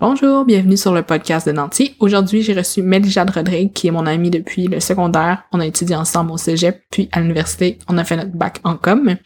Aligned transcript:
Bonjour, 0.00 0.46
bienvenue 0.46 0.78
sur 0.78 0.94
le 0.94 1.02
podcast 1.02 1.46
de 1.46 1.52
Nancy. 1.52 1.94
Aujourd'hui, 2.00 2.40
j'ai 2.40 2.54
reçu 2.54 2.80
Mélijade 2.80 3.28
Rodrigue, 3.28 3.74
qui 3.74 3.88
est 3.88 3.90
mon 3.90 4.06
amie 4.06 4.30
depuis 4.30 4.66
le 4.66 4.80
secondaire. 4.80 5.42
On 5.52 5.60
a 5.60 5.66
étudié 5.66 5.94
ensemble 5.94 6.30
au 6.32 6.38
cégep, 6.38 6.82
puis 6.90 7.10
à 7.12 7.20
l'université, 7.20 7.78
on 7.86 7.98
a 7.98 8.04
fait 8.04 8.16
notre 8.16 8.30
bac 8.30 8.60
en 8.64 8.76
com. 8.76 9.16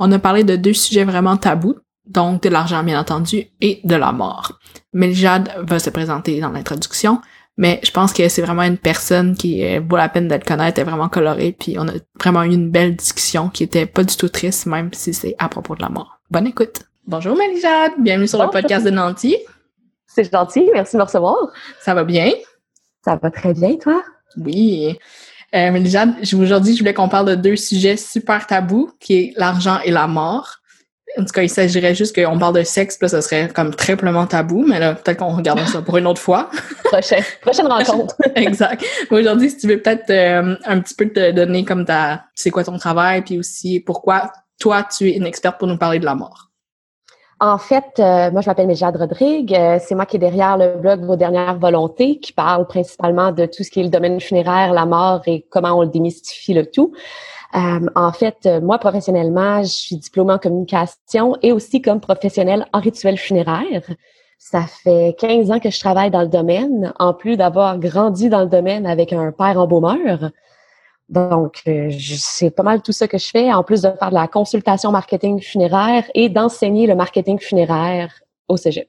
On 0.00 0.10
a 0.10 0.18
parlé 0.18 0.42
de 0.42 0.56
deux 0.56 0.72
sujets 0.72 1.04
vraiment 1.04 1.36
tabous, 1.36 1.76
donc 2.08 2.42
de 2.42 2.48
l'argent 2.48 2.82
bien 2.82 2.98
entendu 2.98 3.44
et 3.60 3.80
de 3.84 3.94
la 3.94 4.10
mort. 4.10 4.58
Mélijade 4.92 5.48
va 5.62 5.78
se 5.78 5.90
présenter 5.90 6.40
dans 6.40 6.50
l'introduction, 6.50 7.20
mais 7.56 7.78
je 7.84 7.92
pense 7.92 8.12
que 8.12 8.28
c'est 8.28 8.42
vraiment 8.42 8.62
une 8.62 8.78
personne 8.78 9.36
qui 9.36 9.62
vaut 9.78 9.96
la 9.96 10.08
peine 10.08 10.26
d'être 10.26 10.44
connaître, 10.44 10.80
est 10.80 10.84
vraiment 10.84 11.08
colorée, 11.08 11.54
puis 11.56 11.76
on 11.78 11.86
a 11.86 11.92
vraiment 12.18 12.42
eu 12.42 12.52
une 12.52 12.72
belle 12.72 12.96
discussion 12.96 13.48
qui 13.48 13.62
était 13.62 13.86
pas 13.86 14.02
du 14.02 14.16
tout 14.16 14.28
triste, 14.28 14.66
même 14.66 14.90
si 14.92 15.14
c'est 15.14 15.36
à 15.38 15.48
propos 15.48 15.76
de 15.76 15.82
la 15.82 15.88
mort. 15.88 16.18
Bonne 16.32 16.48
écoute! 16.48 16.80
Bonjour 17.06 17.36
Mélijade, 17.36 17.92
bienvenue 18.00 18.26
sur 18.26 18.42
le 18.42 18.50
podcast 18.50 18.84
de 18.84 18.90
Nancy. 18.90 19.36
C'est 20.16 20.32
gentil, 20.32 20.70
merci 20.72 20.96
de 20.96 20.98
me 20.98 21.04
recevoir. 21.04 21.36
Ça 21.78 21.92
va 21.92 22.02
bien? 22.02 22.32
Ça 23.04 23.16
va 23.16 23.30
très 23.30 23.52
bien, 23.52 23.76
toi? 23.76 24.02
Oui. 24.38 24.96
Euh, 25.54 25.70
Mélijade, 25.70 26.14
aujourd'hui, 26.40 26.72
je 26.72 26.78
voulais 26.78 26.94
qu'on 26.94 27.10
parle 27.10 27.28
de 27.28 27.34
deux 27.34 27.56
sujets 27.56 27.98
super 27.98 28.46
tabous, 28.46 28.90
qui 28.98 29.14
est 29.14 29.32
l'argent 29.36 29.78
et 29.84 29.90
la 29.90 30.06
mort. 30.06 30.56
En 31.18 31.24
tout 31.24 31.32
cas, 31.34 31.42
il 31.42 31.50
s'agirait 31.50 31.94
juste 31.94 32.14
qu'on 32.14 32.38
parle 32.38 32.54
de 32.54 32.62
sexe, 32.62 32.96
puis 32.96 33.10
ça 33.10 33.20
serait 33.20 33.48
comme 33.48 33.74
triplement 33.74 34.26
tabou, 34.26 34.64
mais 34.66 34.80
là, 34.80 34.94
peut-être 34.94 35.18
qu'on 35.18 35.36
regarde 35.36 35.60
ça 35.66 35.82
pour 35.82 35.98
une 35.98 36.06
autre 36.06 36.22
fois. 36.22 36.48
Prochaine, 36.84 37.22
prochaine 37.42 37.66
rencontre. 37.66 38.14
exact. 38.36 38.82
Aujourd'hui, 39.10 39.50
si 39.50 39.58
tu 39.58 39.68
veux 39.68 39.82
peut-être 39.82 40.08
euh, 40.08 40.56
un 40.64 40.80
petit 40.80 40.94
peu 40.94 41.10
te 41.10 41.30
donner 41.32 41.66
comme 41.66 41.84
ta, 41.84 42.24
c'est 42.34 42.50
quoi 42.50 42.64
ton 42.64 42.78
travail, 42.78 43.20
puis 43.20 43.38
aussi 43.38 43.80
pourquoi 43.80 44.32
toi, 44.58 44.82
tu 44.82 45.10
es 45.10 45.16
une 45.16 45.26
experte 45.26 45.58
pour 45.58 45.68
nous 45.68 45.76
parler 45.76 45.98
de 45.98 46.06
la 46.06 46.14
mort. 46.14 46.46
En 47.38 47.58
fait, 47.58 47.98
euh, 47.98 48.30
moi, 48.30 48.40
je 48.40 48.48
m'appelle 48.48 48.66
Méjade 48.66 48.96
Rodrigue. 48.96 49.54
Euh, 49.54 49.78
c'est 49.78 49.94
moi 49.94 50.06
qui 50.06 50.16
est 50.16 50.20
derrière 50.20 50.56
le 50.56 50.78
blog 50.78 51.04
Vos 51.04 51.16
dernières 51.16 51.58
volontés, 51.58 52.18
qui 52.18 52.32
parle 52.32 52.66
principalement 52.66 53.30
de 53.30 53.44
tout 53.44 53.62
ce 53.62 53.70
qui 53.70 53.80
est 53.80 53.82
le 53.82 53.90
domaine 53.90 54.20
funéraire, 54.20 54.72
la 54.72 54.86
mort 54.86 55.20
et 55.26 55.44
comment 55.50 55.74
on 55.78 55.82
le 55.82 55.88
démystifie 55.88 56.54
le 56.54 56.64
tout. 56.64 56.92
Euh, 57.54 57.86
en 57.94 58.12
fait, 58.12 58.48
moi, 58.62 58.78
professionnellement, 58.78 59.62
je 59.62 59.68
suis 59.68 59.96
diplômée 59.96 60.32
en 60.32 60.38
communication 60.38 61.36
et 61.42 61.52
aussi 61.52 61.82
comme 61.82 62.00
professionnelle 62.00 62.66
en 62.72 62.80
rituel 62.80 63.18
funéraire. 63.18 63.82
Ça 64.38 64.62
fait 64.62 65.14
15 65.18 65.50
ans 65.50 65.60
que 65.60 65.70
je 65.70 65.78
travaille 65.78 66.10
dans 66.10 66.22
le 66.22 66.28
domaine, 66.28 66.94
en 66.98 67.12
plus 67.12 67.36
d'avoir 67.36 67.78
grandi 67.78 68.30
dans 68.30 68.40
le 68.40 68.48
domaine 68.48 68.86
avec 68.86 69.12
un 69.12 69.30
père 69.32 69.58
embaumeur. 69.58 70.30
Donc, 71.08 71.62
euh, 71.68 71.90
c'est 72.18 72.50
pas 72.50 72.64
mal 72.64 72.82
tout 72.82 72.92
ça 72.92 73.06
que 73.06 73.18
je 73.18 73.28
fais, 73.28 73.52
en 73.52 73.62
plus 73.62 73.82
de 73.82 73.90
faire 73.98 74.10
de 74.10 74.14
la 74.14 74.26
consultation 74.26 74.90
marketing 74.90 75.40
funéraire 75.40 76.04
et 76.14 76.28
d'enseigner 76.28 76.86
le 76.86 76.96
marketing 76.96 77.38
funéraire 77.38 78.12
au 78.48 78.56
cégep. 78.56 78.88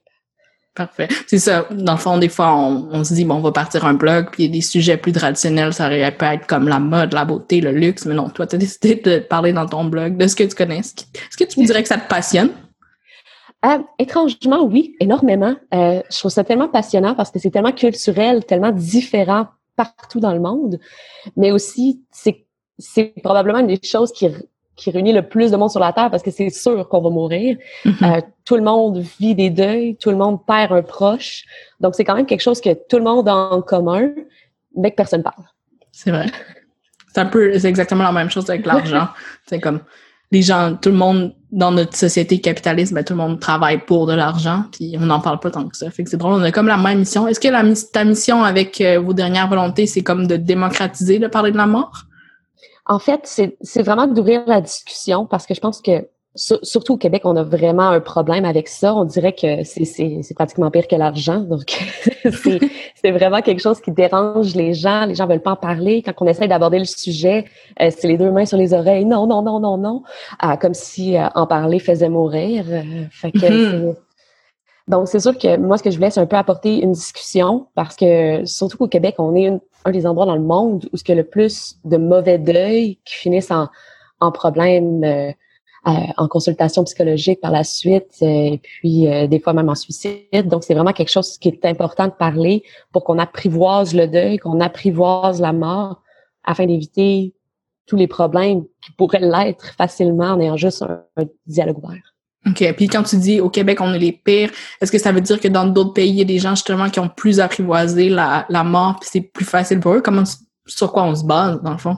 Parfait. 0.74 1.08
C'est 1.26 1.38
ça. 1.38 1.66
Dans 1.70 1.94
le 1.94 1.98
fond, 1.98 2.18
des 2.18 2.28
fois, 2.28 2.54
on, 2.54 3.02
se 3.02 3.14
dit, 3.14 3.24
bon, 3.24 3.36
on 3.36 3.40
va 3.40 3.50
partir 3.50 3.84
un 3.84 3.94
blog, 3.94 4.28
puis 4.30 4.44
il 4.44 4.46
y 4.46 4.48
a 4.48 4.52
des 4.52 4.60
sujets 4.60 4.96
plus 4.96 5.12
traditionnels, 5.12 5.72
ça 5.72 5.86
aurait 5.86 6.16
pu 6.16 6.24
être 6.24 6.46
comme 6.46 6.68
la 6.68 6.78
mode, 6.78 7.12
la 7.14 7.24
beauté, 7.24 7.60
le 7.60 7.72
luxe, 7.72 8.06
mais 8.06 8.14
non, 8.14 8.28
toi, 8.28 8.46
tu 8.46 8.54
as 8.54 8.58
décidé 8.58 8.94
de 8.96 9.18
parler 9.18 9.52
dans 9.52 9.66
ton 9.66 9.84
blog 9.84 10.16
de 10.16 10.26
ce 10.26 10.36
que 10.36 10.44
tu 10.44 10.54
connais. 10.54 10.78
Est-ce 10.78 11.36
que 11.36 11.44
tu 11.44 11.60
me 11.60 11.66
dirais 11.66 11.82
que 11.82 11.88
ça 11.88 11.98
te 11.98 12.08
passionne? 12.08 12.50
Euh, 13.64 13.78
étrangement, 13.98 14.62
oui, 14.62 14.94
énormément. 15.00 15.56
Euh, 15.74 16.00
je 16.12 16.18
trouve 16.18 16.30
ça 16.30 16.44
tellement 16.44 16.68
passionnant 16.68 17.16
parce 17.16 17.32
que 17.32 17.40
c'est 17.40 17.50
tellement 17.50 17.72
culturel, 17.72 18.44
tellement 18.44 18.70
différent 18.70 19.48
partout 19.78 20.20
dans 20.20 20.34
le 20.34 20.40
monde, 20.40 20.78
mais 21.36 21.50
aussi 21.52 22.02
c'est 22.10 22.44
probablement 23.22 23.60
une 23.60 23.68
des 23.68 23.80
choses 23.82 24.12
qui 24.12 24.28
qui 24.78 24.92
réunit 24.92 25.12
le 25.12 25.22
plus 25.22 25.50
de 25.50 25.56
monde 25.56 25.70
sur 25.70 25.80
la 25.80 25.92
terre 25.92 26.08
parce 26.08 26.22
que 26.22 26.30
c'est 26.30 26.50
sûr 26.50 26.88
qu'on 26.88 27.00
va 27.00 27.10
mourir. 27.10 27.56
Mm-hmm. 27.84 28.16
Euh, 28.16 28.20
tout 28.44 28.54
le 28.54 28.62
monde 28.62 28.98
vit 29.18 29.34
des 29.34 29.50
deuils, 29.50 29.96
tout 29.96 30.10
le 30.10 30.16
monde 30.16 30.38
perd 30.46 30.72
un 30.72 30.82
proche, 30.82 31.44
donc 31.80 31.96
c'est 31.96 32.04
quand 32.04 32.14
même 32.14 32.26
quelque 32.26 32.40
chose 32.40 32.60
que 32.60 32.70
tout 32.88 32.98
le 32.98 33.02
monde 33.02 33.28
a 33.28 33.34
en 33.34 33.60
commun, 33.60 34.10
mais 34.76 34.92
que 34.92 34.96
personne 34.96 35.24
parle. 35.24 35.44
C'est 35.90 36.12
vrai. 36.12 36.26
C'est 37.12 37.20
un 37.20 37.26
peu, 37.26 37.58
c'est 37.58 37.68
exactement 37.68 38.04
la 38.04 38.12
même 38.12 38.30
chose 38.30 38.48
avec 38.48 38.64
l'argent. 38.64 39.08
c'est 39.46 39.58
comme 39.58 39.80
les 40.30 40.42
gens, 40.42 40.76
tout 40.80 40.90
le 40.90 40.96
monde 40.96 41.34
dans 41.50 41.70
notre 41.70 41.96
société 41.96 42.40
capitaliste, 42.40 42.92
ben, 42.92 43.02
tout 43.02 43.14
le 43.14 43.18
monde 43.18 43.40
travaille 43.40 43.78
pour 43.78 44.06
de 44.06 44.12
l'argent, 44.12 44.64
puis 44.70 44.96
on 45.00 45.06
n'en 45.06 45.20
parle 45.20 45.40
pas 45.40 45.50
tant 45.50 45.66
que 45.66 45.76
ça. 45.76 45.90
Fait 45.90 46.04
que 46.04 46.10
c'est 46.10 46.18
drôle, 46.18 46.34
on 46.34 46.42
a 46.42 46.52
comme 46.52 46.66
la 46.66 46.76
même 46.76 46.98
mission. 46.98 47.26
Est-ce 47.26 47.40
que 47.40 47.48
la, 47.48 47.62
ta 47.92 48.04
mission 48.04 48.42
avec 48.42 48.80
euh, 48.80 49.00
vos 49.00 49.14
dernières 49.14 49.48
volontés, 49.48 49.86
c'est 49.86 50.02
comme 50.02 50.26
de 50.26 50.36
démocratiser 50.36 51.18
de 51.18 51.26
parler 51.26 51.50
de 51.50 51.56
la 51.56 51.66
mort? 51.66 52.04
En 52.84 52.98
fait, 52.98 53.20
c'est 53.60 53.82
vraiment 53.82 54.06
d'ouvrir 54.06 54.42
la 54.46 54.60
discussion 54.60 55.26
parce 55.26 55.46
que 55.46 55.54
je 55.54 55.60
pense 55.60 55.80
que 55.80 56.06
surtout 56.34 56.94
au 56.94 56.96
Québec, 56.96 57.22
on 57.24 57.36
a 57.36 57.42
vraiment 57.42 57.88
un 57.88 58.00
problème 58.00 58.44
avec 58.44 58.68
ça. 58.68 58.94
On 58.94 59.04
dirait 59.04 59.34
que 59.34 59.64
c'est 59.64 60.34
pratiquement 60.34 60.70
pire 60.70 60.88
que 60.88 60.96
l'argent. 60.96 61.40
Donc, 61.40 61.78
c'est 62.94 63.10
vraiment 63.10 63.40
quelque 63.40 63.60
chose 63.60 63.80
qui 63.80 63.90
dérange 63.92 64.54
les 64.54 64.74
gens. 64.74 65.06
Les 65.06 65.14
gens 65.14 65.26
veulent 65.26 65.42
pas 65.42 65.52
en 65.52 65.56
parler. 65.56 66.02
Quand 66.02 66.12
on 66.20 66.26
essaie 66.26 66.48
d'aborder 66.48 66.78
le 66.78 66.84
sujet, 66.84 67.44
euh, 67.80 67.90
c'est 67.96 68.08
les 68.08 68.16
deux 68.16 68.30
mains 68.30 68.46
sur 68.46 68.58
les 68.58 68.74
oreilles. 68.74 69.04
Non, 69.04 69.26
non, 69.26 69.42
non, 69.42 69.60
non, 69.60 69.76
non. 69.76 70.02
Ah, 70.38 70.56
comme 70.56 70.74
si 70.74 71.16
euh, 71.16 71.26
en 71.34 71.46
parler 71.46 71.78
faisait 71.78 72.08
mourir. 72.08 72.64
Euh, 72.68 73.04
fait 73.10 73.32
que 73.32 73.38
mm-hmm. 73.38 73.96
Donc, 74.88 75.06
c'est 75.08 75.20
sûr 75.20 75.36
que 75.36 75.58
moi, 75.58 75.76
ce 75.76 75.82
que 75.82 75.90
je 75.90 75.96
voulais, 75.96 76.10
c'est 76.10 76.20
un 76.20 76.26
peu 76.26 76.36
apporter 76.36 76.82
une 76.82 76.92
discussion 76.92 77.66
parce 77.74 77.94
que, 77.94 78.44
surtout 78.46 78.78
qu'au 78.78 78.88
Québec, 78.88 79.16
on 79.18 79.36
est 79.36 79.52
un 79.84 79.90
des 79.90 80.06
endroits 80.06 80.24
dans 80.24 80.34
le 80.34 80.42
monde 80.42 80.88
où 80.92 80.96
ce 80.96 81.04
que 81.04 81.12
le 81.12 81.24
plus 81.24 81.76
de 81.84 81.98
mauvais 81.98 82.38
deuil 82.38 82.98
qui 83.04 83.14
finissent 83.14 83.50
en, 83.50 83.68
en 84.20 84.32
problèmes 84.32 85.34
en 86.16 86.28
consultation 86.28 86.84
psychologique 86.84 87.40
par 87.40 87.50
la 87.50 87.64
suite, 87.64 88.16
euh, 88.22 88.26
et 88.26 88.60
puis 88.62 89.06
euh, 89.06 89.26
des 89.26 89.40
fois 89.40 89.52
même 89.52 89.68
en 89.68 89.74
suicide. 89.74 90.46
Donc, 90.46 90.64
c'est 90.64 90.74
vraiment 90.74 90.92
quelque 90.92 91.10
chose 91.10 91.38
qui 91.38 91.48
est 91.48 91.64
important 91.64 92.06
de 92.06 92.12
parler 92.12 92.62
pour 92.92 93.04
qu'on 93.04 93.18
apprivoise 93.18 93.94
le 93.94 94.06
deuil, 94.06 94.38
qu'on 94.38 94.60
apprivoise 94.60 95.40
la 95.40 95.52
mort, 95.52 96.02
afin 96.44 96.66
d'éviter 96.66 97.34
tous 97.86 97.96
les 97.96 98.06
problèmes 98.06 98.64
qui 98.84 98.92
pourraient 98.92 99.20
l'être 99.20 99.74
facilement 99.76 100.32
en 100.32 100.40
ayant 100.40 100.56
juste 100.56 100.82
un, 100.82 101.04
dialogue 101.46 101.78
ouvert. 101.82 102.14
OK. 102.46 102.74
Puis 102.76 102.88
quand 102.88 103.02
tu 103.02 103.16
dis 103.16 103.40
au 103.40 103.50
Québec, 103.50 103.80
on 103.80 103.92
est 103.92 103.98
les 103.98 104.12
pires, 104.12 104.50
est-ce 104.80 104.92
que 104.92 104.98
ça 104.98 105.12
veut 105.12 105.20
dire 105.20 105.40
que 105.40 105.48
dans 105.48 105.66
d'autres 105.66 105.92
pays, 105.92 106.10
il 106.10 106.18
y 106.18 106.22
a 106.22 106.24
des 106.24 106.38
gens 106.38 106.54
justement 106.54 106.88
qui 106.90 107.00
ont 107.00 107.08
plus 107.08 107.40
apprivoisé 107.40 108.08
la, 108.08 108.46
la 108.48 108.64
mort, 108.64 108.98
puis 109.00 109.08
c'est 109.10 109.20
plus 109.20 109.44
facile 109.44 109.80
pour 109.80 109.94
eux? 109.94 110.00
Comment, 110.00 110.24
sur 110.66 110.92
quoi 110.92 111.04
on 111.04 111.14
se 111.14 111.24
base, 111.24 111.60
dans 111.62 111.72
le 111.72 111.78
fond? 111.78 111.96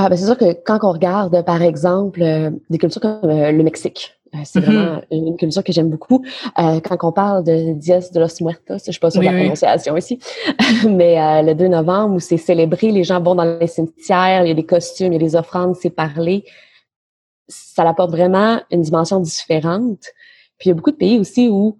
Ah, 0.00 0.08
ben 0.08 0.16
c'est 0.16 0.26
sûr 0.26 0.38
que 0.38 0.52
quand 0.52 0.78
on 0.84 0.92
regarde, 0.92 1.44
par 1.44 1.60
exemple, 1.60 2.22
euh, 2.22 2.50
des 2.70 2.78
cultures 2.78 3.00
comme 3.00 3.18
euh, 3.24 3.50
le 3.50 3.64
Mexique, 3.64 4.16
euh, 4.32 4.38
c'est 4.44 4.60
mm-hmm. 4.60 4.62
vraiment 4.62 5.00
une 5.10 5.36
culture 5.36 5.64
que 5.64 5.72
j'aime 5.72 5.90
beaucoup. 5.90 6.24
quand 6.56 6.98
on 7.02 7.10
parle 7.10 7.42
de 7.42 7.72
Dias 7.72 8.10
de 8.14 8.20
los 8.20 8.40
Muertos, 8.40 8.78
je 8.86 8.92
suis 8.92 9.00
pas 9.00 9.10
sûre 9.10 9.22
de 9.22 9.26
la 9.26 9.32
prononciation 9.32 9.96
ici, 9.96 10.20
mais 10.88 11.42
le 11.42 11.52
2 11.54 11.66
novembre 11.66 12.14
où 12.14 12.20
c'est 12.20 12.36
célébré, 12.36 12.92
les 12.92 13.02
gens 13.02 13.20
vont 13.20 13.34
dans 13.34 13.58
les 13.58 13.66
cimetières, 13.66 14.44
il 14.44 14.48
y 14.48 14.52
a 14.52 14.54
des 14.54 14.66
costumes, 14.66 15.12
il 15.12 15.20
y 15.20 15.24
a 15.24 15.28
des 15.28 15.34
offrandes, 15.34 15.74
c'est 15.74 15.90
parlé. 15.90 16.44
Ça 17.48 17.82
apporte 17.82 18.12
vraiment 18.12 18.60
une 18.70 18.82
dimension 18.82 19.18
différente. 19.18 20.04
Puis 20.58 20.66
il 20.66 20.68
y 20.68 20.70
a 20.70 20.74
beaucoup 20.74 20.92
de 20.92 20.96
pays 20.96 21.18
aussi 21.18 21.48
où 21.48 21.76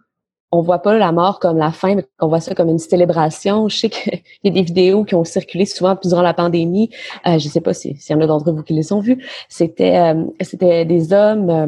on 0.50 0.62
voit 0.62 0.78
pas 0.78 0.97
la 0.97 1.12
mort 1.12 1.41
comme 1.41 1.59
la 1.59 1.72
fin, 1.72 1.94
mais 1.94 2.04
qu'on 2.19 2.28
voit 2.28 2.41
ça 2.41 2.54
comme 2.54 2.69
une 2.69 2.78
célébration. 2.78 3.69
Je 3.69 3.76
sais 3.76 3.91
qu'il 3.91 4.22
y 4.44 4.48
a 4.48 4.50
des 4.50 4.62
vidéos 4.62 5.04
qui 5.04 5.14
ont 5.14 5.25
circulé 5.25 5.66
souvent 5.66 5.97
durant 6.03 6.22
la 6.22 6.34
pandémie. 6.34 6.91
Euh, 7.26 7.38
je 7.38 7.48
sais 7.48 7.60
pas 7.60 7.75
s'il 7.75 7.97
y 7.97 8.14
en 8.14 8.20
a 8.20 8.26
d'entre 8.26 8.50
vous 8.53 8.62
qui 8.62 8.72
les 8.72 8.92
ont 8.92 9.00
vues. 9.00 9.25
C'était 9.48 9.97
euh, 9.97 10.25
c'était 10.41 10.84
des 10.84 11.12
hommes. 11.12 11.50
Euh, 11.50 11.66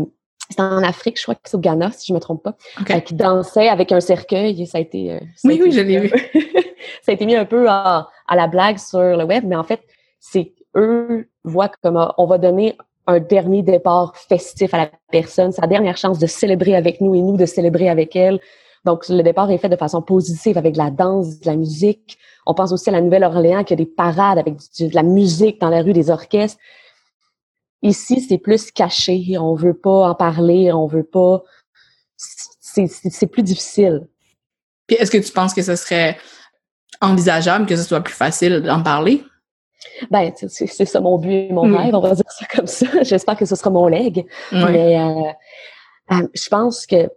c'était 0.49 0.63
en 0.63 0.83
Afrique, 0.83 1.17
je 1.17 1.23
crois 1.23 1.37
que 1.37 1.43
c'est 1.45 1.57
au 1.57 1.61
Ghana, 1.61 1.93
si 1.93 2.09
je 2.09 2.13
me 2.13 2.19
trompe 2.19 2.43
pas, 2.43 2.57
euh, 2.91 2.99
qui 2.99 3.15
dansaient 3.15 3.69
avec 3.69 3.93
un 3.93 4.01
cercueil. 4.01 4.67
Ça 4.67 4.79
a 4.79 4.81
été. 4.81 5.21
oui, 5.45 5.61
oui, 5.63 5.71
je 5.71 5.81
l'ai 5.81 6.01
vu. 6.01 6.09
ça 7.03 7.13
a 7.13 7.13
été 7.13 7.25
mis 7.25 7.37
un 7.37 7.45
peu 7.45 7.69
à, 7.69 8.09
à 8.27 8.37
la 8.37 8.49
blague 8.49 8.79
sur 8.79 8.99
le 8.99 9.25
web, 9.25 9.45
mais 9.47 9.55
en 9.55 9.63
fait, 9.63 9.81
c'est 10.19 10.55
eux 10.75 11.29
voient 11.45 11.71
comme 11.83 12.05
on 12.19 12.27
va 12.27 12.39
donner 12.39 12.77
un 13.07 13.21
dernier 13.21 13.63
départ 13.63 14.17
festif 14.17 14.75
à 14.75 14.79
la 14.79 14.91
personne, 15.11 15.53
sa 15.53 15.67
dernière 15.67 15.97
chance 15.97 16.19
de 16.19 16.27
célébrer 16.27 16.75
avec 16.75 17.01
nous 17.01 17.15
et 17.15 17.21
nous 17.21 17.37
de 17.37 17.47
célébrer 17.47 17.89
avec 17.89 18.17
elle. 18.17 18.41
Donc, 18.85 19.09
le 19.09 19.23
départ 19.23 19.51
est 19.51 19.59
fait 19.59 19.69
de 19.69 19.77
façon 19.77 20.01
positive 20.01 20.57
avec 20.57 20.73
de 20.73 20.79
la 20.79 20.91
danse, 20.91 21.41
de 21.41 21.47
la 21.47 21.57
musique. 21.57 22.19
On 22.47 22.55
pense 22.55 22.73
aussi 22.73 22.89
à 22.89 22.93
la 22.93 23.01
Nouvelle-Orléans 23.01 23.65
qui 23.65 23.75
a 23.75 23.77
des 23.77 23.87
parades 23.87 24.39
avec 24.39 24.55
de 24.55 24.95
la 24.95 25.03
musique 25.03 25.61
dans 25.61 25.69
la 25.69 25.83
rue, 25.83 25.93
des 25.93 26.11
orchestres. 26.11 26.59
Ici, 27.83 28.21
c'est 28.21 28.39
plus 28.39 28.71
caché. 28.71 29.37
On 29.39 29.55
veut 29.55 29.75
pas 29.75 30.09
en 30.09 30.15
parler. 30.15 30.73
On 30.73 30.87
veut 30.87 31.05
pas. 31.05 31.43
C'est 32.17 33.27
plus 33.27 33.43
difficile. 33.43 34.09
Puis, 34.87 34.97
est-ce 34.97 35.11
que 35.11 35.19
tu 35.19 35.33
penses 35.33 35.53
que 35.53 35.63
ce 35.63 35.77
serait 35.77 36.17
envisageable 37.01 37.67
que 37.67 37.77
ce 37.77 37.83
soit 37.83 38.01
plus 38.01 38.15
facile 38.15 38.63
d'en 38.63 38.83
parler? 38.83 39.23
Ben, 40.11 40.33
c'est 40.35 40.85
ça 40.85 41.01
mon 41.01 41.19
but 41.19 41.33
et 41.33 41.53
mon 41.53 41.67
hmm. 41.67 41.77
rêve, 41.77 41.95
on 41.95 42.01
va 42.01 42.15
dire 42.15 42.25
ça 42.29 42.47
comme 42.55 42.67
ça. 42.67 42.87
J'espère 43.03 43.37
que 43.37 43.47
ce 43.47 43.57
sera 43.57 43.71
mon 43.71 43.89
leg. 43.89 44.27
Mais 44.53 44.99
euh, 44.99 45.33
euh, 46.13 46.29
je 46.35 46.49
pense 46.49 46.87
que 46.87 47.09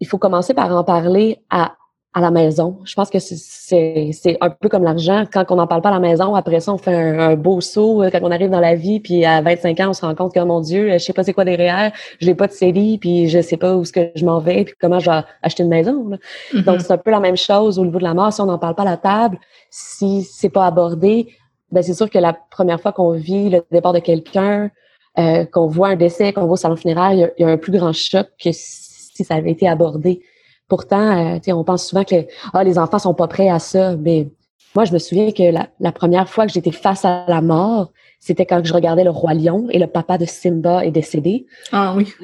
il 0.00 0.06
faut 0.06 0.18
commencer 0.18 0.54
par 0.54 0.70
en 0.74 0.84
parler 0.84 1.38
à 1.50 1.74
à 2.14 2.20
la 2.20 2.30
maison. 2.30 2.78
Je 2.84 2.94
pense 2.94 3.10
que 3.10 3.18
c'est 3.18 4.38
un 4.40 4.50
peu 4.50 4.68
comme 4.68 4.82
l'argent. 4.82 5.24
Quand 5.30 5.44
on 5.50 5.56
n'en 5.56 5.66
parle 5.66 5.82
pas 5.82 5.90
à 5.90 5.92
la 5.92 6.00
maison, 6.00 6.34
après 6.34 6.58
ça, 6.60 6.72
on 6.72 6.78
fait 6.78 6.94
un, 6.94 7.36
beau 7.36 7.60
saut 7.60 8.02
euh, 8.02 8.10
quand 8.10 8.18
on 8.22 8.30
arrive 8.30 8.50
dans 8.50 8.60
la 8.60 8.74
vie, 8.74 8.98
puis 8.98 9.24
à 9.24 9.40
25 9.42 9.80
ans, 9.80 9.90
on 9.90 9.92
se 9.92 10.04
rend 10.04 10.14
compte 10.14 10.34
que, 10.34 10.40
mon 10.40 10.60
Dieu, 10.60 10.90
je 10.94 10.98
sais 10.98 11.12
pas 11.12 11.22
c'est 11.22 11.34
quoi 11.34 11.44
derrière, 11.44 11.92
je 12.20 12.26
n'ai 12.26 12.34
pas 12.34 12.46
de 12.46 12.52
série, 12.52 12.98
puis 12.98 13.28
je 13.28 13.40
sais 13.40 13.56
pas 13.56 13.76
où 13.76 13.84
ce 13.84 13.92
que 13.92 14.10
je 14.14 14.24
m'en 14.24 14.40
vais, 14.40 14.64
puis 14.64 14.74
comment 14.80 14.98
je 14.98 15.10
vais 15.10 15.20
acheter 15.42 15.62
une 15.62 15.68
maison. 15.68 16.10
Mm-hmm. 16.52 16.64
Donc, 16.64 16.80
c'est 16.80 16.92
un 16.92 16.98
peu 16.98 17.10
la 17.10 17.20
même 17.20 17.36
chose 17.36 17.78
au 17.78 17.84
niveau 17.84 17.98
de 17.98 18.04
la 18.04 18.14
mort. 18.14 18.32
Si 18.32 18.40
on 18.40 18.46
n'en 18.46 18.58
parle 18.58 18.74
pas 18.74 18.82
à 18.82 18.86
la 18.86 18.96
table, 18.96 19.38
si 19.70 20.22
c'est 20.22 20.50
pas 20.50 20.66
abordé, 20.66 21.28
ben 21.70 21.82
c'est 21.82 21.94
sûr 21.94 22.08
que 22.08 22.18
la 22.18 22.32
première 22.32 22.80
fois 22.80 22.92
qu'on 22.92 23.12
vit 23.12 23.50
le 23.50 23.62
départ 23.70 23.92
de 23.92 23.98
quelqu'un, 23.98 24.70
euh, 25.18 25.44
qu'on 25.44 25.66
voit 25.66 25.88
un 25.88 25.96
décès, 25.96 26.32
qu'on 26.32 26.46
voit 26.46 26.54
au 26.54 26.56
salon 26.56 26.76
funéraire, 26.76 27.12
il 27.12 27.30
y, 27.38 27.44
a, 27.44 27.48
un 27.48 27.58
plus 27.58 27.72
grand 27.72 27.92
choc 27.92 28.28
que 28.42 28.50
si 28.52 28.87
ça 29.24 29.34
avait 29.34 29.50
été 29.50 29.68
abordé. 29.68 30.22
Pourtant, 30.68 31.36
euh, 31.36 31.52
on 31.52 31.64
pense 31.64 31.86
souvent 31.86 32.04
que 32.04 32.26
ah, 32.52 32.64
les 32.64 32.78
enfants 32.78 32.98
sont 32.98 33.14
pas 33.14 33.28
prêts 33.28 33.48
à 33.48 33.58
ça, 33.58 33.96
mais 33.96 34.28
moi, 34.74 34.84
je 34.84 34.92
me 34.92 34.98
souviens 34.98 35.32
que 35.32 35.50
la, 35.80 35.92
première 35.92 36.28
fois 36.28 36.46
que 36.46 36.52
j'étais 36.52 36.72
face 36.72 37.04
à 37.04 37.24
la 37.26 37.40
mort, 37.40 37.90
c'était 38.20 38.46
quand 38.46 38.64
je 38.64 38.72
regardais 38.72 39.04
le 39.04 39.10
roi 39.10 39.32
lion 39.34 39.66
et 39.70 39.78
le 39.78 39.86
papa 39.86 40.18
de 40.18 40.26
Simba 40.26 40.84
est 40.84 40.90
décédé. 40.90 41.46
Ah 41.72 41.94
oui. 41.96 42.12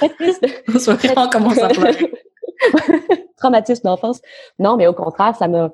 Euh, 0.00 0.06
très 0.06 0.08
triste. 0.10 0.46
On 1.16 1.28
commence 1.28 1.58
à 1.58 1.68
pleurer. 1.68 2.12
Traumatisme 3.36 3.82
d'enfance. 3.82 4.20
Non, 4.60 4.76
mais 4.76 4.86
au 4.86 4.92
contraire, 4.92 5.34
ça 5.34 5.48
m'a 5.48 5.72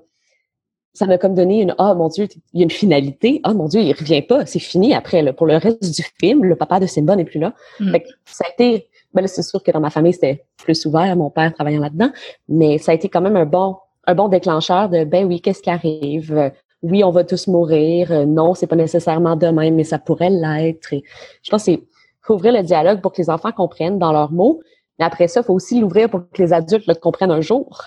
ça 0.94 1.06
m'a 1.06 1.18
comme 1.18 1.34
donné 1.34 1.60
une 1.60 1.74
ah 1.76 1.90
oh, 1.92 1.98
mon 1.98 2.08
dieu 2.08 2.26
il 2.54 2.60
y 2.60 2.62
a 2.62 2.64
une 2.64 2.70
finalité 2.70 3.40
ah 3.42 3.50
oh, 3.50 3.54
mon 3.54 3.66
dieu 3.66 3.80
il 3.80 3.92
revient 3.92 4.22
pas 4.22 4.46
c'est 4.46 4.60
fini 4.60 4.94
après 4.94 5.22
là. 5.22 5.32
pour 5.32 5.46
le 5.46 5.56
reste 5.56 5.94
du 5.94 6.04
film 6.20 6.44
le 6.44 6.54
papa 6.54 6.78
de 6.78 6.86
Simba 6.86 7.16
n'est 7.16 7.24
plus 7.24 7.40
là 7.40 7.52
mm. 7.80 7.96
ça 8.24 8.44
a 8.46 8.52
été 8.52 8.88
ben 9.14 9.26
c'est 9.26 9.42
sûr 9.42 9.62
que 9.62 9.70
dans 9.70 9.80
ma 9.80 9.90
famille, 9.90 10.12
c'était 10.12 10.44
plus 10.56 10.84
ouvert, 10.86 11.16
mon 11.16 11.30
père 11.30 11.52
travaillant 11.54 11.80
là-dedans, 11.80 12.10
mais 12.48 12.78
ça 12.78 12.92
a 12.92 12.94
été 12.94 13.08
quand 13.08 13.20
même 13.20 13.36
un 13.36 13.46
bon, 13.46 13.76
un 14.06 14.14
bon 14.14 14.28
déclencheur 14.28 14.88
de, 14.88 15.04
ben 15.04 15.26
oui, 15.26 15.40
qu'est-ce 15.40 15.62
qui 15.62 15.70
arrive? 15.70 16.52
Oui, 16.82 17.02
on 17.02 17.10
va 17.10 17.24
tous 17.24 17.46
mourir. 17.46 18.26
Non, 18.26 18.54
c'est 18.54 18.66
pas 18.66 18.76
nécessairement 18.76 19.36
demain, 19.36 19.70
mais 19.70 19.84
ça 19.84 19.98
pourrait 19.98 20.30
l'être. 20.30 20.90
je 20.90 21.50
pense 21.50 21.64
qu'il 21.64 21.80
faut 22.22 22.34
ouvrir 22.34 22.52
le 22.52 22.62
dialogue 22.62 23.00
pour 23.00 23.12
que 23.12 23.22
les 23.22 23.30
enfants 23.30 23.52
comprennent 23.52 23.98
dans 23.98 24.12
leurs 24.12 24.32
mots. 24.32 24.60
Mais 24.98 25.04
après 25.04 25.28
ça, 25.28 25.40
il 25.40 25.44
faut 25.44 25.54
aussi 25.54 25.80
l'ouvrir 25.80 26.10
pour 26.10 26.20
que 26.30 26.42
les 26.42 26.52
adultes 26.52 26.86
le 26.86 26.94
comprennent 26.94 27.30
un 27.30 27.40
jour. 27.40 27.82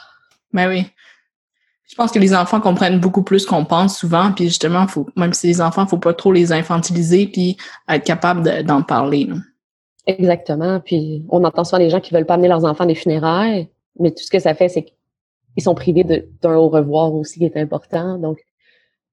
Ben 0.52 0.68
oui. 0.68 0.86
Je 1.90 1.96
pense 1.96 2.12
que 2.12 2.20
les 2.20 2.36
enfants 2.36 2.60
comprennent 2.60 3.00
beaucoup 3.00 3.24
plus 3.24 3.46
qu'on 3.46 3.64
pense 3.64 3.98
souvent, 3.98 4.34
puis 4.34 4.46
justement, 4.46 4.88
faut, 4.88 5.08
même 5.16 5.34
si 5.34 5.48
les 5.48 5.62
enfants, 5.62 5.88
faut 5.88 5.98
pas 5.98 6.14
trop 6.14 6.34
les 6.34 6.52
infantiliser, 6.52 7.28
puis 7.28 7.56
être 7.88 8.04
capable 8.04 8.64
d'en 8.64 8.82
parler. 8.82 9.30
Exactement. 10.08 10.80
Puis 10.80 11.26
on 11.30 11.44
entend 11.44 11.64
souvent 11.64 11.80
des 11.80 11.90
gens 11.90 12.00
qui 12.00 12.14
veulent 12.14 12.26
pas 12.26 12.36
amener 12.36 12.48
leurs 12.48 12.66
enfants 12.66 12.86
des 12.86 12.96
funérailles, 12.96 13.70
mais 14.00 14.12
tout 14.12 14.24
ce 14.24 14.32
que 14.32 14.40
ça 14.40 14.56
fait, 14.56 14.70
c'est 14.70 14.84
qu'ils 14.84 15.64
sont 15.64 15.76
privés 15.76 16.04
d'un 16.42 16.56
au 16.56 16.70
revoir 16.70 17.14
aussi 17.14 17.40
qui 17.40 17.46
est 17.46 17.58
important. 17.58 18.18
Donc, 18.18 18.40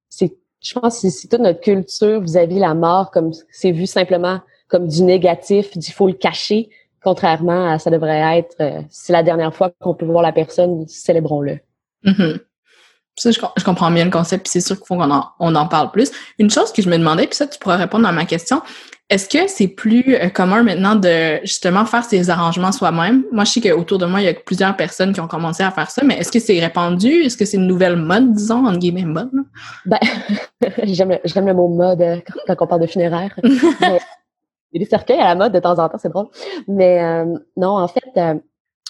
c'est, 0.09 0.35
je 0.61 0.73
pense 0.73 1.01
que 1.01 1.09
c'est 1.09 1.27
toute 1.27 1.41
notre 1.41 1.59
culture 1.59 2.21
vis-à-vis 2.21 2.59
la 2.59 2.73
mort, 2.73 3.11
comme 3.11 3.31
c'est 3.51 3.71
vu 3.71 3.85
simplement 3.85 4.39
comme 4.67 4.87
du 4.87 5.03
négatif, 5.03 5.77
du 5.77 5.91
faut 5.91 6.07
le 6.07 6.13
cacher, 6.13 6.69
contrairement 7.03 7.69
à 7.69 7.77
ça 7.77 7.91
devrait 7.91 8.39
être, 8.39 8.55
euh, 8.61 8.81
c'est 8.89 9.13
la 9.13 9.21
dernière 9.21 9.53
fois 9.53 9.71
qu'on 9.79 9.93
peut 9.93 10.05
voir 10.05 10.23
la 10.23 10.31
personne, 10.31 10.87
célébrons-le. 10.87 11.59
Mm-hmm. 12.03 12.39
Ça, 13.17 13.31
je, 13.31 13.63
comprends 13.63 13.91
bien 13.91 14.05
le 14.05 14.11
concept, 14.11 14.43
puis 14.43 14.51
c'est 14.51 14.61
sûr 14.61 14.75
qu'il 14.75 14.85
faut 14.87 14.95
qu'on 14.95 15.11
en, 15.11 15.27
on 15.39 15.55
en 15.55 15.67
parle 15.67 15.91
plus. 15.91 16.11
Une 16.39 16.49
chose 16.49 16.73
que 16.73 16.81
je 16.81 16.89
me 16.89 16.97
demandais, 16.97 17.27
puis 17.27 17.35
ça, 17.35 17.47
tu 17.47 17.59
pourras 17.59 17.77
répondre 17.77 18.05
à 18.07 18.11
ma 18.11 18.25
question, 18.25 18.61
est-ce 19.09 19.29
que 19.29 19.47
c'est 19.47 19.67
plus 19.67 20.15
euh, 20.15 20.29
commun 20.29 20.63
maintenant 20.63 20.95
de 20.95 21.39
justement 21.43 21.85
faire 21.85 22.03
ces 22.03 22.29
arrangements 22.31 22.71
soi-même? 22.71 23.23
Moi, 23.31 23.43
je 23.43 23.51
sais 23.51 23.61
qu'autour 23.61 23.99
de 23.99 24.07
moi, 24.07 24.19
il 24.19 24.25
y 24.25 24.29
a 24.29 24.33
plusieurs 24.33 24.75
personnes 24.75 25.13
qui 25.13 25.21
ont 25.21 25.27
commencé 25.27 25.61
à 25.61 25.69
faire 25.69 25.91
ça, 25.91 26.03
mais 26.03 26.15
est-ce 26.17 26.31
que 26.31 26.39
c'est 26.39 26.59
répandu? 26.59 27.21
Est-ce 27.21 27.37
que 27.37 27.45
c'est 27.45 27.57
une 27.57 27.67
nouvelle 27.67 27.97
mode, 27.97 28.33
disons, 28.33 28.65
entre 28.65 28.79
guillemets, 28.79 29.05
mode? 29.05 29.29
Ben, 29.85 29.99
j'aime 30.83 31.19
le, 31.23 31.53
mot 31.53 31.67
mode 31.67 32.01
euh, 32.01 32.17
quand, 32.47 32.55
on 32.61 32.67
parle 32.67 32.81
de 32.81 32.87
funéraire. 32.87 33.31
il 33.43 33.51
y 34.73 34.77
a 34.77 34.79
des 34.79 34.85
cercueils 34.85 35.19
à 35.19 35.25
la 35.25 35.35
mode 35.35 35.53
de 35.53 35.59
temps 35.59 35.77
en 35.77 35.87
temps, 35.87 35.99
c'est 35.99 36.09
drôle. 36.09 36.27
Mais 36.67 37.03
euh, 37.03 37.25
non, 37.57 37.77
en 37.77 37.87
fait, 37.87 38.41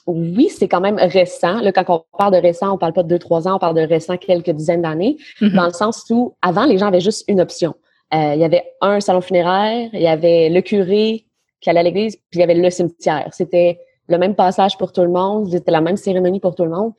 oui, 0.08 0.48
c'est 0.50 0.70
quand 0.70 0.82
même 0.82 0.98
récent. 0.98 1.60
Là, 1.60 1.74
quand 1.74 1.84
on 1.90 2.18
parle 2.18 2.34
de 2.34 2.40
récent, 2.40 2.74
on 2.74 2.78
parle 2.78 2.94
pas 2.94 3.04
de 3.04 3.10
deux, 3.10 3.20
trois 3.20 3.50
ans, 3.50 3.56
on 3.56 3.60
parle 3.60 3.76
de 3.76 3.82
récent 3.82 4.16
quelques 4.16 4.52
dizaines 4.52 4.84
d'années, 4.84 5.18
mm-hmm. 5.42 5.56
dans 5.56 5.66
le 5.66 5.74
sens 5.74 6.06
où 6.10 6.36
avant, 6.42 6.64
les 6.64 6.78
gens 6.78 6.88
avaient 6.88 7.02
juste 7.02 7.26
une 7.28 7.42
option. 7.42 7.76
Euh, 8.16 8.36
il 8.36 8.40
y 8.40 8.44
avait 8.46 8.64
un 8.82 9.02
salon 9.02 9.20
funéraire, 9.20 9.90
il 9.92 10.02
y 10.02 10.08
avait 10.08 10.50
le 10.50 10.62
curé 10.62 11.26
qui 11.60 11.70
allait 11.70 11.82
à 11.82 11.84
l'église, 11.84 12.16
puis 12.16 12.36
il 12.36 12.40
y 12.40 12.44
avait 12.44 12.54
le 12.54 12.70
cimetière. 12.70 13.28
C'était 13.34 13.80
le 14.08 14.18
même 14.18 14.36
passage 14.36 14.78
pour 14.78 14.94
tout 14.94 15.02
le 15.02 15.10
monde, 15.10 15.52
c'était 15.52 15.72
la 15.72 15.82
même 15.82 15.98
cérémonie 15.98 16.40
pour 16.40 16.56
tout 16.56 16.64
le 16.64 16.70
monde. 16.70 16.94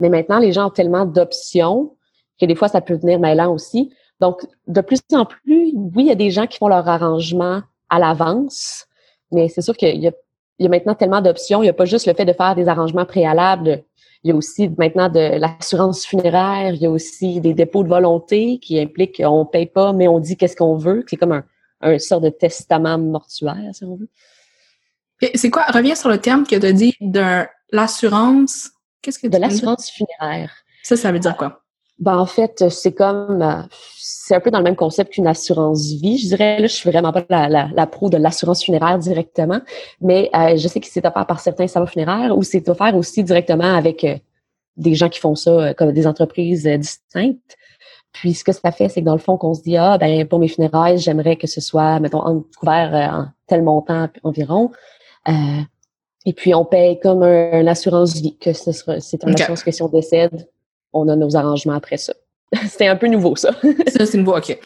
Mais 0.00 0.08
maintenant, 0.10 0.38
les 0.38 0.52
gens 0.52 0.66
ont 0.66 0.70
tellement 0.70 1.06
d'options 1.06 1.96
que 2.40 2.44
des 2.44 2.54
fois, 2.54 2.68
ça 2.68 2.80
peut 2.80 2.96
devenir 2.96 3.18
mêlant 3.18 3.52
aussi. 3.52 3.92
Donc, 4.20 4.44
de 4.66 4.80
plus 4.80 5.00
en 5.12 5.24
plus, 5.24 5.72
oui, 5.74 6.04
il 6.04 6.06
y 6.06 6.10
a 6.10 6.16
des 6.16 6.30
gens 6.30 6.46
qui 6.46 6.58
font 6.58 6.68
leur 6.68 6.86
arrangement 6.88 7.62
à 7.88 7.98
l'avance, 7.98 8.86
mais 9.32 9.48
c'est 9.48 9.62
sûr 9.62 9.76
qu'il 9.76 10.02
y, 10.02 10.12
y 10.58 10.66
a, 10.66 10.68
maintenant 10.68 10.94
tellement 10.94 11.20
d'options. 11.20 11.62
Il 11.62 11.66
n'y 11.66 11.70
a 11.70 11.74
pas 11.74 11.84
juste 11.84 12.06
le 12.06 12.14
fait 12.14 12.24
de 12.24 12.32
faire 12.32 12.54
des 12.54 12.68
arrangements 12.68 13.06
préalables 13.06 13.84
il 14.24 14.30
y 14.30 14.32
a 14.32 14.36
aussi 14.36 14.68
maintenant 14.76 15.08
de 15.08 15.38
l'assurance 15.38 16.04
funéraire, 16.04 16.74
il 16.74 16.82
y 16.82 16.86
a 16.86 16.90
aussi 16.90 17.40
des 17.40 17.54
dépôts 17.54 17.84
de 17.84 17.88
volonté 17.88 18.58
qui 18.58 18.80
impliquent 18.80 19.22
qu'on 19.22 19.46
paye 19.46 19.66
pas, 19.66 19.92
mais 19.92 20.08
on 20.08 20.18
dit 20.18 20.36
qu'est-ce 20.36 20.56
qu'on 20.56 20.76
veut. 20.76 21.04
C'est 21.06 21.16
comme 21.16 21.32
un, 21.32 21.44
un 21.80 21.98
sort 21.98 22.20
de 22.20 22.28
testament 22.28 22.98
mortuaire, 22.98 23.70
si 23.72 23.84
on 23.84 23.96
veut. 23.96 24.08
C'est 25.34 25.50
quoi? 25.50 25.64
Reviens 25.66 25.94
sur 25.94 26.08
le 26.08 26.18
terme 26.18 26.46
que 26.46 26.56
tu 26.56 26.66
as 26.66 26.72
dit 26.72 26.94
de 27.00 27.44
l'assurance. 27.70 28.70
Qu'est-ce 29.02 29.18
que 29.18 29.26
De 29.26 29.38
l'assurance 29.38 29.90
funéraire. 29.90 30.52
Ça, 30.82 30.96
ça 30.96 31.12
veut 31.12 31.18
dire 31.18 31.36
quoi? 31.36 31.64
Ben, 31.98 32.16
en 32.16 32.26
fait, 32.26 32.68
c'est 32.68 32.92
comme, 32.92 33.42
euh, 33.42 33.62
c'est 33.96 34.34
un 34.34 34.40
peu 34.40 34.52
dans 34.52 34.58
le 34.58 34.64
même 34.64 34.76
concept 34.76 35.14
qu'une 35.14 35.26
assurance 35.26 35.90
vie. 35.92 36.18
Je 36.18 36.28
dirais, 36.28 36.60
là, 36.60 36.66
je 36.68 36.72
suis 36.72 36.88
vraiment 36.88 37.12
pas 37.12 37.24
la, 37.28 37.48
la, 37.48 37.68
la 37.74 37.86
pro 37.86 38.08
de 38.08 38.16
l'assurance 38.16 38.64
funéraire 38.64 38.98
directement, 38.98 39.60
mais 40.00 40.30
euh, 40.34 40.56
je 40.56 40.68
sais 40.68 40.78
que 40.78 40.86
c'est 40.86 41.04
offert 41.04 41.26
par 41.26 41.40
certains 41.40 41.66
salons 41.66 41.86
funéraires 41.86 42.36
ou 42.36 42.42
c'est 42.44 42.68
offert 42.68 42.94
aussi 42.96 43.24
directement 43.24 43.74
avec 43.74 44.04
euh, 44.04 44.16
des 44.76 44.94
gens 44.94 45.08
qui 45.08 45.18
font 45.18 45.34
ça 45.34 45.74
comme 45.74 45.92
des 45.92 46.06
entreprises 46.06 46.64
distinctes. 46.64 47.56
Puis 48.12 48.34
ce 48.34 48.44
que 48.44 48.52
ça 48.52 48.70
fait, 48.70 48.88
c'est 48.88 49.00
que 49.00 49.06
dans 49.06 49.14
le 49.14 49.18
fond, 49.18 49.36
qu'on 49.36 49.54
se 49.54 49.62
dit 49.62 49.76
ah 49.76 49.98
ben 49.98 50.26
pour 50.26 50.38
mes 50.38 50.48
funérailles, 50.48 50.98
j'aimerais 50.98 51.36
que 51.36 51.48
ce 51.48 51.60
soit 51.60 51.98
mettons 52.00 52.44
couvert 52.58 52.94
en 52.94 53.26
tel 53.48 53.62
montant 53.62 54.08
environ. 54.22 54.70
et 56.24 56.32
puis 56.32 56.54
on 56.54 56.64
paye 56.64 57.00
comme 57.00 57.22
un, 57.24 57.60
une 57.60 57.68
assurance 57.68 58.14
vie 58.14 58.36
que 58.38 58.52
ce 58.52 58.72
sera 58.72 59.00
c'est 59.00 59.22
une 59.24 59.34
assurance 59.34 59.64
que 59.64 59.72
si 59.72 59.82
on 59.82 59.88
décède, 59.88 60.48
on 60.92 61.08
a 61.08 61.16
nos 61.16 61.36
arrangements 61.36 61.74
après 61.74 61.96
ça. 61.96 62.12
C'était 62.68 62.88
un 62.88 62.96
peu 62.96 63.08
nouveau, 63.08 63.36
ça. 63.36 63.50
ça, 63.88 64.06
c'est 64.06 64.18
nouveau, 64.18 64.36
OK. 64.36 64.58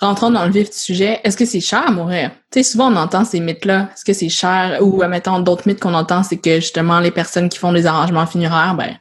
Rentrons 0.00 0.30
dans 0.30 0.44
le 0.44 0.50
vif 0.50 0.68
du 0.68 0.76
sujet. 0.76 1.20
Est-ce 1.22 1.36
que 1.36 1.44
c'est 1.44 1.60
cher 1.60 1.86
à 1.86 1.92
mourir? 1.92 2.32
Tu 2.50 2.58
sais, 2.58 2.72
souvent, 2.72 2.92
on 2.92 2.96
entend 2.96 3.24
ces 3.24 3.38
mythes-là. 3.38 3.90
Est-ce 3.94 4.04
que 4.04 4.12
c'est 4.12 4.28
cher? 4.28 4.78
Ou, 4.82 5.00
mettons, 5.04 5.38
d'autres 5.38 5.68
mythes 5.68 5.78
qu'on 5.78 5.94
entend, 5.94 6.24
c'est 6.24 6.38
que, 6.38 6.56
justement, 6.56 6.98
les 6.98 7.12
personnes 7.12 7.48
qui 7.48 7.56
font 7.56 7.72
des 7.72 7.86
arrangements 7.86 8.26
funéraires, 8.26 8.74
ben, 8.76 8.96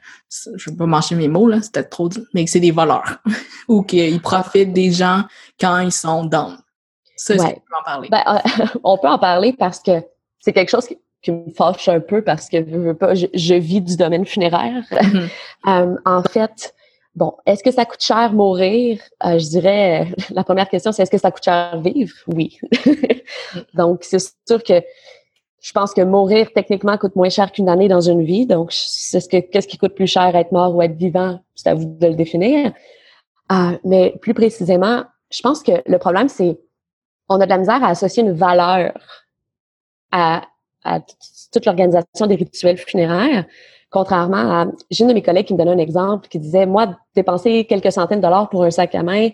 je 0.56 0.70
vais 0.70 0.78
pas 0.78 0.86
marcher 0.86 1.16
mes 1.16 1.28
mots, 1.28 1.48
là, 1.48 1.58
c'est 1.60 1.72
peut-être 1.74 1.90
trop 1.90 2.08
dit, 2.08 2.24
mais 2.36 2.46
que 2.46 2.52
c'est 2.52 2.60
des 2.60 2.70
voleurs. 2.70 3.18
Ou 3.68 3.82
qu'ils 3.82 4.22
profitent 4.22 4.74
des 4.74 4.92
gens 4.92 5.24
quand 5.60 5.80
ils 5.80 5.92
sont 5.92 6.26
dans. 6.26 6.56
Ça, 7.16 7.34
ouais. 7.36 7.56
peut 7.56 7.76
en 7.80 7.84
parler? 7.84 8.10
Ben, 8.12 8.22
euh, 8.28 8.66
on 8.84 9.00
peut 9.00 9.08
en 9.08 9.18
parler 9.18 9.54
parce 9.58 9.80
que 9.80 10.04
c'est 10.40 10.54
quelque 10.54 10.70
chose 10.70 10.86
qui, 10.86 11.00
me 11.30 11.52
fâche 11.52 11.88
un 11.88 12.00
peu 12.00 12.24
parce 12.24 12.50
que 12.50 12.58
je, 12.58 13.28
je, 13.34 13.54
vis 13.54 13.82
du 13.82 13.96
domaine 13.98 14.26
funéraire. 14.26 14.84
Mm-hmm. 14.92 15.30
Euh, 15.68 15.96
en 16.06 16.24
fait, 16.24 16.74
Bon, 17.14 17.34
est-ce 17.46 17.62
que 17.62 17.72
ça 17.72 17.84
coûte 17.86 18.02
cher 18.02 18.32
mourir? 18.32 19.02
Euh, 19.26 19.38
je 19.38 19.50
dirais, 19.50 20.08
la 20.32 20.44
première 20.44 20.70
question, 20.70 20.92
c'est 20.92 21.04
est-ce 21.04 21.12
que 21.12 21.18
ça 21.18 21.32
coûte 21.32 21.44
cher 21.44 21.80
vivre? 21.82 22.14
Oui. 22.28 22.58
Donc, 23.74 24.04
c'est 24.04 24.20
sûr 24.20 24.64
que 24.64 24.82
je 25.62 25.72
pense 25.74 25.94
que 25.94 26.02
mourir, 26.02 26.50
techniquement, 26.56 26.98
coûte 26.98 27.16
moins 27.16 27.30
cher 27.30 27.52
qu'une 27.52 27.70
année 27.70 27.88
dans 27.88 28.02
une 28.02 28.24
vie. 28.24 28.46
Donc, 28.48 28.72
c'est 28.72 29.20
ce 29.20 29.28
que, 29.28 29.38
qu'est-ce 29.38 29.68
qui 29.68 29.78
coûte 29.78 29.94
plus 29.94 30.08
cher, 30.08 30.36
être 30.36 30.52
mort 30.52 30.74
ou 30.74 30.82
être 30.82 30.96
vivant? 30.96 31.40
C'est 31.54 31.70
à 31.70 31.76
vous 31.76 31.86
de 31.86 32.08
le 32.08 32.16
définir. 32.16 32.72
Euh, 33.52 33.78
mais 33.84 34.16
plus 34.22 34.34
précisément, 34.34 35.04
je 35.30 35.42
pense 35.42 35.62
que 35.62 35.84
le 35.86 35.98
problème, 36.00 36.30
c'est 36.30 36.60
on 37.30 37.40
a 37.40 37.46
de 37.46 37.50
la 37.50 37.58
misère 37.58 37.84
à 37.84 37.90
associer 37.90 38.24
une 38.24 38.34
valeur 38.34 38.94
à, 40.12 40.44
à 40.84 41.00
toute 41.52 41.66
l'organisation 41.66 42.28
des 42.28 42.36
rituels 42.36 42.78
funéraires. 42.78 43.46
Contrairement 43.90 44.62
à, 44.62 44.66
j'ai 44.90 45.04
une 45.04 45.10
de 45.10 45.14
mes 45.14 45.22
collègues 45.22 45.48
qui 45.48 45.54
me 45.54 45.58
donnait 45.58 45.72
un 45.72 45.78
exemple 45.78 46.28
qui 46.30 46.40
disait, 46.40 46.66
moi, 46.66 46.98
dépenser 47.16 47.66
quelques 47.66 47.92
centaines 47.92 48.20
de 48.20 48.24
dollars 48.24 48.50
pour 48.50 48.64
un 48.64 48.72
sac 48.72 48.96
à 48.96 49.04
main, 49.04 49.30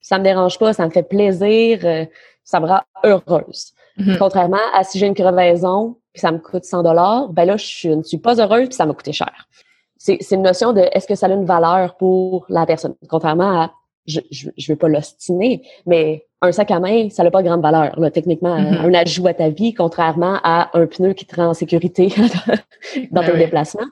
ça 0.00 0.18
me 0.18 0.24
dérange 0.24 0.58
pas, 0.58 0.72
ça 0.72 0.84
me 0.84 0.90
fait 0.90 1.04
plaisir, 1.04 1.80
euh, 1.84 2.04
ça 2.42 2.58
me 2.58 2.66
rend 2.66 2.80
heureuse. 3.04 3.72
Mm-hmm. 3.98 4.18
Contrairement 4.18 4.58
à 4.74 4.82
si 4.82 4.98
j'ai 4.98 5.06
une 5.06 5.14
crevaison 5.14 5.96
puis 6.12 6.20
ça 6.20 6.32
me 6.32 6.38
coûte 6.38 6.64
100 6.64 6.82
dollars, 6.82 7.28
ben 7.28 7.44
là, 7.44 7.56
je 7.56 7.88
ne 7.88 8.02
suis 8.02 8.18
pas 8.18 8.40
heureuse 8.40 8.68
puis 8.68 8.76
ça 8.76 8.84
m'a 8.84 8.92
coûté 8.92 9.12
cher. 9.12 9.48
C'est, 9.96 10.18
c'est 10.20 10.34
une 10.34 10.42
notion 10.42 10.72
de 10.72 10.80
est-ce 10.92 11.06
que 11.06 11.14
ça 11.14 11.26
a 11.26 11.30
une 11.30 11.44
valeur 11.44 11.96
pour 11.96 12.44
la 12.48 12.66
personne? 12.66 12.94
Contrairement 13.08 13.62
à 13.62 13.72
je, 14.06 14.20
je, 14.30 14.50
je 14.56 14.72
veux 14.72 14.78
pas 14.78 14.88
l'ostiner, 14.88 15.62
mais 15.86 16.26
un 16.40 16.52
sac 16.52 16.70
à 16.70 16.80
main, 16.80 17.08
ça 17.10 17.22
n'a 17.22 17.30
pas 17.30 17.42
grande 17.42 17.62
valeur, 17.62 17.98
là, 17.98 18.10
techniquement, 18.10 18.58
mm-hmm. 18.58 18.86
un 18.86 18.94
ajout 18.94 19.26
à 19.28 19.34
ta 19.34 19.48
vie, 19.48 19.74
contrairement 19.74 20.38
à 20.42 20.76
un 20.76 20.86
pneu 20.86 21.12
qui 21.12 21.24
te 21.24 21.36
rend 21.36 21.48
en 21.48 21.54
sécurité 21.54 22.08
dans 23.10 23.22
ben 23.22 23.30
ton 23.30 23.38
déplacement. 23.38 23.86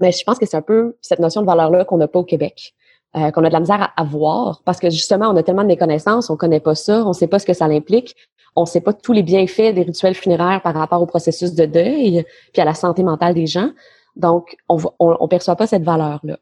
Mais 0.00 0.12
je 0.12 0.24
pense 0.24 0.38
que 0.38 0.46
c'est 0.46 0.56
un 0.56 0.62
peu 0.62 0.96
cette 1.00 1.20
notion 1.20 1.42
de 1.42 1.46
valeur-là 1.46 1.84
qu'on 1.84 1.98
n'a 1.98 2.08
pas 2.08 2.18
au 2.18 2.24
Québec. 2.24 2.74
Euh, 3.16 3.32
qu'on 3.32 3.42
a 3.42 3.48
de 3.48 3.52
la 3.52 3.58
misère 3.58 3.92
à, 3.96 4.04
voir 4.04 4.62
parce 4.64 4.78
que 4.78 4.88
justement, 4.88 5.30
on 5.30 5.36
a 5.36 5.42
tellement 5.42 5.62
de 5.62 5.68
méconnaissances, 5.68 6.30
on 6.30 6.36
connaît 6.36 6.60
pas 6.60 6.76
ça, 6.76 7.04
on 7.04 7.12
sait 7.12 7.26
pas 7.26 7.40
ce 7.40 7.46
que 7.46 7.52
ça 7.52 7.64
implique, 7.64 8.14
on 8.54 8.66
sait 8.66 8.80
pas 8.80 8.92
tous 8.92 9.12
les 9.12 9.24
bienfaits 9.24 9.74
des 9.74 9.82
rituels 9.82 10.14
funéraires 10.14 10.60
par 10.62 10.74
rapport 10.74 11.02
au 11.02 11.06
processus 11.06 11.52
de 11.54 11.66
deuil 11.66 12.24
puis 12.52 12.62
à 12.62 12.64
la 12.64 12.74
santé 12.74 13.02
mentale 13.02 13.34
des 13.34 13.48
gens. 13.48 13.70
Donc, 14.14 14.56
on 14.68 14.78
on, 15.00 15.16
on 15.18 15.26
perçoit 15.26 15.56
pas 15.56 15.66
cette 15.66 15.82
valeur-là. 15.82 16.38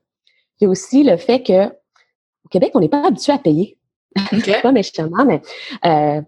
Il 0.61 0.65
y 0.65 0.67
a 0.67 0.71
aussi 0.71 1.05
le 1.05 1.17
fait 1.17 1.43
que 1.43 1.73
au 2.49 2.51
Québec, 2.51 2.71
on 2.75 2.81
n'est 2.81 2.89
pas 2.89 3.07
habitué 3.07 3.33
à 3.33 3.39
payer. 3.39 3.77
Okay. 4.33 4.55
pas 4.63 4.73
méchamment, 4.73 5.25
mais 5.27 5.43
euh, 5.85 6.23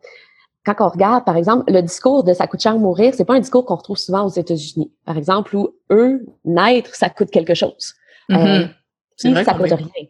quand 0.66 0.74
on 0.80 0.88
regarde, 0.88 1.24
par 1.24 1.36
exemple, 1.36 1.72
le 1.72 1.80
discours 1.80 2.24
de 2.24 2.34
ça 2.34 2.46
coûte 2.46 2.60
cher 2.60 2.78
mourir, 2.78 3.14
c'est 3.14 3.24
pas 3.24 3.34
un 3.34 3.40
discours 3.40 3.64
qu'on 3.64 3.76
retrouve 3.76 3.96
souvent 3.96 4.26
aux 4.26 4.30
États-Unis, 4.30 4.92
par 5.06 5.16
exemple, 5.16 5.56
où 5.56 5.70
eux, 5.90 6.26
naître, 6.44 6.94
ça 6.94 7.08
coûte 7.08 7.30
quelque 7.30 7.54
chose. 7.54 7.94
Mm 8.28 8.36
-hmm. 8.36 8.68
euh, 9.26 9.44
ça 9.44 9.54
coûte 9.54 9.72
rien. 9.72 10.06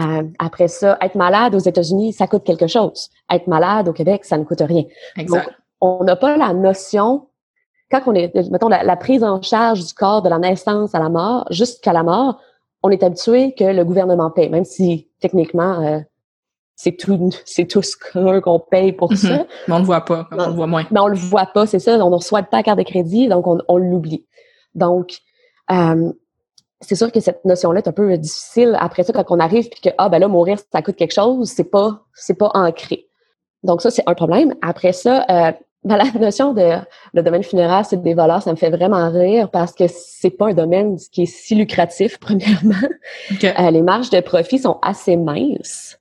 Euh, 0.00 0.24
après 0.38 0.68
ça, 0.68 0.98
être 1.00 1.14
malade 1.14 1.54
aux 1.54 1.64
États-Unis, 1.72 2.12
ça 2.12 2.26
coûte 2.26 2.44
quelque 2.44 2.66
chose. 2.66 3.10
Être 3.30 3.46
malade 3.46 3.88
au 3.88 3.92
Québec, 3.92 4.24
ça 4.24 4.36
ne 4.36 4.44
coûte 4.44 4.60
rien. 4.60 4.84
Exact. 5.16 5.44
Donc, 5.44 5.54
on 5.80 6.04
n'a 6.04 6.16
pas 6.16 6.36
la 6.36 6.52
notion, 6.52 7.28
quand 7.90 8.02
on 8.06 8.14
est, 8.14 8.34
mettons, 8.50 8.68
la, 8.68 8.82
la, 8.82 8.96
prise 8.96 9.24
en 9.24 9.40
charge 9.42 9.80
du 9.86 9.94
corps 9.94 10.22
de 10.22 10.28
la 10.28 10.38
naissance 10.38 10.94
à 10.94 10.98
la 10.98 11.08
mort, 11.08 11.46
jusqu'à 11.50 11.92
la 11.92 12.02
mort, 12.02 12.40
on 12.82 12.90
est 12.90 13.02
habitué 13.02 13.54
que 13.54 13.64
le 13.64 13.84
gouvernement 13.84 14.30
paye, 14.30 14.50
même 14.50 14.64
si 14.64 15.07
techniquement, 15.20 15.80
euh, 15.84 16.00
c'est 16.76 16.96
tout, 16.96 17.30
c'est 17.44 17.66
tout 17.66 17.82
ce 17.82 17.96
qu'on 18.40 18.60
paye 18.60 18.92
pour 18.92 19.10
mm 19.12 19.14
-hmm. 19.14 19.28
ça. 19.28 19.46
Mais 19.66 19.74
on 19.74 19.78
le 19.78 19.84
voit 19.84 20.04
pas, 20.04 20.28
on 20.32 20.46
le 20.48 20.54
voit 20.54 20.66
moins. 20.66 20.84
Mais 20.90 21.00
on 21.00 21.08
le 21.08 21.16
voit 21.16 21.50
pas, 21.54 21.66
c'est 21.66 21.80
ça. 21.80 21.92
On 22.04 22.10
ne 22.10 22.16
reçoit 22.16 22.42
pas 22.42 22.58
la 22.58 22.62
carte 22.62 22.78
de 22.78 22.84
crédit, 22.84 23.28
donc 23.28 23.46
on, 23.46 23.58
on 23.68 23.76
l'oublie. 23.78 24.24
Donc, 24.74 25.08
euh, 25.70 26.12
c'est 26.80 26.94
sûr 26.94 27.10
que 27.10 27.20
cette 27.20 27.44
notion-là 27.44 27.80
est 27.80 27.88
un 27.88 27.92
peu 27.92 28.16
difficile 28.18 28.76
après 28.78 29.02
ça 29.02 29.12
quand 29.12 29.24
on 29.30 29.40
arrive 29.40 29.68
puis 29.68 29.80
que 29.80 29.90
ah 29.98 30.08
ben 30.08 30.18
là 30.20 30.28
mourir 30.28 30.58
ça 30.72 30.80
coûte 30.82 30.96
quelque 30.96 31.14
chose, 31.14 31.48
c'est 31.50 31.70
pas 31.70 32.02
c'est 32.14 32.38
pas 32.38 32.50
ancré. 32.54 33.06
Donc 33.64 33.82
ça 33.82 33.90
c'est 33.90 34.04
un 34.06 34.14
problème. 34.14 34.54
Après 34.62 34.92
ça, 34.92 35.26
euh, 35.28 35.52
ben, 35.84 35.96
la 35.96 36.04
notion 36.20 36.52
de 36.54 36.70
le 37.14 37.22
domaine 37.22 37.42
funéraire 37.42 37.84
c'est 37.86 38.02
des 38.02 38.14
voleurs, 38.14 38.42
ça 38.42 38.50
me 38.50 38.56
fait 38.56 38.70
vraiment 38.70 39.10
rire 39.10 39.50
parce 39.50 39.72
que 39.72 39.84
c'est 39.88 40.30
pas 40.30 40.48
un 40.48 40.54
domaine 40.54 40.96
qui 41.12 41.22
est 41.22 41.26
si 41.26 41.54
lucratif 41.54 42.18
premièrement. 42.20 42.74
Okay. 43.32 43.52
Euh, 43.58 43.70
les 43.70 43.82
marges 43.82 44.10
de 44.10 44.20
profit 44.20 44.58
sont 44.58 44.78
assez 44.82 45.16
minces. 45.16 45.98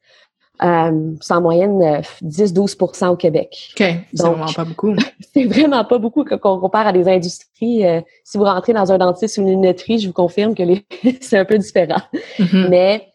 Euh, 0.64 1.12
c'est 1.22 1.36
en 1.36 1.42
moyenne 1.42 2.02
10-12% 2.24 3.10
au 3.10 3.16
Québec. 3.16 3.76
OK, 3.80 3.86
c'est 4.14 4.24
vraiment 4.24 4.52
pas 4.52 4.66
beaucoup. 4.66 4.96
c'est 5.34 5.46
vraiment 5.46 5.86
pas 5.86 6.00
beaucoup 6.00 6.24
quand 6.24 6.40
on 6.56 6.60
compare 6.60 6.88
à 6.88 6.94
des 6.94 7.08
industries. 7.08 7.86
Euh, 7.86 8.02
si 8.24 8.40
vous 8.40 8.44
rentrez 8.44 8.74
dans 8.74 8.92
un 8.92 8.98
dentiste 8.98 9.38
ou 9.38 9.42
une 9.42 9.50
lunetterie, 9.50 10.00
je 10.00 10.08
vous 10.08 10.14
confirme 10.14 10.56
que 10.56 10.64
les... 10.64 10.84
c'est 11.22 11.38
un 11.38 11.46
peu 11.46 11.60
différent. 11.60 12.02
Mm 12.40 12.44
-hmm. 12.44 12.70
Mais 12.70 13.08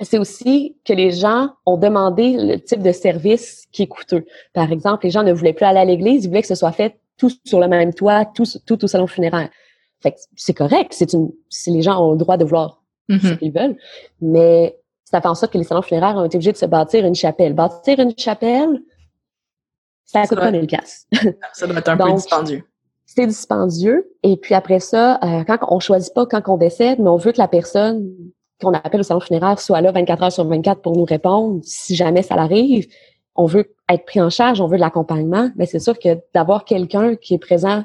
c'est 0.00 0.18
aussi 0.18 0.76
que 0.84 0.92
les 0.92 1.10
gens 1.10 1.50
ont 1.64 1.76
demandé 1.76 2.36
le 2.38 2.60
type 2.60 2.82
de 2.82 2.92
service 2.92 3.66
qui 3.72 3.82
est 3.82 3.86
coûteux. 3.86 4.26
Par 4.52 4.70
exemple, 4.70 5.04
les 5.04 5.10
gens 5.10 5.22
ne 5.22 5.32
voulaient 5.32 5.54
plus 5.54 5.64
aller 5.64 5.78
à 5.80 5.84
l'église, 5.84 6.24
ils 6.24 6.28
voulaient 6.28 6.42
que 6.42 6.48
ce 6.48 6.54
soit 6.54 6.72
fait 6.72 6.98
tout 7.16 7.30
sur 7.44 7.60
le 7.60 7.68
même 7.68 7.94
toit, 7.94 8.26
tout, 8.26 8.44
tout 8.66 8.84
au 8.84 8.86
salon 8.86 9.06
funéraire. 9.06 9.48
Fait 10.00 10.12
que 10.12 10.18
c'est 10.36 10.52
correct, 10.52 10.92
c'est 10.92 11.12
une, 11.14 11.30
si 11.48 11.70
les 11.70 11.80
gens 11.80 11.98
ont 12.02 12.12
le 12.12 12.18
droit 12.18 12.36
de 12.36 12.44
vouloir 12.44 12.82
mm 13.08 13.16
-hmm. 13.16 13.28
ce 13.28 13.34
qu'ils 13.34 13.52
veulent, 13.52 13.76
mais 14.20 14.78
ça 15.04 15.20
fait 15.20 15.28
en 15.28 15.34
sorte 15.34 15.52
que 15.52 15.58
les 15.58 15.64
salons 15.64 15.82
funéraires 15.82 16.16
ont 16.16 16.24
été 16.24 16.36
obligés 16.36 16.52
de 16.52 16.58
se 16.58 16.66
bâtir 16.66 17.06
une 17.06 17.14
chapelle. 17.14 17.54
Bâtir 17.54 17.98
une 18.00 18.12
chapelle, 18.18 18.82
ça 20.04 20.26
coûte 20.26 20.38
pas 20.38 20.50
1000 20.50 20.66
pièces. 20.66 21.06
Ça 21.52 21.66
doit 21.66 21.78
être 21.78 21.88
un 21.88 21.96
peu 21.96 22.12
dispendieux. 22.12 22.62
C'est 23.06 23.26
dispendieux. 23.26 24.12
Et 24.22 24.36
puis 24.36 24.54
après 24.54 24.80
ça, 24.80 25.18
euh, 25.22 25.44
quand 25.44 25.58
on 25.68 25.80
choisit 25.80 26.12
pas 26.12 26.26
quand 26.26 26.42
on 26.48 26.56
décède, 26.56 26.98
mais 26.98 27.08
on 27.08 27.16
veut 27.16 27.32
que 27.32 27.38
la 27.38 27.48
personne 27.48 28.12
qu'on 28.60 28.72
appelle 28.72 29.00
au 29.00 29.04
salon 29.04 29.20
funéraire 29.20 29.58
soit 29.58 29.80
là 29.80 29.92
24 29.92 30.22
heures 30.22 30.32
sur 30.32 30.44
24 30.44 30.80
pour 30.80 30.96
nous 30.96 31.04
répondre 31.04 31.60
si 31.62 31.94
jamais 31.94 32.22
ça 32.22 32.36
l'arrive. 32.36 32.86
On 33.34 33.46
veut 33.46 33.74
être 33.90 34.04
pris 34.06 34.20
en 34.20 34.30
charge, 34.30 34.60
on 34.60 34.66
veut 34.66 34.76
de 34.76 34.80
l'accompagnement. 34.80 35.50
Mais 35.56 35.66
c'est 35.66 35.78
sûr 35.78 35.98
que 35.98 36.18
d'avoir 36.34 36.64
quelqu'un 36.64 37.16
qui 37.16 37.34
est 37.34 37.38
présent 37.38 37.84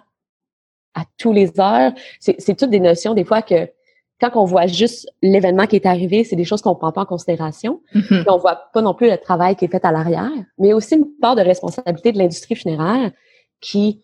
à 0.93 1.03
tous 1.17 1.33
les 1.33 1.59
heures, 1.59 1.91
c'est 2.19 2.57
toutes 2.57 2.69
des 2.69 2.79
notions 2.79 3.13
des 3.13 3.25
fois 3.25 3.41
que 3.41 3.69
quand 4.19 4.31
on 4.35 4.45
voit 4.45 4.67
juste 4.67 5.09
l'événement 5.23 5.65
qui 5.65 5.77
est 5.77 5.85
arrivé, 5.85 6.23
c'est 6.23 6.35
des 6.35 6.45
choses 6.45 6.61
qu'on 6.61 6.75
prend 6.75 6.91
pas 6.91 7.01
en 7.01 7.05
considération. 7.05 7.81
Mm 7.95 7.99
-hmm. 7.99 8.23
on 8.27 8.37
voit 8.37 8.59
pas 8.73 8.81
non 8.81 8.93
plus 8.93 9.09
le 9.09 9.17
travail 9.17 9.55
qui 9.55 9.65
est 9.65 9.71
fait 9.75 9.83
à 9.83 9.91
l'arrière, 9.91 10.31
mais 10.59 10.73
aussi 10.73 10.95
une 10.95 11.09
part 11.21 11.35
de 11.35 11.41
responsabilité 11.41 12.11
de 12.11 12.19
l'industrie 12.19 12.55
funéraire 12.55 13.11
qui 13.61 14.01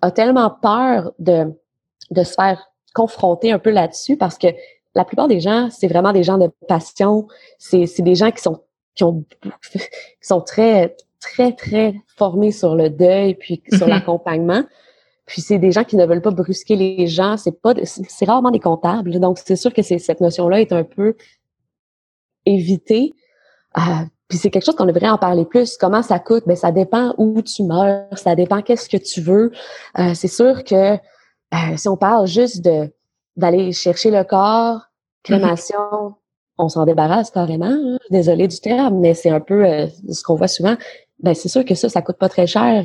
a 0.00 0.10
tellement 0.10 0.50
peur 0.50 1.12
de, 1.18 1.38
de 2.10 2.22
se 2.22 2.34
faire 2.34 2.58
confronter 2.94 3.50
un 3.52 3.58
peu 3.58 3.70
là-dessus 3.70 4.16
parce 4.16 4.38
que 4.38 4.48
la 4.94 5.04
plupart 5.04 5.28
des 5.28 5.40
gens, 5.40 5.68
c'est 5.70 5.88
vraiment 5.88 6.12
des 6.12 6.22
gens 6.22 6.38
de 6.38 6.50
passion. 6.68 7.26
C'est 7.58 8.00
des 8.00 8.14
gens 8.14 8.30
qui 8.30 8.42
sont, 8.42 8.60
qui 8.94 9.04
ont, 9.04 9.24
qui 9.72 9.80
sont 10.20 10.40
très, 10.40 10.96
très, 11.20 11.52
très 11.52 11.94
formés 12.16 12.52
sur 12.52 12.74
le 12.74 12.90
deuil 12.90 13.34
puis 13.34 13.62
sur 13.72 13.86
Mm-hmm. 13.86 13.90
l'accompagnement. 13.90 14.64
Puis 15.26 15.40
c'est 15.40 15.58
des 15.58 15.72
gens 15.72 15.84
qui 15.84 15.96
ne 15.96 16.04
veulent 16.04 16.20
pas 16.20 16.30
brusquer 16.30 16.76
les 16.76 17.06
gens. 17.06 17.36
C'est 17.36 17.60
pas, 17.60 17.74
c'est 17.84 18.24
rarement 18.24 18.50
des 18.50 18.60
comptables. 18.60 19.18
Donc 19.18 19.38
c'est 19.42 19.56
sûr 19.56 19.72
que 19.72 19.82
cette 19.82 20.20
notion-là 20.20 20.60
est 20.60 20.72
un 20.72 20.84
peu 20.84 21.16
évitée. 22.44 23.12
Euh, 23.78 23.80
puis 24.28 24.38
c'est 24.38 24.50
quelque 24.50 24.64
chose 24.64 24.74
qu'on 24.74 24.86
devrait 24.86 25.08
en 25.08 25.18
parler 25.18 25.44
plus. 25.44 25.76
Comment 25.76 26.02
ça 26.02 26.18
coûte? 26.18 26.44
Ben 26.46 26.56
ça 26.56 26.72
dépend 26.72 27.14
où 27.18 27.40
tu 27.42 27.62
meurs, 27.62 28.18
ça 28.18 28.34
dépend 28.34 28.62
qu'est-ce 28.62 28.88
que 28.88 28.96
tu 28.96 29.20
veux. 29.20 29.52
Euh, 29.98 30.14
c'est 30.14 30.28
sûr 30.28 30.64
que 30.64 30.94
euh, 30.94 31.76
si 31.76 31.88
on 31.88 31.96
parle 31.96 32.26
juste 32.26 32.62
de 32.64 32.92
d'aller 33.36 33.72
chercher 33.72 34.10
le 34.10 34.24
corps, 34.24 34.80
crémation, 35.22 35.78
mm 35.78 36.08
-hmm. 36.08 36.14
on 36.58 36.68
s'en 36.68 36.84
débarrasse 36.84 37.30
carrément. 37.30 37.66
Hein? 37.66 37.98
Désolée 38.10 38.48
du 38.48 38.60
terme, 38.60 38.98
mais 39.00 39.14
c'est 39.14 39.30
un 39.30 39.40
peu 39.40 39.58
ce 40.16 40.22
qu'on 40.22 40.36
voit 40.36 40.48
souvent. 40.48 40.76
Ben 41.20 41.34
c'est 41.34 41.48
sûr 41.48 41.64
que 41.64 41.74
ça, 41.74 41.88
ça 41.88 42.02
coûte 42.02 42.18
pas 42.18 42.28
très 42.28 42.46
cher 42.46 42.84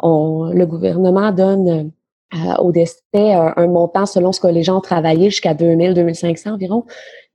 on, 0.00 0.50
le 0.52 0.66
gouvernement 0.66 1.32
donne 1.32 1.92
euh, 2.34 2.54
au 2.58 2.72
décès 2.72 3.02
un, 3.14 3.54
un, 3.56 3.66
montant 3.66 4.06
selon 4.06 4.32
ce 4.32 4.40
que 4.40 4.46
les 4.46 4.62
gens 4.62 4.78
ont 4.78 4.82
travaillé 4.82 5.30
jusqu'à 5.30 5.54
2000, 5.54 5.94
2500 5.94 6.52
environ. 6.52 6.84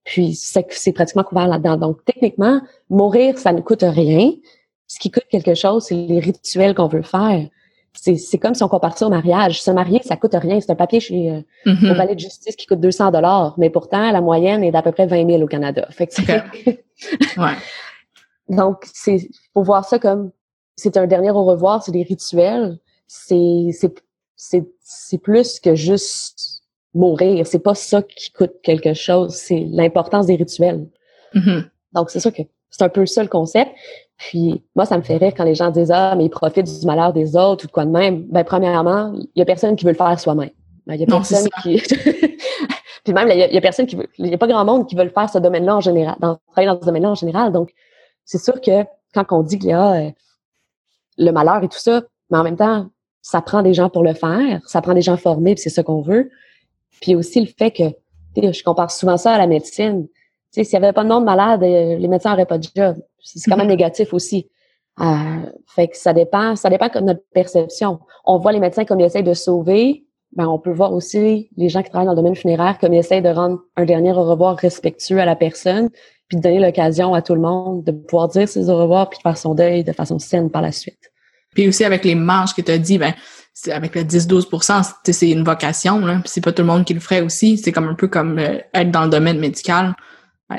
Puis 0.03 0.36
c'est 0.36 0.91
pratiquement 0.93 1.24
couvert 1.24 1.48
là-dedans. 1.48 1.77
Donc 1.77 2.03
techniquement, 2.05 2.62
mourir, 2.89 3.38
ça 3.38 3.53
ne 3.53 3.62
coûte 3.62 3.83
rien. 3.83 4.31
Ce 4.88 5.00
qui 5.00 5.10
coûte 5.10 5.25
quelque 5.29 5.55
chose, 5.55 5.86
c'est 5.86 5.95
les 5.95 6.19
rituels 6.19 6.75
qu'on 6.75 6.88
veut 6.88 7.01
faire. 7.03 7.48
C'est 7.95 8.39
comme 8.39 8.55
si 8.55 8.63
on 8.63 8.67
compare 8.67 8.97
ça 8.97 9.05
au 9.05 9.09
mariage. 9.09 9.62
Se 9.62 9.71
marier, 9.71 10.01
ça 10.03 10.17
coûte 10.17 10.33
rien. 10.33 10.59
C'est 10.59 10.71
un 10.71 10.75
papier 10.75 11.00
chez 11.00 11.31
euh, 11.31 11.41
mm 11.65 11.73
-hmm. 11.73 11.91
au 11.91 11.95
palais 11.95 12.15
de 12.15 12.19
justice 12.19 12.55
qui 12.55 12.65
coûte 12.65 12.79
200 12.79 13.12
dollars, 13.12 13.53
mais 13.57 13.69
pourtant 13.69 14.12
la 14.12 14.21
moyenne 14.21 14.63
est 14.63 14.71
d'à 14.71 14.81
peu 14.81 14.91
près 14.91 15.05
20 15.05 15.29
000 15.29 15.41
au 15.43 15.47
Canada. 15.47 15.88
Fait 15.91 16.07
que 16.07 16.13
okay. 16.21 16.83
ouais. 17.38 17.57
Donc 18.50 18.77
c'est 18.93 19.19
faut 19.53 19.63
voir 19.63 19.85
ça 19.85 20.00
comme 20.00 20.31
c'est 20.75 20.97
un 20.97 21.07
dernier 21.07 21.31
au 21.31 21.45
revoir, 21.45 21.83
c'est 21.83 21.91
des 21.91 22.03
rituels. 22.03 22.79
C'est 23.07 23.69
c'est 23.79 23.93
c'est 24.79 25.21
plus 25.29 25.59
que 25.59 25.75
juste 25.75 26.39
mourir. 26.93 27.45
C'est 27.47 27.63
pas 27.69 27.75
ça 27.75 28.01
qui 28.01 28.31
coûte 28.31 28.55
quelque 28.63 28.93
chose. 28.93 29.31
C'est 29.35 29.65
l'importance 29.69 30.25
des 30.27 30.35
rituels. 30.43 30.88
Mm 31.33 31.39
-hmm. 31.41 31.62
Donc 31.95 32.09
c'est 32.12 32.19
sûr 32.25 32.33
que 32.38 32.43
c'est 32.73 32.83
un 32.83 32.89
peu 32.89 33.05
ça 33.05 33.21
le 33.21 33.29
concept. 33.29 33.71
Puis 34.17 34.63
moi, 34.75 34.86
ça 34.86 34.98
me 34.98 35.01
fait 35.01 35.17
rire 35.17 35.34
quand 35.36 35.43
les 35.43 35.55
gens 35.55 35.70
disent 35.70 35.91
ah 35.91 36.15
mais 36.15 36.25
ils 36.25 36.29
profitent 36.29 36.79
du 36.79 36.86
malheur 36.86 37.13
des 37.13 37.36
autres 37.36 37.65
ou 37.65 37.67
de 37.67 37.72
quoi 37.72 37.86
de 37.86 37.91
même. 37.91 38.24
Ben 38.29 38.43
premièrement, 38.43 39.13
il 39.15 39.27
y 39.36 39.41
a 39.41 39.46
personne 39.46 39.75
qui 39.75 39.86
veut 39.86 39.91
le 39.91 39.98
faire 39.98 40.20
soi-même. 40.20 40.51
Ben, 40.86 40.96
il 40.96 41.01
y 41.01 41.03
a 41.03 41.08
personne 41.08 41.48
qui 41.62 41.82
puis 43.03 43.13
même 43.13 43.29
il 43.29 43.38
y, 43.38 43.58
a, 43.58 43.62
personne 43.62 43.86
qui 43.86 43.96
veut. 43.96 44.08
Il 44.17 44.27
y 44.27 44.34
a 44.34 44.38
pas 44.38 44.48
grand 44.48 44.63
monde 44.63 44.88
qui 44.88 44.96
veut 44.96 45.03
le 45.03 45.10
faire 45.10 45.29
ce 45.29 45.38
domaine-là 45.38 45.75
en 45.75 45.82
général, 45.82 46.15
dans 46.20 46.38
travailler 46.51 46.74
dans 46.74 46.79
ce 46.79 46.86
domaine-là 46.86 47.10
en 47.10 47.15
général. 47.15 47.51
Donc 47.51 47.74
c'est 48.24 48.38
sûr 48.38 48.62
que 48.62 48.86
quand 49.13 49.25
on 49.32 49.43
dit 49.43 49.60
qu'il 49.60 49.70
y 49.70 49.74
a 49.74 49.93
euh, 49.93 50.12
le 51.17 51.32
malheur 51.32 51.63
et 51.63 51.67
tout 51.67 51.77
ça, 51.77 52.01
mais 52.29 52.38
en 52.38 52.43
même 52.43 52.55
temps, 52.55 52.89
ça 53.22 53.41
prend 53.41 53.62
des 53.62 53.74
gens 53.74 53.89
pour 53.89 54.03
le 54.03 54.13
faire, 54.13 54.62
ça 54.67 54.82
prend 54.82 54.93
des 54.93 55.01
gens 55.01 55.17
formés, 55.17 55.55
puis 55.55 55.63
c'est 55.63 55.70
ça 55.70 55.84
qu'on 55.84 56.01
veut. 56.01 56.29
Puis 57.01 57.15
aussi 57.15 57.39
le 57.41 57.48
fait 57.48 57.72
que, 57.72 57.84
je 58.36 58.63
compare 58.63 58.91
souvent 58.91 59.17
ça 59.17 59.34
à 59.34 59.38
la 59.38 59.48
médecine. 59.48 60.08
Sais, 60.53 60.63
s'il 60.63 60.79
n'y 60.79 60.86
avait 60.86 60.93
pas 60.93 61.03
de 61.03 61.10
nombre 61.10 61.22
de 61.22 61.25
malades, 61.25 61.62
les 61.62 62.07
médecins 62.07 62.29
n'auraient 62.29 62.45
pas 62.45 62.60
de 62.60 62.67
job. 62.75 62.98
C'est 63.24 63.50
quand 63.50 63.57
même 63.57 63.67
négatif 63.67 64.13
aussi. 64.13 64.50
Euh, 65.00 65.50
fait 65.65 65.88
que 65.88 65.98
ça 65.98 66.13
dépend, 66.13 66.55
ça 66.55 66.69
dépend 66.69 66.88
de 66.88 67.00
notre 67.00 67.24
perception. 67.33 68.00
On 68.25 68.38
voit 68.38 68.51
les 68.51 68.60
médecins 68.60 68.86
comme 68.86 69.00
ils 69.00 69.05
essayent 69.05 69.24
de 69.24 69.33
sauver, 69.33 70.05
ben 70.36 70.48
on 70.48 70.60
peut 70.60 70.72
voir 70.72 70.93
aussi 70.93 71.50
les 71.57 71.69
gens 71.69 71.81
qui 71.81 71.89
travaillent 71.89 72.05
dans 72.05 72.13
le 72.13 72.17
domaine 72.17 72.36
funéraire 72.36 72.77
comme 72.79 72.93
ils 72.93 73.00
essayent 73.00 73.24
de 73.24 73.29
rendre 73.29 73.62
un 73.75 73.86
dernier 73.86 74.12
au 74.12 74.24
revoir 74.24 74.55
respectueux 74.55 75.19
à 75.19 75.25
la 75.25 75.36
personne, 75.36 75.89
puis 76.27 76.38
de 76.38 76.43
donner 76.43 76.60
l'occasion 76.60 77.15
à 77.15 77.24
tout 77.24 77.33
le 77.33 77.41
monde 77.41 77.83
de 77.83 77.91
pouvoir 77.91 78.27
dire 78.27 78.48
ses 78.48 78.69
au 78.69 78.77
revoir 78.77 79.10
puis 79.10 79.17
de 79.17 79.24
faire 79.24 79.38
son 79.38 79.55
deuil 79.55 79.83
de 79.83 79.91
façon 79.91 80.19
saine 80.19 80.51
par 80.51 80.62
la 80.62 80.72
suite. 80.72 81.12
Puis 81.55 81.67
aussi 81.67 81.83
avec 81.83 82.03
les 82.03 82.15
marges 82.15 82.53
que 82.53 82.62
tu 82.62 82.72
as 82.72 82.77
dit, 82.77 83.00
ben 83.00 83.13
avec 83.72 83.95
le 83.95 84.03
10-12% 84.03 84.93
c'est 85.03 85.29
une 85.29 85.43
vocation, 85.43 86.00
là. 86.00 86.19
Puis 86.19 86.29
c'est 86.33 86.41
pas 86.41 86.51
tout 86.51 86.62
le 86.62 86.67
monde 86.67 86.86
qui 86.86 86.93
le 86.93 87.00
ferait 87.00 87.22
aussi. 87.22 87.57
C'est 87.57 87.72
comme 87.72 87.88
un 87.88 87.95
peu 87.95 88.07
comme 88.07 88.38
euh, 88.38 88.60
être 88.74 88.91
dans 88.91 89.05
le 89.05 89.10
domaine 89.10 89.39
médical. 89.39 89.95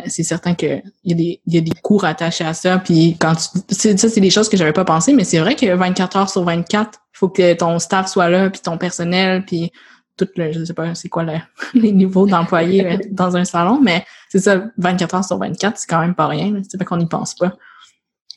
C'est 0.06 0.22
certain 0.22 0.54
qu'il 0.54 0.82
y, 1.04 1.12
a 1.12 1.16
des, 1.16 1.40
y 1.46 1.58
a 1.58 1.60
des 1.60 1.72
cours 1.82 2.04
attachés 2.04 2.44
à 2.44 2.54
ça. 2.54 2.78
Puis 2.78 3.16
quand 3.18 3.34
tu. 3.34 3.96
Ça, 3.96 4.08
c'est 4.08 4.20
des 4.20 4.30
choses 4.30 4.48
que 4.48 4.56
j'avais 4.56 4.72
pas 4.72 4.84
pensé, 4.84 5.12
mais 5.12 5.24
c'est 5.24 5.38
vrai 5.38 5.56
que 5.56 5.72
24 5.74 6.16
heures 6.16 6.30
sur 6.30 6.44
24, 6.44 7.00
il 7.14 7.18
faut 7.18 7.28
que 7.28 7.54
ton 7.54 7.78
staff 7.78 8.08
soit 8.08 8.28
là, 8.28 8.50
puis 8.50 8.60
ton 8.60 8.78
personnel, 8.78 9.44
puis 9.44 9.72
tout 10.16 10.28
le, 10.36 10.52
je 10.52 10.64
sais 10.64 10.74
pas 10.74 10.94
c'est 10.94 11.08
quoi 11.08 11.24
les 11.74 11.92
niveaux 11.92 12.26
d'employés 12.26 12.86
euh, 12.86 12.98
dans 13.10 13.36
un 13.36 13.44
salon, 13.44 13.80
mais 13.82 14.04
c'est 14.28 14.40
ça, 14.40 14.64
24 14.78 15.14
heures 15.14 15.24
sur 15.24 15.38
24, 15.38 15.76
c'est 15.78 15.88
quand 15.88 16.00
même 16.00 16.14
pas 16.14 16.26
rien. 16.26 16.60
C'est 16.68 16.78
pas 16.78 16.84
qu'on 16.84 16.96
n'y 16.96 17.06
pense 17.06 17.34
pas. 17.34 17.52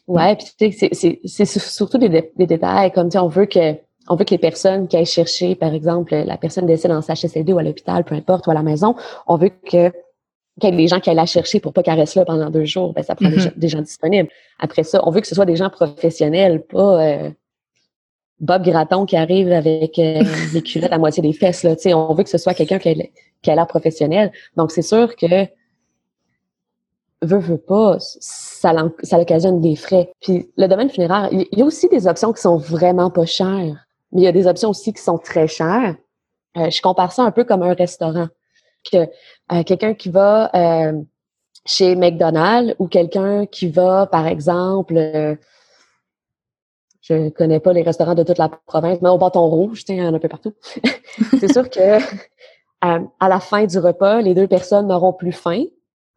Ouais, 0.08 0.38
puis 0.38 0.72
tu 0.72 0.94
sais, 0.94 1.20
c'est 1.26 1.46
surtout 1.46 1.98
des, 1.98 2.10
des, 2.10 2.48
détails 2.48 2.94
comme 2.94 3.10
tu 3.10 3.18
on 3.18 3.28
veut 3.28 3.46
que 3.46 3.76
on 4.08 4.16
veut 4.16 4.24
que 4.24 4.32
les 4.32 4.38
personnes 4.38 4.88
qui 4.88 4.96
aillent 4.96 5.06
chercher, 5.06 5.56
par 5.56 5.74
exemple, 5.74 6.16
la 6.16 6.38
personne 6.38 6.66
décède 6.66 6.92
en 6.92 7.02
CHSLD 7.02 7.52
ou 7.52 7.58
à 7.58 7.64
l'hôpital, 7.64 8.06
peu 8.06 8.16
importe, 8.16 8.48
ou 8.48 8.52
à 8.52 8.54
la 8.54 8.64
maison, 8.64 8.96
on 9.28 9.36
veut 9.36 9.50
que 9.50 9.92
qu'il 10.60 10.70
y 10.70 10.74
ait 10.74 10.76
des 10.78 10.88
gens 10.88 11.00
qui 11.00 11.10
aillent 11.10 11.16
la 11.16 11.26
chercher 11.26 11.60
pour 11.60 11.74
pas 11.74 11.84
qu'elle 11.84 12.00
reste 12.00 12.16
là 12.16 12.26
pendant 12.26 12.50
deux 12.50 12.66
jours, 12.66 12.94
ben 12.94 13.04
ça 13.04 13.16
prend 13.16 13.30
des, 13.30 13.38
mm-hmm. 13.38 13.68
gens, 13.68 13.82
disponibles. 13.82 14.30
Après 14.60 14.84
ça, 14.84 15.02
on 15.08 15.12
veut 15.12 15.22
que 15.22 15.28
ce 15.28 15.36
soit 15.36 15.46
des 15.46 15.56
gens 15.56 15.70
professionnels, 15.70 16.64
pas 16.64 17.02
euh, 17.04 17.30
Bob 18.40 18.64
Graton 18.64 19.06
qui 19.06 19.18
arrive 19.18 19.52
avec 19.52 19.98
euh, 20.00 20.24
des 20.54 20.62
culottes 20.62 20.92
à 20.92 20.98
moitié 20.98 21.22
des 21.22 21.34
fesses. 21.34 21.64
Là, 21.64 21.76
on 21.96 22.14
veut 22.14 22.24
que 22.24 22.30
ce 22.30 22.38
soit 22.38 22.54
quelqu'un 22.54 22.80
qui 22.80 22.90
a, 22.90 23.56
l'air 23.56 23.68
professionnel. 23.68 24.32
Donc, 24.56 24.72
c'est 24.72 24.82
sûr 24.82 25.16
que 25.16 25.48
veut, 27.22 27.40
veut 27.40 27.58
pas, 27.58 27.98
ça, 28.00 28.74
ça 29.04 29.20
occasionne 29.20 29.60
des 29.60 29.76
frais. 29.76 30.12
Puis 30.22 30.50
le 30.58 30.68
domaine 30.68 30.90
funéraire, 30.90 31.30
il 31.32 31.48
y 31.52 31.62
a 31.62 31.66
aussi 31.66 31.90
des 31.90 32.08
options 32.08 32.34
qui 32.34 32.42
sont 32.42 32.58
vraiment 32.58 33.10
pas 33.10 33.26
chères, 33.26 33.88
mais 34.12 34.22
il 34.22 34.24
y 34.24 34.28
a 34.28 34.32
des 34.32 34.48
options 34.48 34.70
aussi 34.70 34.94
qui 34.94 35.02
sont 35.02 35.18
très 35.18 35.48
chères. 35.48 35.96
Euh, 36.58 36.70
je 36.70 36.82
compare 36.82 37.12
ça 37.12 37.24
un 37.24 37.32
peu 37.32 37.44
comme 37.44 37.64
un 37.64 37.74
restaurant. 37.74 38.28
Que 38.92 39.08
euh, 39.52 39.64
quelqu'un 39.64 39.94
qui 39.94 40.10
va 40.10 40.52
chez 41.66 41.96
McDonald's 41.96 42.76
ou 42.80 42.88
quelqu'un 42.88 43.46
qui 43.46 43.70
va, 43.70 44.08
par 44.08 44.26
exemple, 44.28 45.38
je 47.02 47.30
connais 47.30 47.60
pas 47.60 47.74
les 47.74 47.84
restaurants 47.84 48.16
de 48.16 48.24
toute 48.24 48.38
la 48.38 48.50
province, 48.50 49.00
mais 49.02 49.10
au 49.10 49.18
bâton 49.18 49.48
rouge, 49.48 49.84
il 49.88 49.96
y 49.96 50.02
en 50.02 50.14
a 50.14 50.18
un 50.18 50.20
peu 50.20 50.28
partout. 50.28 50.54
c'est 51.40 51.52
sûr 51.52 51.70
que 51.70 51.98
euh, 52.86 53.00
à 53.20 53.30
la 53.30 53.40
fin 53.40 53.66
du 53.66 53.80
repas, 53.80 54.22
les 54.22 54.34
deux 54.34 54.48
personnes 54.48 54.88
n'auront 54.88 55.14
plus 55.14 55.32
faim, 55.32 55.64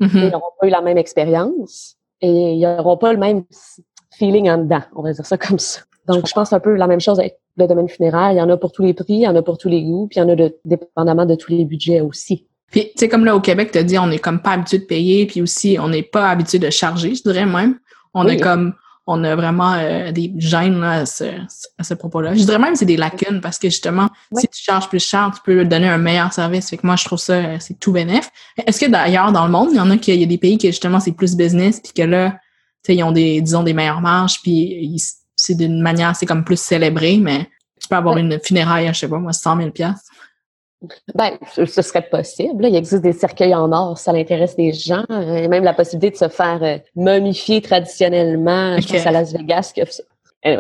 mm-hmm. 0.01 0.11
ils 0.15 0.31
n'auront 0.31 0.53
pas 0.61 0.67
eu 0.67 0.71
la 0.71 0.81
même 0.81 0.99
expérience 0.99 1.97
et 2.21 2.55
ils 2.55 2.61
n'auront 2.61 2.97
pas 2.97 3.13
le 3.13 3.19
même 3.19 3.45
feeling 4.13 4.51
en 4.51 4.59
dedans, 4.59 4.83
on 4.95 5.03
va 5.03 5.13
dire 5.13 5.25
ça 5.25 5.39
comme 5.39 5.59
ça. 5.59 5.81
Donc, 6.07 6.27
je, 6.27 6.33
pense 6.33 6.53
un 6.53 6.61
peu 6.61 6.75
la 6.75 6.89
même 6.89 7.01
chose 7.01 7.21
avec 7.21 7.39
le 7.57 7.67
domaine 7.69 7.89
funéraire. 7.89 8.33
Il 8.33 8.39
y 8.39 8.41
en 8.41 8.49
a 8.49 8.57
pour 8.57 8.73
tous 8.73 8.83
les 8.83 8.95
prix, 8.95 9.15
il 9.15 9.21
y 9.21 9.29
en 9.29 9.37
a 9.37 9.43
pour 9.43 9.59
tous 9.59 9.69
les 9.69 9.85
goûts, 9.85 10.09
puis 10.09 10.19
il 10.19 10.23
y 10.23 10.27
en 10.27 10.29
a 10.29 10.35
de, 10.35 10.59
dépendamment 10.65 11.25
de 11.25 11.37
tous 11.37 11.53
les 11.53 11.65
budgets 11.65 12.01
aussi. 12.01 12.49
Puis, 12.71 12.85
tu 12.85 12.93
sais, 12.97 13.09
comme 13.09 13.25
là, 13.25 13.35
au 13.35 13.41
Québec, 13.41 13.71
tu 13.73 13.79
as 13.79 13.83
dit, 13.83 13.99
on 13.99 14.11
est 14.11 14.19
comme 14.19 14.41
pas 14.41 14.53
habitué 14.53 14.79
de 14.79 14.85
payer, 14.85 15.27
puis 15.27 15.43
aussi, 15.43 15.77
on 15.81 15.89
n'est 15.89 16.03
pas 16.03 16.31
habitué 16.31 16.59
de 16.59 16.71
charger, 16.71 17.15
je 17.15 17.23
dirais 17.23 17.47
même. 17.47 17.79
On 18.15 18.27
est 18.27 18.39
comme, 18.39 18.75
on 19.07 19.25
a 19.25 19.35
vraiment 19.35 19.75
euh, 19.75 20.13
des 20.13 20.33
gènes 20.37 20.83
à 20.83 21.05
ce, 21.07 21.95
propos-là. 21.95 22.35
Je 22.35 22.45
dirais 22.45 22.59
même 22.59 22.73
que 22.73 22.79
c'est 22.79 22.85
des 22.85 22.97
lacunes 22.97 23.41
parce 23.41 23.59
que 23.59 23.69
justement, 23.69 24.09
si 24.37 24.47
tu 24.47 24.63
charges 24.63 24.89
plus 24.89 25.05
cher, 25.05 25.33
tu 25.35 25.41
peux 25.45 25.65
donner 25.65 25.89
un 25.89 25.99
meilleur 25.99 26.33
service. 26.33 26.71
Fait 26.71 26.77
que 26.77 26.87
moi, 26.87 26.97
je 26.97 27.05
trouve 27.05 27.19
ça, 27.19 27.35
euh, 27.35 27.57
c'est 27.59 27.79
tout 27.79 27.93
bénéf. 27.93 28.31
Est-ce 28.67 28.81
que 28.81 28.87
d'ailleurs, 28.87 29.33
dans 29.33 29.47
le 29.47 29.51
monde, 29.51 29.69
il 29.73 29.77
y 29.77 29.81
en 29.81 29.91
a 29.91 29.97
qui, 29.97 30.13
il 30.15 30.21
y 30.21 30.25
a 30.25 30.27
des 30.27 30.39
pays 30.39 30.59
qui 30.59 30.69
justement, 30.69 31.01
c'est 31.01 31.13
plus 31.13 31.35
business 31.35 31.81
puis 31.81 31.93
que 31.93 32.03
là, 32.03 32.31
tu 32.31 32.39
sais, 32.93 32.97
ils 32.97 33.03
ont 33.03 33.13
des, 33.13 33.41
disons, 33.41 33.63
des 33.63 33.75
meilleures 33.75 34.01
marges 34.01 34.41
puis 34.43 34.97
c'est 35.35 35.55
d'une 35.55 35.81
manière, 35.81 36.15
c'est 36.15 36.27
comme 36.27 36.45
plus 36.45 36.61
célébré, 36.61 37.19
mais 37.19 37.49
tu 37.81 37.89
peux 37.89 37.97
avoir 37.97 38.17
une 38.19 38.39
funéraille 38.43 38.89
je 38.89 38.99
sais 38.99 39.09
pas, 39.09 39.19
moi, 39.19 39.33
100 39.33 39.57
000 39.57 39.71
ben, 41.15 41.39
ce 41.53 41.83
serait 41.83 42.09
possible. 42.09 42.67
Il 42.67 42.75
existe 42.75 43.03
des 43.03 43.13
cercueils 43.13 43.55
en 43.55 43.71
or, 43.73 43.99
ça 43.99 44.13
l'intéresse 44.13 44.57
des 44.57 44.73
gens. 44.73 45.05
Et 45.11 45.49
même 45.49 45.65
la 45.65 45.75
possibilité 45.75 46.11
de 46.11 46.17
se 46.17 46.29
faire 46.29 46.63
euh, 46.63 46.79
momifier 46.95 47.61
traditionnellement. 47.61 48.79
Je 48.79 48.89
pense 48.89 49.07
à 49.07 49.11
Las 49.11 49.33
Vegas. 49.33 49.75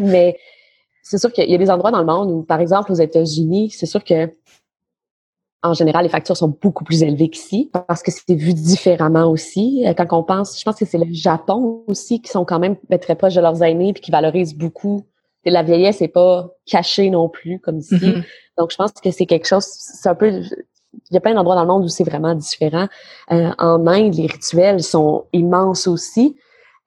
Mais 0.00 0.36
c'est 1.02 1.18
sûr 1.18 1.32
qu'il 1.32 1.50
y 1.50 1.54
a 1.54 1.58
des 1.58 1.70
endroits 1.70 1.90
dans 1.90 1.98
le 1.98 2.06
monde 2.06 2.30
où, 2.30 2.42
par 2.42 2.60
exemple, 2.60 2.92
aux 2.92 2.96
États-Unis, 2.96 3.70
c'est 3.70 3.86
sûr 3.86 4.04
que 4.04 4.30
en 5.62 5.74
général, 5.74 6.04
les 6.04 6.08
factures 6.08 6.36
sont 6.36 6.56
beaucoup 6.60 6.84
plus 6.84 7.02
élevées 7.02 7.30
qu'ici 7.30 7.68
parce 7.72 8.02
que 8.02 8.12
c'est 8.12 8.34
vu 8.34 8.54
différemment 8.54 9.28
aussi. 9.28 9.84
Euh, 9.86 9.92
quand 9.92 10.06
on 10.12 10.22
pense, 10.22 10.58
je 10.58 10.64
pense 10.64 10.76
que 10.76 10.84
c'est 10.84 10.98
le 10.98 11.12
Japon 11.12 11.82
aussi 11.88 12.22
qui 12.22 12.30
sont 12.30 12.44
quand 12.44 12.60
même 12.60 12.76
ben, 12.88 12.98
très 12.98 13.16
proches 13.16 13.34
de 13.34 13.40
leurs 13.40 13.60
aînés 13.62 13.92
puis 13.92 14.02
qui 14.02 14.10
valorisent 14.12 14.54
beaucoup. 14.54 15.04
Et 15.44 15.50
la 15.50 15.62
vieillesse 15.62 16.00
n'est 16.00 16.08
pas 16.08 16.48
cachée 16.66 17.10
non 17.10 17.28
plus 17.28 17.58
comme 17.58 17.78
ici. 17.78 17.94
Mm-hmm. 17.94 18.24
Donc, 18.58 18.70
je 18.72 18.76
pense 18.76 18.92
que 18.92 19.10
c'est 19.10 19.26
quelque 19.26 19.46
chose, 19.46 19.64
c'est 19.64 20.08
un 20.08 20.14
peu, 20.14 20.28
il 20.28 21.14
y 21.14 21.16
a 21.16 21.20
plein 21.20 21.34
d'endroits 21.34 21.54
dans 21.54 21.62
le 21.62 21.68
monde 21.68 21.84
où 21.84 21.88
c'est 21.88 22.04
vraiment 22.04 22.34
différent. 22.34 22.88
Euh, 23.30 23.50
en 23.58 23.86
Inde, 23.86 24.14
les 24.14 24.26
rituels 24.26 24.82
sont 24.82 25.26
immenses 25.32 25.86
aussi. 25.86 26.36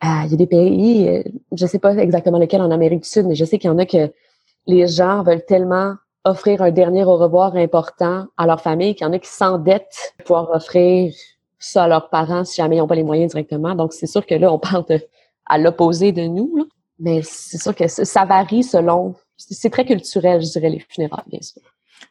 Euh, 0.04 0.08
il 0.26 0.32
y 0.32 0.34
a 0.34 0.38
des 0.38 0.48
pays, 0.48 1.08
euh, 1.08 1.24
je 1.54 1.65
sais 1.65 1.80
pas 1.80 1.96
exactement 1.96 2.39
lequel 2.39 2.62
en 2.62 2.72
Amérique 2.72 3.04
du 3.04 3.10
Sud, 3.10 3.28
mais 3.28 3.36
je 3.36 3.46
sais 3.46 3.58
qu'il 3.58 3.69
y 3.69 3.74
en 3.74 3.78
a 3.78 3.86
que 3.86 4.12
les 4.67 4.88
gens 4.88 5.24
veulent 5.24 5.46
tellement 5.46 5.96
offrir 6.24 6.62
un 6.62 6.72
dernier 6.72 7.04
au 7.04 7.17
revoir 7.17 7.56
important 7.56 8.28
à 8.38 8.46
leur 8.46 8.62
famille 8.62 8.96
qu'il 8.96 9.06
y 9.08 9.10
en 9.10 9.13
a 9.13 9.19
qui 9.19 9.30
s'endettent 9.30 10.13
pour 10.17 10.26
pouvoir 10.26 10.56
offrir 10.56 11.13
ça 11.58 11.84
à 11.84 11.88
leurs 11.88 12.10
parents 12.10 12.43
si 12.43 12.58
jamais 12.58 12.76
ils 12.76 12.80
n'ont 12.80 12.88
pas 12.88 12.96
les 12.96 13.04
moyens 13.04 13.32
directement. 13.32 13.76
Donc, 13.76 13.93
c'est 13.93 14.08
sûr 14.08 14.26
que 14.26 14.36
là, 14.36 14.52
on 14.52 14.60
parle 14.60 14.86
à 15.46 15.58
l'opposé 15.58 16.12
de 16.12 16.24
nous. 16.24 16.67
Mais 17.00 17.22
c'est 17.24 17.58
sûr 17.58 17.76
que 17.76 17.88
ça 17.88 18.26
varie 18.26 18.63
selon 18.63 19.15
c'est 19.49 19.69
très 19.69 19.86
culturel, 19.86 20.41
je 20.41 20.51
dirais, 20.51 20.69
les 20.69 20.86
funérailles, 20.89 21.23
bien 21.27 21.41
sûr. 21.41 21.62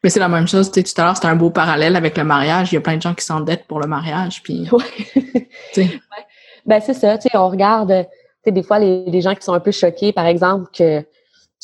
Mais 0.02 0.10
c'est 0.10 0.20
la 0.20 0.28
même 0.28 0.48
chose, 0.48 0.70
tu 0.70 0.80
sais, 0.80 0.94
tout 0.94 1.00
à 1.00 1.04
l'heure, 1.04 1.16
c'était 1.16 1.28
un 1.28 1.36
beau 1.36 1.50
parallèle 1.50 1.96
avec 1.96 2.16
le 2.16 2.24
mariage. 2.24 2.72
Il 2.72 2.76
y 2.76 2.78
a 2.78 2.80
plein 2.80 2.96
de 2.96 3.02
gens 3.02 3.14
qui 3.14 3.24
s'endettent 3.24 3.66
pour 3.66 3.80
le 3.80 3.86
mariage, 3.86 4.42
puis... 4.42 4.68
Ouais. 5.76 6.00
ben, 6.66 6.80
c'est 6.80 6.94
ça, 6.94 7.18
tu 7.18 7.28
sais, 7.28 7.36
on 7.36 7.48
regarde, 7.48 7.88
tu 7.88 8.44
sais, 8.44 8.52
des 8.52 8.62
fois, 8.62 8.78
les, 8.78 9.20
gens 9.20 9.34
qui 9.34 9.42
sont 9.42 9.52
un 9.52 9.60
peu 9.60 9.72
choqués, 9.72 10.12
par 10.12 10.26
exemple, 10.26 10.70
que, 10.72 11.04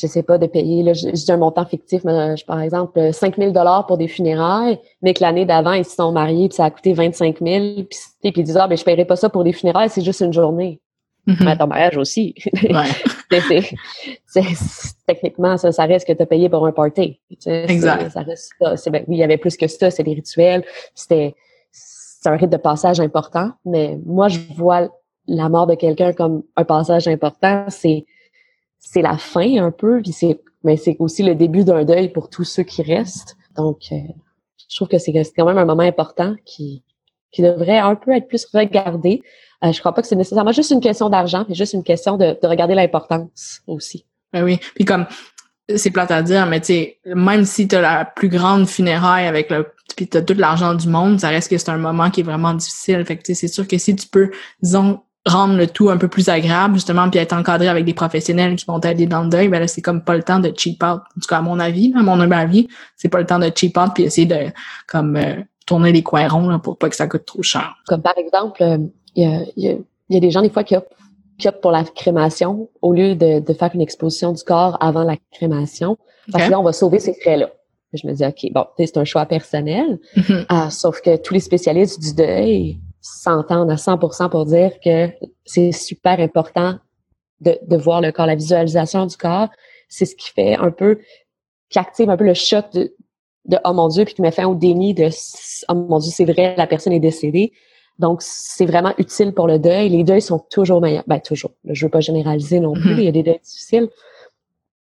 je 0.00 0.06
sais 0.06 0.22
pas, 0.22 0.38
de 0.38 0.46
payer, 0.46 0.82
là, 0.82 0.92
je, 0.92 1.08
dis 1.08 1.32
un 1.32 1.36
montant 1.36 1.64
fictif, 1.64 2.04
mais, 2.04 2.34
par 2.46 2.60
exemple, 2.60 3.12
5 3.12 3.36
000 3.36 3.52
pour 3.86 3.96
des 3.96 4.08
funérailles, 4.08 4.78
mais 5.02 5.14
que 5.14 5.22
l'année 5.22 5.44
d'avant, 5.44 5.72
ils 5.72 5.84
se 5.84 5.94
sont 5.94 6.12
mariés, 6.12 6.48
puis 6.48 6.56
ça 6.56 6.66
a 6.66 6.70
coûté 6.70 6.92
25 6.92 7.38
000, 7.40 7.64
puis, 7.84 7.86
puis 8.20 8.32
ils 8.36 8.44
disent, 8.44 8.56
ah, 8.56 8.68
ben, 8.68 8.76
je 8.76 8.84
paierai 8.84 9.04
pas 9.04 9.16
ça 9.16 9.28
pour 9.28 9.44
des 9.44 9.52
funérailles, 9.52 9.90
c'est 9.90 10.04
juste 10.04 10.20
une 10.20 10.32
journée. 10.32 10.80
Mm-hmm. 11.26 11.44
Mais 11.44 11.56
ton 11.56 11.66
mariage 11.66 11.96
aussi. 11.96 12.34
Ouais. 12.70 13.40
techniquement, 15.06 15.56
ça, 15.56 15.72
ça 15.72 15.84
reste 15.84 16.06
que 16.06 16.12
tu 16.12 16.22
as 16.22 16.26
payé 16.26 16.48
pour 16.48 16.66
un 16.66 16.72
party. 16.72 17.18
exact. 17.46 18.10
Ça 18.10 18.22
reste 18.22 18.54
ça. 18.58 18.90
Ben, 18.90 19.04
oui, 19.08 19.16
il 19.16 19.18
y 19.18 19.24
avait 19.24 19.36
plus 19.36 19.56
que 19.56 19.66
ça, 19.66 19.90
c'est 19.90 20.02
des 20.02 20.14
rituels. 20.14 20.64
C'était 20.94 21.34
un 22.24 22.36
rite 22.36 22.50
de 22.50 22.56
passage 22.56 23.00
important. 23.00 23.50
Mais 23.64 23.98
moi, 24.04 24.28
je 24.28 24.38
vois 24.56 24.88
la 25.26 25.48
mort 25.48 25.66
de 25.66 25.74
quelqu'un 25.74 26.12
comme 26.12 26.42
un 26.56 26.64
passage 26.64 27.08
important. 27.08 27.66
C'est 27.68 28.04
c'est 28.78 29.02
la 29.02 29.16
fin 29.16 29.56
un 29.56 29.70
peu, 29.72 30.00
puis 30.02 30.12
c'est 30.12 30.40
mais 30.62 30.76
c'est 30.76 30.96
aussi 30.98 31.22
le 31.22 31.34
début 31.34 31.64
d'un 31.64 31.84
deuil 31.84 32.08
pour 32.08 32.28
tous 32.28 32.44
ceux 32.44 32.62
qui 32.62 32.82
restent. 32.82 33.36
Donc, 33.56 33.78
euh, 33.92 33.96
je 34.68 34.76
trouve 34.76 34.88
que 34.88 34.98
c'est 34.98 35.12
quand 35.12 35.46
même 35.46 35.58
un 35.58 35.64
moment 35.64 35.82
important 35.82 36.34
qui 36.44 36.82
qui 37.30 37.42
devrait 37.42 37.78
un 37.78 37.94
peu 37.96 38.12
être 38.12 38.28
plus 38.28 38.46
regardé. 38.46 39.22
Euh, 39.64 39.72
je 39.72 39.80
crois 39.80 39.92
pas 39.92 40.02
que 40.02 40.08
c'est 40.08 40.16
nécessairement 40.16 40.52
juste 40.52 40.70
une 40.70 40.80
question 40.80 41.08
d'argent, 41.08 41.44
mais 41.48 41.54
juste 41.54 41.72
une 41.72 41.84
question 41.84 42.16
de, 42.16 42.36
de 42.40 42.46
regarder 42.46 42.74
l'importance 42.74 43.62
aussi. 43.66 44.04
Ben 44.32 44.44
oui. 44.44 44.58
Puis 44.74 44.84
comme 44.84 45.06
c'est 45.74 45.90
plate 45.90 46.10
à 46.10 46.22
dire, 46.22 46.46
mais 46.46 46.60
tu 46.60 46.66
sais, 46.66 46.98
même 47.06 47.44
si 47.44 47.66
tu 47.66 47.74
as 47.74 47.80
la 47.80 48.04
plus 48.04 48.28
grande 48.28 48.68
funéraille 48.68 49.26
avec 49.26 49.50
le 49.50 49.66
puis 49.96 50.06
tu 50.06 50.18
as 50.18 50.22
tout 50.22 50.34
l'argent 50.34 50.74
du 50.74 50.88
monde, 50.88 51.20
ça 51.20 51.28
reste 51.28 51.50
que 51.50 51.56
c'est 51.56 51.70
un 51.70 51.78
moment 51.78 52.10
qui 52.10 52.20
est 52.20 52.24
vraiment 52.24 52.52
difficile. 52.52 53.04
Fait 53.06 53.16
que 53.16 53.32
c'est 53.32 53.48
sûr 53.48 53.66
que 53.66 53.78
si 53.78 53.96
tu 53.96 54.06
peux, 54.06 54.30
disons, 54.60 55.00
rendre 55.24 55.56
le 55.56 55.66
tout 55.66 55.88
un 55.90 55.96
peu 55.96 56.08
plus 56.08 56.28
agréable, 56.28 56.74
justement, 56.74 57.08
puis 57.08 57.18
être 57.18 57.32
encadré 57.32 57.68
avec 57.68 57.84
des 57.84 57.94
professionnels 57.94 58.56
qui 58.56 58.66
vont 58.66 58.78
t'aider 58.78 59.06
dans 59.06 59.22
le 59.22 59.28
deuil, 59.28 59.48
ben 59.48 59.58
là, 59.58 59.66
c'est 59.66 59.82
comme 59.82 60.02
pas 60.02 60.16
le 60.16 60.22
temps 60.22 60.38
de 60.38 60.52
cheap 60.54 60.82
out. 60.82 61.00
En 61.00 61.20
tout 61.20 61.28
cas, 61.28 61.38
à 61.38 61.42
mon 61.42 61.58
avis, 61.58 61.92
à 61.96 62.02
mon 62.02 62.20
avis, 62.30 62.68
c'est 62.96 63.08
pas 63.08 63.18
le 63.18 63.26
temps 63.26 63.38
de 63.38 63.50
cheap 63.54 63.76
out 63.78 63.92
puis 63.94 64.04
essayer 64.04 64.26
de 64.26 64.52
comme 64.86 65.16
euh, 65.16 65.36
tourner 65.66 65.92
les 65.92 66.02
coins 66.02 66.28
ronds 66.28 66.48
là, 66.48 66.58
pour 66.58 66.78
pas 66.78 66.88
que 66.88 66.96
ça 66.96 67.08
coûte 67.08 67.24
trop 67.24 67.42
cher. 67.42 67.74
Comme 67.86 68.02
par 68.02 68.16
exemple, 68.18 68.62
euh, 69.24 69.44
il 69.56 69.64
y, 69.64 69.68
a, 69.68 69.76
y, 70.10 70.16
a, 70.16 70.20
des 70.20 70.30
gens 70.30 70.42
des 70.42 70.50
fois 70.50 70.64
qui 70.64 70.76
optent, 70.76 70.92
qui 71.38 71.48
optent 71.48 71.60
pour 71.60 71.70
la 71.70 71.84
crémation 71.84 72.68
au 72.82 72.92
lieu 72.92 73.14
de, 73.14 73.40
de, 73.40 73.52
faire 73.52 73.70
une 73.74 73.80
exposition 73.80 74.32
du 74.32 74.42
corps 74.42 74.76
avant 74.80 75.04
la 75.04 75.16
crémation. 75.32 75.96
Parce 76.30 76.46
que 76.46 76.50
là, 76.50 76.60
on 76.60 76.64
va 76.64 76.72
sauver 76.72 76.98
ces 76.98 77.14
frais-là. 77.14 77.50
Je 77.92 78.06
me 78.06 78.12
dis, 78.12 78.24
OK, 78.24 78.52
bon, 78.52 78.66
c'est 78.76 78.96
un 78.96 79.04
choix 79.04 79.26
personnel. 79.26 79.98
Mm-hmm. 80.16 80.46
Ah, 80.48 80.70
sauf 80.70 81.00
que 81.00 81.16
tous 81.16 81.34
les 81.34 81.40
spécialistes 81.40 82.00
du 82.00 82.14
deuil 82.14 82.78
s'entendent 83.00 83.70
à 83.70 83.76
100% 83.76 84.28
pour 84.28 84.44
dire 84.46 84.72
que 84.84 85.08
c'est 85.44 85.72
super 85.72 86.18
important 86.20 86.78
de, 87.40 87.58
de 87.62 87.76
voir 87.76 88.00
le 88.00 88.12
corps, 88.12 88.26
la 88.26 88.34
visualisation 88.34 89.06
du 89.06 89.16
corps. 89.16 89.48
C'est 89.88 90.04
ce 90.04 90.16
qui 90.16 90.30
fait 90.30 90.56
un 90.56 90.70
peu, 90.70 90.98
qui 91.70 91.78
active 91.78 92.10
un 92.10 92.16
peu 92.16 92.24
le 92.24 92.34
choc 92.34 92.66
de, 92.72 92.94
de 93.46 93.58
oh 93.64 93.72
mon 93.72 93.88
Dieu, 93.88 94.04
puis 94.04 94.14
qui 94.14 94.22
met 94.22 94.32
fin 94.32 94.46
au 94.46 94.54
déni 94.54 94.94
de 94.94 95.08
oh 95.68 95.74
mon 95.74 95.98
Dieu, 95.98 96.10
c'est 96.10 96.24
vrai, 96.24 96.54
la 96.56 96.66
personne 96.66 96.92
est 96.92 97.00
décédée. 97.00 97.52
Donc, 97.98 98.20
c'est 98.20 98.66
vraiment 98.66 98.92
utile 98.98 99.32
pour 99.32 99.46
le 99.46 99.58
deuil. 99.58 99.88
Les 99.88 100.04
deuils 100.04 100.22
sont 100.22 100.38
toujours 100.50 100.80
meilleurs. 100.80 101.04
Ben, 101.06 101.20
toujours. 101.20 101.52
Je 101.64 101.86
veux 101.86 101.90
pas 101.90 102.00
généraliser 102.00 102.60
non 102.60 102.74
plus. 102.74 102.94
Mm-hmm. 102.94 102.98
Il 102.98 103.04
y 103.04 103.08
a 103.08 103.12
des 103.12 103.22
deuils 103.22 103.40
difficiles. 103.42 103.88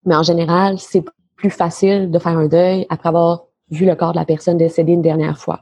Mais 0.04 0.16
en 0.16 0.22
général, 0.22 0.78
c'est 0.78 1.04
plus 1.36 1.50
facile 1.50 2.10
de 2.10 2.18
faire 2.18 2.36
un 2.36 2.48
deuil 2.48 2.86
après 2.90 3.08
avoir 3.08 3.44
vu 3.70 3.86
le 3.86 3.94
corps 3.94 4.12
de 4.12 4.18
la 4.18 4.24
personne 4.24 4.58
décédée 4.58 4.92
une 4.92 5.02
dernière 5.02 5.38
fois. 5.38 5.60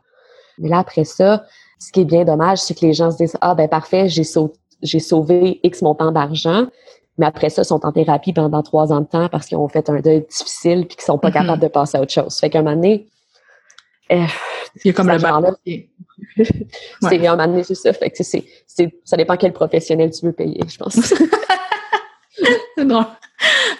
Mais 0.58 0.68
là, 0.68 0.78
après 0.78 1.04
ça, 1.04 1.44
ce 1.78 1.92
qui 1.92 2.00
est 2.00 2.04
bien 2.04 2.24
dommage, 2.24 2.58
c'est 2.58 2.74
que 2.74 2.86
les 2.86 2.92
gens 2.92 3.10
se 3.10 3.18
disent, 3.18 3.36
ah, 3.40 3.54
ben, 3.54 3.68
parfait, 3.68 4.08
j'ai 4.08 4.24
sauvé, 4.24 4.52
j'ai 4.82 5.00
sauvé 5.00 5.60
X 5.62 5.82
montant 5.82 6.10
d'argent. 6.10 6.66
Mais 7.18 7.26
après 7.26 7.50
ça, 7.50 7.62
ils 7.62 7.66
sont 7.66 7.84
en 7.84 7.92
thérapie 7.92 8.32
pendant 8.32 8.62
trois 8.62 8.92
ans 8.92 9.00
de 9.00 9.06
temps 9.06 9.28
parce 9.28 9.46
qu'ils 9.46 9.58
ont 9.58 9.68
fait 9.68 9.90
un 9.90 10.00
deuil 10.00 10.24
difficile 10.28 10.86
puis 10.86 10.96
qu'ils 10.96 11.04
sont 11.04 11.18
pas 11.18 11.28
mm-hmm. 11.28 11.32
capables 11.32 11.62
de 11.62 11.68
passer 11.68 11.98
à 11.98 12.00
autre 12.00 12.12
chose. 12.12 12.38
Fait 12.38 12.48
qu'à 12.48 12.60
un 12.60 12.62
moment 12.62 12.76
donné, 12.76 13.08
il 14.16 14.86
y 14.86 14.90
a 14.90 14.92
comme 14.92 15.08
le 15.08 15.18
genre 15.18 15.42
C'est 17.00 17.26
un 17.26 17.36
moment 17.36 17.62
c'est 17.62 17.74
ça. 17.74 17.92
Fait 17.92 18.10
que 18.10 18.22
c'est, 18.22 18.44
ça 19.04 19.16
dépend 19.16 19.36
quel 19.36 19.52
professionnel 19.52 20.10
tu 20.10 20.26
veux 20.26 20.32
payer, 20.32 20.60
je 20.68 20.76
pense. 20.76 20.96
non, 22.78 23.06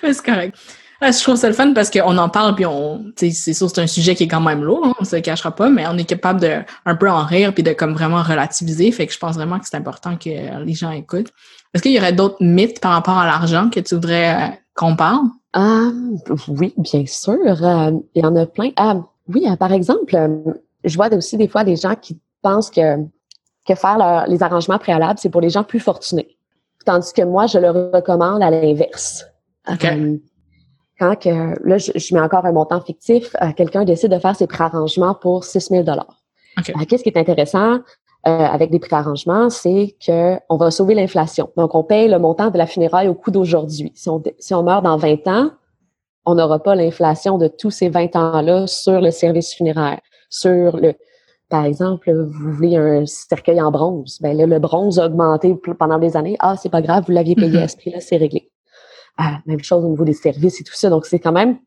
mais 0.03 0.13
c'est 0.13 0.25
correct. 0.25 0.57
je 1.01 1.23
trouve 1.23 1.37
ça 1.37 1.49
le 1.49 1.55
fun 1.55 1.73
parce 1.73 1.91
qu'on 1.91 2.17
en 2.19 2.29
parle 2.29 2.55
puis 2.55 2.67
on, 2.67 3.05
c'est 3.17 3.31
sûr 3.33 3.71
c'est 3.71 3.81
un 3.81 3.87
sujet 3.87 4.15
qui 4.15 4.25
est 4.25 4.29
quand 4.29 4.41
même 4.41 4.63
lourd, 4.63 4.85
hein, 4.85 4.95
on 5.01 5.05
se 5.05 5.17
le 5.17 5.23
cachera 5.23 5.55
pas, 5.55 5.71
mais 5.71 5.87
on 5.87 5.97
est 5.97 6.05
capable 6.05 6.41
de 6.41 6.59
un 6.85 6.97
peu 6.97 7.11
en 7.11 7.25
rire 7.25 7.55
puis 7.55 7.63
de 7.63 7.73
comme 7.73 7.95
vraiment 7.95 8.23
relativiser. 8.23 8.91
Fait 8.93 9.07
que 9.07 9.13
je 9.13 9.19
pense 9.19 9.37
vraiment 9.37 9.59
que 9.59 9.67
c'est 9.67 9.77
important 9.77 10.17
que 10.17 10.65
les 10.65 10.75
gens 10.75 10.91
écoutent. 10.91 11.33
Est-ce 11.75 11.83
qu'il 11.83 11.93
y 11.93 11.99
aurait 11.99 12.13
d'autres 12.13 12.43
mythes 12.43 12.81
par 12.81 12.93
rapport 12.93 13.17
à 13.17 13.27
l'argent 13.27 13.71
que 13.71 13.81
tu 13.81 13.95
voudrais 13.95 14.35
euh, 14.35 14.55
qu'on 14.75 14.95
parle? 14.95 15.27
Ah, 15.55 15.91
oui, 16.49 16.75
bien 16.77 17.05
sûr. 17.07 17.39
Euh, 17.47 17.93
il 18.15 18.23
y 18.23 18.27
en 18.27 18.37
a 18.37 18.47
plein. 18.47 18.71
Ah, 18.77 18.97
oui, 19.35 19.47
euh, 19.49 19.57
par 19.57 19.73
exemple, 19.73 20.17
je 20.85 20.97
vois 20.97 21.13
aussi 21.15 21.37
des 21.37 21.49
fois 21.49 21.65
des 21.65 21.77
gens 21.77 21.95
qui 21.95 22.19
pensent 22.43 22.71
que, 22.71 22.97
que 23.67 23.75
faire 23.75 24.27
les 24.29 24.43
arrangements 24.43 24.79
préalables, 24.79 25.19
c'est 25.19 25.31
pour 25.31 25.41
les 25.41 25.51
gens 25.51 25.65
plus 25.65 25.81
fortunés. 25.81 26.37
Tandis 26.85 27.13
que 27.13 27.23
moi, 27.23 27.47
je 27.47 27.59
le 27.59 27.71
recommande 27.71 28.43
à 28.43 28.51
l'inverse. 28.51 29.25
quand 30.99 31.17
que, 31.17 31.67
là, 31.67 31.79
je, 31.79 32.15
mets 32.15 32.21
encore 32.21 32.45
un 32.45 32.53
montant 32.53 32.81
fictif, 32.81 33.35
quelqu'un 33.57 33.85
décide 33.85 34.11
de 34.11 34.19
faire 34.19 34.37
ses 34.37 34.47
préarrangements 34.47 35.15
pour 35.15 35.45
6 35.45 35.69
000 35.71 35.85
Qu'est-ce 36.89 37.03
qui 37.03 37.09
est 37.09 37.19
intéressant? 37.19 37.79
Euh, 38.25 38.31
avec 38.31 38.71
des 38.71 38.79
préarrangements, 38.79 39.51
c'est 39.51 39.97
que 40.07 40.39
on 40.49 40.57
va 40.57 40.71
sauver 40.71 40.95
l'inflation. 40.95 41.51
Donc, 41.57 41.75
on 41.75 41.83
paye 41.83 42.07
le 42.07 42.21
montant 42.21 42.51
de 42.51 42.59
la 42.59 42.69
funéraille 42.69 43.09
au 43.09 43.15
coût 43.15 43.33
d'aujourd'hui. 43.33 43.91
Si 43.97 44.09
on, 44.09 44.23
si 44.39 44.55
on 44.55 44.63
meurt 44.63 44.85
dans 44.85 44.97
20 44.97 45.27
ans, 45.27 45.51
on 46.25 46.35
n'aura 46.35 46.63
pas 46.63 46.75
l'inflation 46.75 47.39
de 47.39 47.49
tous 47.49 47.71
ces 47.71 47.89
20 47.89 48.17
ans-là 48.17 48.67
sur 48.67 49.01
le 49.01 49.11
service 49.11 49.55
funéraire, 49.55 50.01
sur 50.31 50.77
le, 50.77 50.95
par 51.53 51.67
exemple, 51.67 52.11
vous 52.11 52.53
voulez 52.53 52.77
un 52.77 53.05
cercueil 53.05 53.61
en 53.61 53.71
bronze. 53.71 54.19
Ben 54.23 54.35
là, 54.35 54.47
le 54.47 54.59
bronze 54.59 54.99
a 54.99 55.05
augmenté 55.05 55.55
pendant 55.79 55.99
des 55.99 56.17
années. 56.17 56.35
Ah, 56.39 56.57
c'est 56.57 56.71
pas 56.71 56.81
grave, 56.81 57.05
vous 57.07 57.13
l'aviez 57.13 57.35
payé 57.35 57.59
à 57.61 57.69
ce 57.69 57.77
prix-là, 57.77 58.01
c'est 58.01 58.17
réglé. 58.17 58.51
Ah, 59.19 59.41
même 59.45 59.63
chose 59.63 59.85
au 59.85 59.89
niveau 59.89 60.05
des 60.05 60.15
services 60.15 60.63
et 60.63 60.65
tout 60.65 60.73
ça. 60.75 60.89
Donc, 60.89 61.05
c'est 61.05 61.19
quand 61.19 61.33
même, 61.33 61.59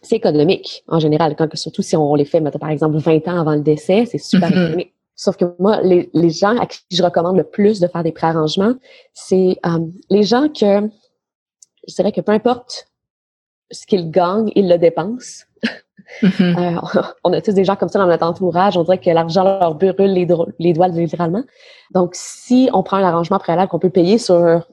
c'est 0.00 0.14
économique 0.14 0.84
en 0.86 1.00
général. 1.00 1.34
Quand, 1.36 1.48
surtout 1.56 1.82
si 1.82 1.96
on 1.96 2.14
les 2.14 2.24
fait, 2.24 2.40
par 2.40 2.70
exemple, 2.70 2.98
20 2.98 3.26
ans 3.26 3.40
avant 3.40 3.54
le 3.54 3.62
décès, 3.62 4.06
c'est 4.06 4.18
super 4.18 4.50
mm-hmm. 4.50 4.62
économique. 4.62 4.94
Sauf 5.16 5.36
que 5.36 5.44
moi, 5.58 5.82
les, 5.82 6.08
les, 6.14 6.30
gens 6.30 6.56
à 6.58 6.66
qui 6.66 6.78
je 6.90 7.02
recommande 7.02 7.36
le 7.36 7.44
plus 7.44 7.80
de 7.80 7.88
faire 7.88 8.04
des 8.04 8.12
préarrangements, 8.12 8.74
c'est 9.12 9.58
euh, 9.66 9.78
les 10.08 10.22
gens 10.22 10.48
que 10.48 10.88
je 11.88 11.94
dirais 11.96 12.12
que 12.12 12.20
peu 12.20 12.30
importe 12.30 12.91
ce 13.72 13.86
qu'ils 13.86 14.10
gagnent, 14.10 14.52
ils 14.54 14.68
le 14.68 14.78
dépensent. 14.78 15.44
Mm-hmm. 16.22 16.76
euh, 16.76 17.02
on 17.24 17.32
a 17.32 17.40
tous 17.40 17.52
des 17.54 17.64
gens 17.64 17.74
comme 17.74 17.88
ça 17.88 17.98
dans 17.98 18.06
notre 18.06 18.26
entourage. 18.26 18.76
On 18.76 18.84
dirait 18.84 18.98
que 18.98 19.10
l'argent 19.10 19.44
leur 19.44 19.74
brûle 19.74 20.12
les, 20.12 20.28
les 20.58 20.72
doigts 20.72 20.88
littéralement. 20.88 21.42
Donc, 21.92 22.10
si 22.12 22.68
on 22.72 22.82
prend 22.82 22.98
un 22.98 23.04
arrangement 23.04 23.38
préalable 23.38 23.70
qu'on 23.70 23.78
peut 23.78 23.90
payer 23.90 24.18
sur 24.18 24.66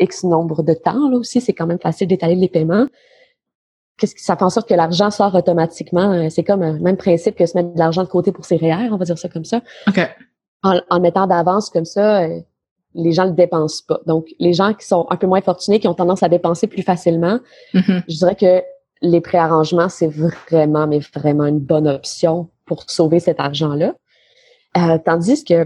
X 0.00 0.24
nombre 0.24 0.62
de 0.62 0.74
temps, 0.74 1.08
là 1.10 1.16
aussi, 1.18 1.40
c'est 1.40 1.52
quand 1.52 1.66
même 1.66 1.78
facile 1.78 2.08
d'étaler 2.08 2.36
les 2.36 2.48
paiements 2.48 2.86
qu'est-ce 3.98 4.14
que 4.14 4.20
ça 4.20 4.36
fait 4.36 4.44
en 4.44 4.50
sorte 4.50 4.68
que 4.68 4.74
l'argent 4.74 5.10
sort 5.10 5.34
automatiquement? 5.34 6.12
Euh, 6.12 6.28
c'est 6.30 6.44
comme 6.44 6.62
un 6.62 6.78
même 6.78 6.96
principe 6.96 7.36
que 7.36 7.44
se 7.44 7.56
mettre 7.56 7.74
de 7.74 7.78
l'argent 7.78 8.04
de 8.04 8.08
côté 8.08 8.32
pour 8.32 8.46
ses 8.46 8.56
REER, 8.56 8.88
on 8.90 8.96
va 8.96 9.04
dire 9.04 9.18
ça 9.18 9.28
comme 9.28 9.44
ça. 9.44 9.60
En, 10.62 10.80
en 10.88 11.00
mettant 11.00 11.26
d'avance 11.26 11.68
comme 11.70 11.84
ça, 11.84 12.22
euh, 12.22 12.40
les 12.98 13.12
gens 13.12 13.24
le 13.24 13.32
dépensent 13.32 13.84
pas. 13.86 14.00
Donc, 14.06 14.26
les 14.38 14.52
gens 14.52 14.74
qui 14.74 14.84
sont 14.84 15.06
un 15.08 15.16
peu 15.16 15.26
moins 15.26 15.40
fortunés, 15.40 15.78
qui 15.78 15.88
ont 15.88 15.94
tendance 15.94 16.22
à 16.22 16.28
dépenser 16.28 16.66
plus 16.66 16.82
facilement, 16.82 17.38
mm-hmm. 17.72 18.02
je 18.08 18.16
dirais 18.16 18.34
que 18.34 18.62
les 19.00 19.20
préarrangements, 19.20 19.88
c'est 19.88 20.08
vraiment, 20.08 20.86
mais 20.88 20.98
vraiment 21.14 21.46
une 21.46 21.60
bonne 21.60 21.86
option 21.86 22.48
pour 22.66 22.82
sauver 22.90 23.20
cet 23.20 23.38
argent-là. 23.38 23.94
Euh, 24.76 24.98
tandis 25.04 25.44
que 25.44 25.64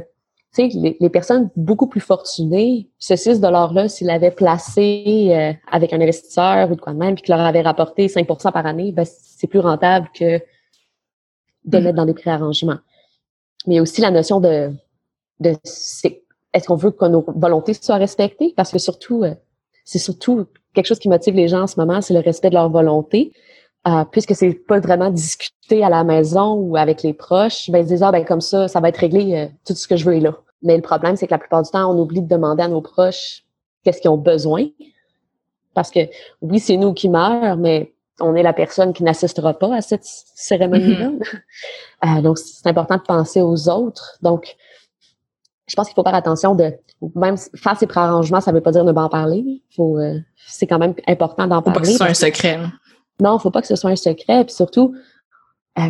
tu 0.55 0.71
sais, 0.71 0.95
les, 1.01 1.09
personnes 1.09 1.49
beaucoup 1.57 1.87
plus 1.87 2.01
fortunées, 2.01 2.90
ce 2.99 3.16
6 3.16 3.40
$-là, 3.40 3.88
s'ils 3.88 4.07
l'avaient 4.07 4.31
placé 4.31 5.29
euh, 5.31 5.53
avec 5.71 5.95
un 5.95 6.01
investisseur 6.01 6.71
ou 6.71 6.75
de 6.75 6.81
quoi 6.81 6.92
de 6.92 6.99
même, 6.99 7.14
puis 7.14 7.25
qu'il 7.25 7.35
leur 7.35 7.45
avait 7.45 7.62
rapporté 7.62 8.07
5% 8.07 8.53
par 8.53 8.66
année, 8.66 8.92
ben, 8.92 9.07
c'est 9.07 9.47
plus 9.47 9.61
rentable 9.61 10.11
que 10.14 10.38
de 11.64 11.79
mm. 11.79 11.83
mettre 11.83 11.97
dans 11.97 12.05
des 12.05 12.12
préarrangements. 12.12 12.79
Mais 13.66 13.75
il 13.75 13.77
y 13.77 13.79
a 13.79 13.83
aussi 13.83 14.03
la 14.03 14.11
notion 14.11 14.40
de, 14.40 14.71
de 15.40 15.57
est-ce 16.53 16.67
qu'on 16.67 16.77
veut 16.77 16.91
que 16.91 17.05
nos 17.07 17.25
volontés 17.37 17.75
soient 17.75 17.97
respectées? 17.97 18.53
Parce 18.57 18.71
que 18.71 18.79
surtout, 18.79 19.25
euh, 19.25 19.35
c'est 19.85 19.99
surtout 19.99 20.47
quelque 20.75 20.87
chose 20.87 20.99
qui 20.99 21.09
motive 21.09 21.35
les 21.35 21.49
gens 21.49 21.62
en 21.62 21.67
ce 21.67 21.79
moment, 21.79 22.01
c'est 22.01 22.15
le 22.15 22.21
respect 22.21 22.51
de 22.51 22.55
leur 22.55 22.71
volonté. 22.71 23.33
Euh, 23.88 24.05
puisque 24.05 24.37
c'est 24.37 24.53
pas 24.53 24.79
vraiment 24.79 25.11
discuté 25.11 25.83
à 25.83 25.88
la 25.88 26.05
maison 26.05 26.53
ou 26.53 26.77
avec 26.77 27.03
les 27.03 27.12
proches, 27.12 27.69
ben 27.69 27.79
ils 27.79 27.87
disent 27.87 28.05
ah 28.05 28.12
ben 28.12 28.25
comme 28.25 28.41
ça, 28.41 28.69
ça 28.69 28.79
va 28.79 28.91
être 28.91 28.99
réglé, 28.99 29.35
euh, 29.35 29.47
tout 29.67 29.75
ce 29.75 29.88
que 29.88 29.97
je 29.97 30.05
veux 30.05 30.15
est 30.15 30.21
là. 30.21 30.37
Mais 30.62 30.77
le 30.77 30.83
problème, 30.83 31.17
c'est 31.17 31.27
que 31.27 31.33
la 31.33 31.38
plupart 31.38 31.62
du 31.62 31.71
temps, 31.71 31.93
on 31.93 31.99
oublie 31.99 32.23
de 32.23 32.29
demander 32.29 32.62
à 32.62 32.69
nos 32.69 32.81
proches 32.81 33.43
qu'est-ce 33.83 34.01
qu'ils 34.01 34.11
ont 34.11 34.19
besoin. 34.19 34.67
Parce 35.75 35.91
que 35.91 36.01
oui, 36.43 36.61
c'est 36.61 36.77
nous 36.77 36.93
qui 36.93 37.09
meurent, 37.09 37.57
mais 37.57 37.93
on 38.21 38.37
est 38.37 38.45
la 38.45 38.53
personne 38.53 38.93
qui 38.93 39.03
n'assistera 39.03 39.55
pas 39.55 39.75
à 39.75 39.81
cette 39.81 40.05
cérémonie-là. 40.05 41.09
Mm-hmm. 41.09 42.19
euh, 42.19 42.23
donc, 42.23 42.38
c'est 42.38 42.69
important 42.69 42.99
de 42.99 43.03
penser 43.03 43.43
aux 43.43 43.69
autres. 43.69 44.17
Donc, 44.23 44.55
je 45.66 45.77
pense 45.77 45.87
qu'il 45.87 45.94
faut 45.94 46.03
faire 46.03 46.14
attention 46.14 46.55
de 46.55 46.75
même 47.14 47.37
faire 47.55 47.79
ses 47.79 47.87
préarrangements, 47.87 48.40
ça 48.40 48.53
veut 48.53 48.61
pas 48.61 48.72
dire 48.72 48.85
ne 48.85 48.92
pas 48.92 49.05
en 49.05 49.09
parler. 49.09 49.62
Faut, 49.75 49.98
euh, 49.98 50.18
c'est 50.46 50.66
quand 50.66 50.79
même 50.79 50.94
important 51.07 51.46
d'en 51.46 51.62
parler. 51.62 51.75
Pas 51.75 51.81
que 51.81 51.88
ce 51.88 51.96
soit 51.96 52.07
un 52.07 52.14
secret. 52.14 52.61
Non, 53.20 53.38
faut 53.38 53.51
pas 53.51 53.61
que 53.61 53.66
ce 53.66 53.77
soit 53.77 53.90
un 53.90 53.96
secret. 53.96 54.44
Puis 54.44 54.55
surtout, 54.55 54.94
euh, 55.79 55.83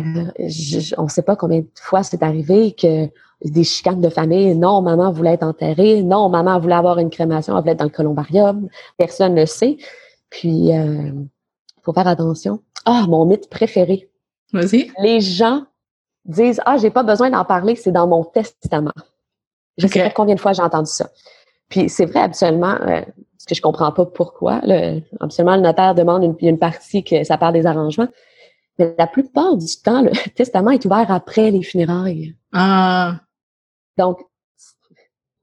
on 0.97 1.03
ne 1.03 1.09
sait 1.09 1.21
pas 1.21 1.35
combien 1.35 1.59
de 1.59 1.69
fois 1.75 2.03
c'est 2.03 2.23
arrivé 2.23 2.73
que 2.73 3.09
des 3.43 3.63
chicanes 3.63 4.01
de 4.01 4.09
famille. 4.09 4.55
Non, 4.55 4.81
maman 4.81 5.11
voulait 5.11 5.33
être 5.33 5.43
enterrée. 5.43 6.03
Non, 6.03 6.29
maman 6.29 6.59
voulait 6.59 6.75
avoir 6.75 6.99
une 6.99 7.09
crémation. 7.09 7.55
Elle 7.55 7.61
voulait 7.61 7.73
être 7.73 7.79
dans 7.79 7.85
le 7.85 7.91
columbarium. 7.91 8.67
Personne 8.97 9.35
ne 9.35 9.41
le 9.41 9.45
sait. 9.45 9.77
Puis, 10.29 10.67
il 10.67 10.77
euh, 10.77 11.11
faut 11.83 11.93
faire 11.93 12.07
attention. 12.07 12.61
Ah, 12.85 13.05
mon 13.07 13.25
mythe 13.25 13.49
préféré. 13.49 14.09
Vas-y. 14.51 14.91
Les 14.99 15.19
gens 15.19 15.63
disent 16.25 16.61
ah, 16.65 16.77
j'ai 16.77 16.89
pas 16.89 17.03
besoin 17.03 17.29
d'en 17.29 17.43
parler. 17.43 17.75
C'est 17.75 17.91
dans 17.91 18.07
mon 18.07 18.23
testament. 18.23 18.93
Je 19.77 19.87
sais 19.87 20.03
pas 20.03 20.09
combien 20.09 20.35
de 20.35 20.39
fois 20.39 20.53
j'ai 20.53 20.61
entendu 20.61 20.91
ça. 20.91 21.09
Puis 21.69 21.89
c'est 21.89 22.05
vrai, 22.05 22.21
absolument. 22.21 22.75
Euh, 22.81 23.01
ce 23.37 23.45
que 23.45 23.55
je 23.55 23.61
comprends 23.61 23.91
pas 23.91 24.05
pourquoi. 24.05 24.61
Le, 24.63 25.01
absolument, 25.19 25.55
le 25.55 25.61
notaire 25.61 25.95
demande 25.95 26.23
une, 26.23 26.35
une 26.39 26.59
partie 26.59 27.03
que 27.03 27.23
ça 27.23 27.37
parle 27.37 27.53
des 27.53 27.65
arrangements. 27.65 28.07
Mais 28.79 28.95
la 28.97 29.07
plupart 29.07 29.57
du 29.57 29.67
temps, 29.83 30.01
le 30.01 30.11
testament 30.35 30.71
est 30.71 30.85
ouvert 30.85 31.11
après 31.11 31.51
les 31.51 31.61
funérailles. 31.61 32.35
Ah. 32.53 33.19
Donc, 33.97 34.19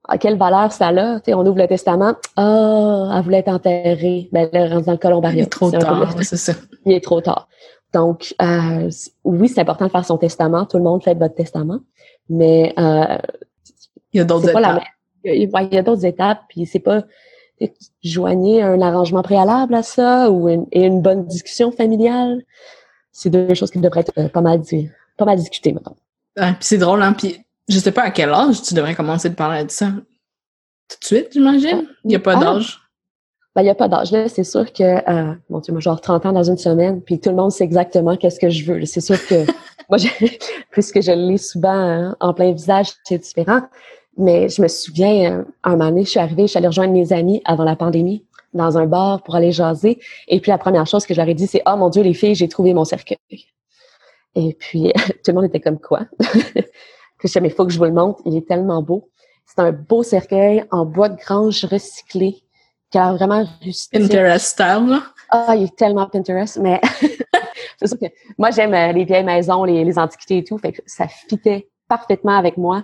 à 0.07 0.17
quelle 0.17 0.37
valeur 0.37 0.71
ça 0.71 0.87
a? 0.87 1.19
sais, 1.23 1.33
on 1.33 1.45
ouvre 1.45 1.57
le 1.57 1.67
testament. 1.67 2.15
Ah, 2.35 3.13
elle 3.15 3.23
voulait 3.23 3.39
être 3.39 3.49
enterrée. 3.49 4.29
Ben, 4.31 4.49
elle 4.51 4.73
est 4.73 4.81
dans 4.81 4.91
le 4.91 4.97
colombarium. 4.97 5.39
Il 5.39 5.43
est 5.43 5.49
trop 5.49 5.71
tard, 5.71 6.15
c'est 6.23 6.37
ça. 6.37 6.53
Il 6.85 6.93
est 6.93 7.03
trop 7.03 7.21
tard. 7.21 7.47
Donc, 7.93 8.33
euh, 8.41 8.89
oui, 9.23 9.47
c'est 9.47 9.61
important 9.61 9.85
de 9.85 9.91
faire 9.91 10.05
son 10.05 10.17
testament. 10.17 10.65
Tout 10.65 10.77
le 10.77 10.83
monde 10.83 11.03
fait 11.03 11.13
votre 11.13 11.35
testament. 11.35 11.79
Mais 12.29 12.73
euh, 12.79 13.17
il 14.13 14.17
y 14.17 14.21
a 14.21 14.25
d'autres 14.25 14.49
étapes. 14.49 14.83
il 15.23 15.49
y 15.71 15.77
a 15.77 15.83
d'autres 15.83 16.05
étapes, 16.05 16.41
puis 16.49 16.65
c'est 16.65 16.79
pas 16.79 17.03
joignez 18.03 18.61
un 18.61 18.81
arrangement 18.81 19.21
préalable 19.21 19.75
à 19.75 19.83
ça 19.83 20.31
ou 20.31 20.49
une, 20.49 20.65
et 20.71 20.83
une 20.83 21.01
bonne 21.01 21.25
discussion 21.25 21.71
familiale. 21.71 22.43
C'est 23.11 23.29
deux 23.29 23.53
choses 23.53 23.71
qui 23.71 23.79
devraient 23.79 24.01
être 24.01 24.13
euh, 24.17 24.29
pas 24.29 24.41
mal, 24.41 24.61
pas 25.17 25.25
mal 25.25 25.37
discutées, 25.37 25.73
maintenant. 25.73 25.95
puis 26.35 26.55
c'est 26.61 26.77
drôle, 26.77 27.01
hein? 27.01 27.13
Puis 27.13 27.45
je 27.67 27.77
sais 27.77 27.91
pas 27.91 28.03
à 28.03 28.11
quel 28.11 28.29
âge 28.31 28.61
tu 28.61 28.73
devrais 28.73 28.95
commencer 28.95 29.29
de 29.29 29.35
parler 29.35 29.65
de 29.65 29.71
ça. 29.71 29.87
Tout 29.87 30.97
de 30.99 31.05
suite, 31.05 31.27
j'imagine? 31.33 31.87
Il 32.03 32.07
n'y 32.07 32.15
a 32.15 32.19
pas 32.19 32.35
ah. 32.37 32.39
d'âge? 32.39 32.79
Ben, 33.53 33.63
il 33.63 33.65
n'y 33.65 33.69
a 33.69 33.75
pas 33.75 33.89
d'âge. 33.89 34.11
Là, 34.11 34.29
c'est 34.29 34.45
sûr 34.45 34.71
que, 34.71 34.83
euh, 34.83 35.33
bon, 35.49 35.59
tu 35.59 35.73
moi, 35.73 35.81
genre 35.81 35.99
30 35.99 36.25
ans 36.27 36.31
dans 36.31 36.43
une 36.43 36.57
semaine, 36.57 37.01
puis 37.01 37.19
tout 37.19 37.29
le 37.29 37.35
monde 37.35 37.51
sait 37.51 37.65
exactement 37.65 38.15
qu'est-ce 38.15 38.39
que 38.39 38.49
je 38.49 38.71
veux. 38.71 38.85
C'est 38.85 39.01
sûr 39.01 39.17
que, 39.27 39.45
moi, 39.89 39.97
puisque 40.71 41.01
je 41.01 41.11
le 41.11 41.31
lis 41.31 41.49
souvent 41.51 41.69
hein, 41.69 42.15
en 42.21 42.33
plein 42.33 42.53
visage, 42.53 42.91
c'est 43.03 43.17
différent. 43.17 43.61
Mais 44.17 44.49
je 44.49 44.61
me 44.61 44.67
souviens, 44.67 45.39
euh, 45.39 45.43
un 45.63 45.71
moment 45.71 45.89
donné, 45.89 46.03
je 46.03 46.09
suis 46.09 46.19
arrivée, 46.19 46.43
je 46.43 46.47
suis 46.47 46.57
allée 46.57 46.67
rejoindre 46.67 46.93
mes 46.93 47.13
amis 47.13 47.41
avant 47.45 47.63
la 47.63 47.75
pandémie 47.75 48.25
dans 48.53 48.77
un 48.77 48.85
bar 48.85 49.23
pour 49.23 49.35
aller 49.35 49.51
jaser. 49.51 49.99
Et 50.27 50.39
puis 50.39 50.51
la 50.51 50.57
première 50.57 50.85
chose 50.85 51.05
que 51.05 51.13
j'aurais 51.13 51.33
dit, 51.33 51.47
c'est 51.47 51.61
Oh 51.65 51.77
mon 51.77 51.89
Dieu, 51.89 52.03
les 52.03 52.13
filles, 52.13 52.35
j'ai 52.35 52.49
trouvé 52.49 52.73
mon 52.73 52.85
cercueil. 52.85 53.17
Et 54.35 54.55
puis 54.59 54.91
tout 55.23 55.31
le 55.31 55.33
monde 55.33 55.45
était 55.45 55.59
comme 55.59 55.79
quoi? 55.79 56.01
que 56.19 57.27
je 57.27 57.27
disais, 57.27 57.41
mais 57.41 57.49
il 57.49 57.53
faut 57.53 57.65
que 57.65 57.71
je 57.71 57.77
vous 57.77 57.85
le 57.85 57.93
montre, 57.93 58.21
il 58.25 58.35
est 58.35 58.47
tellement 58.47 58.81
beau. 58.81 59.09
C'est 59.45 59.59
un 59.59 59.71
beau 59.71 60.03
cercueil 60.03 60.65
en 60.71 60.85
bois 60.85 61.09
de 61.09 61.17
grange 61.17 61.65
recyclé 61.65 62.43
qui 62.89 62.97
a 62.97 63.13
vraiment 63.13 63.45
rustique. 63.61 63.99
Pinterest 63.99 64.45
style, 64.45 64.87
là. 64.89 65.03
Ah, 65.29 65.55
il 65.55 65.63
est 65.63 65.75
tellement 65.75 66.07
Pinterest, 66.07 66.57
mais 66.57 66.81
c'est 67.79 67.87
sûr 67.87 67.97
que 67.97 68.07
moi, 68.37 68.51
j'aime 68.51 68.73
euh, 68.73 68.91
les 68.91 69.05
vieilles 69.05 69.23
maisons, 69.23 69.63
les, 69.63 69.83
les 69.85 69.97
antiquités 69.97 70.39
et 70.39 70.43
tout, 70.43 70.57
fait 70.57 70.73
que 70.73 70.81
ça 70.85 71.07
fitait 71.07 71.69
parfaitement 71.87 72.37
avec 72.37 72.57
moi 72.57 72.83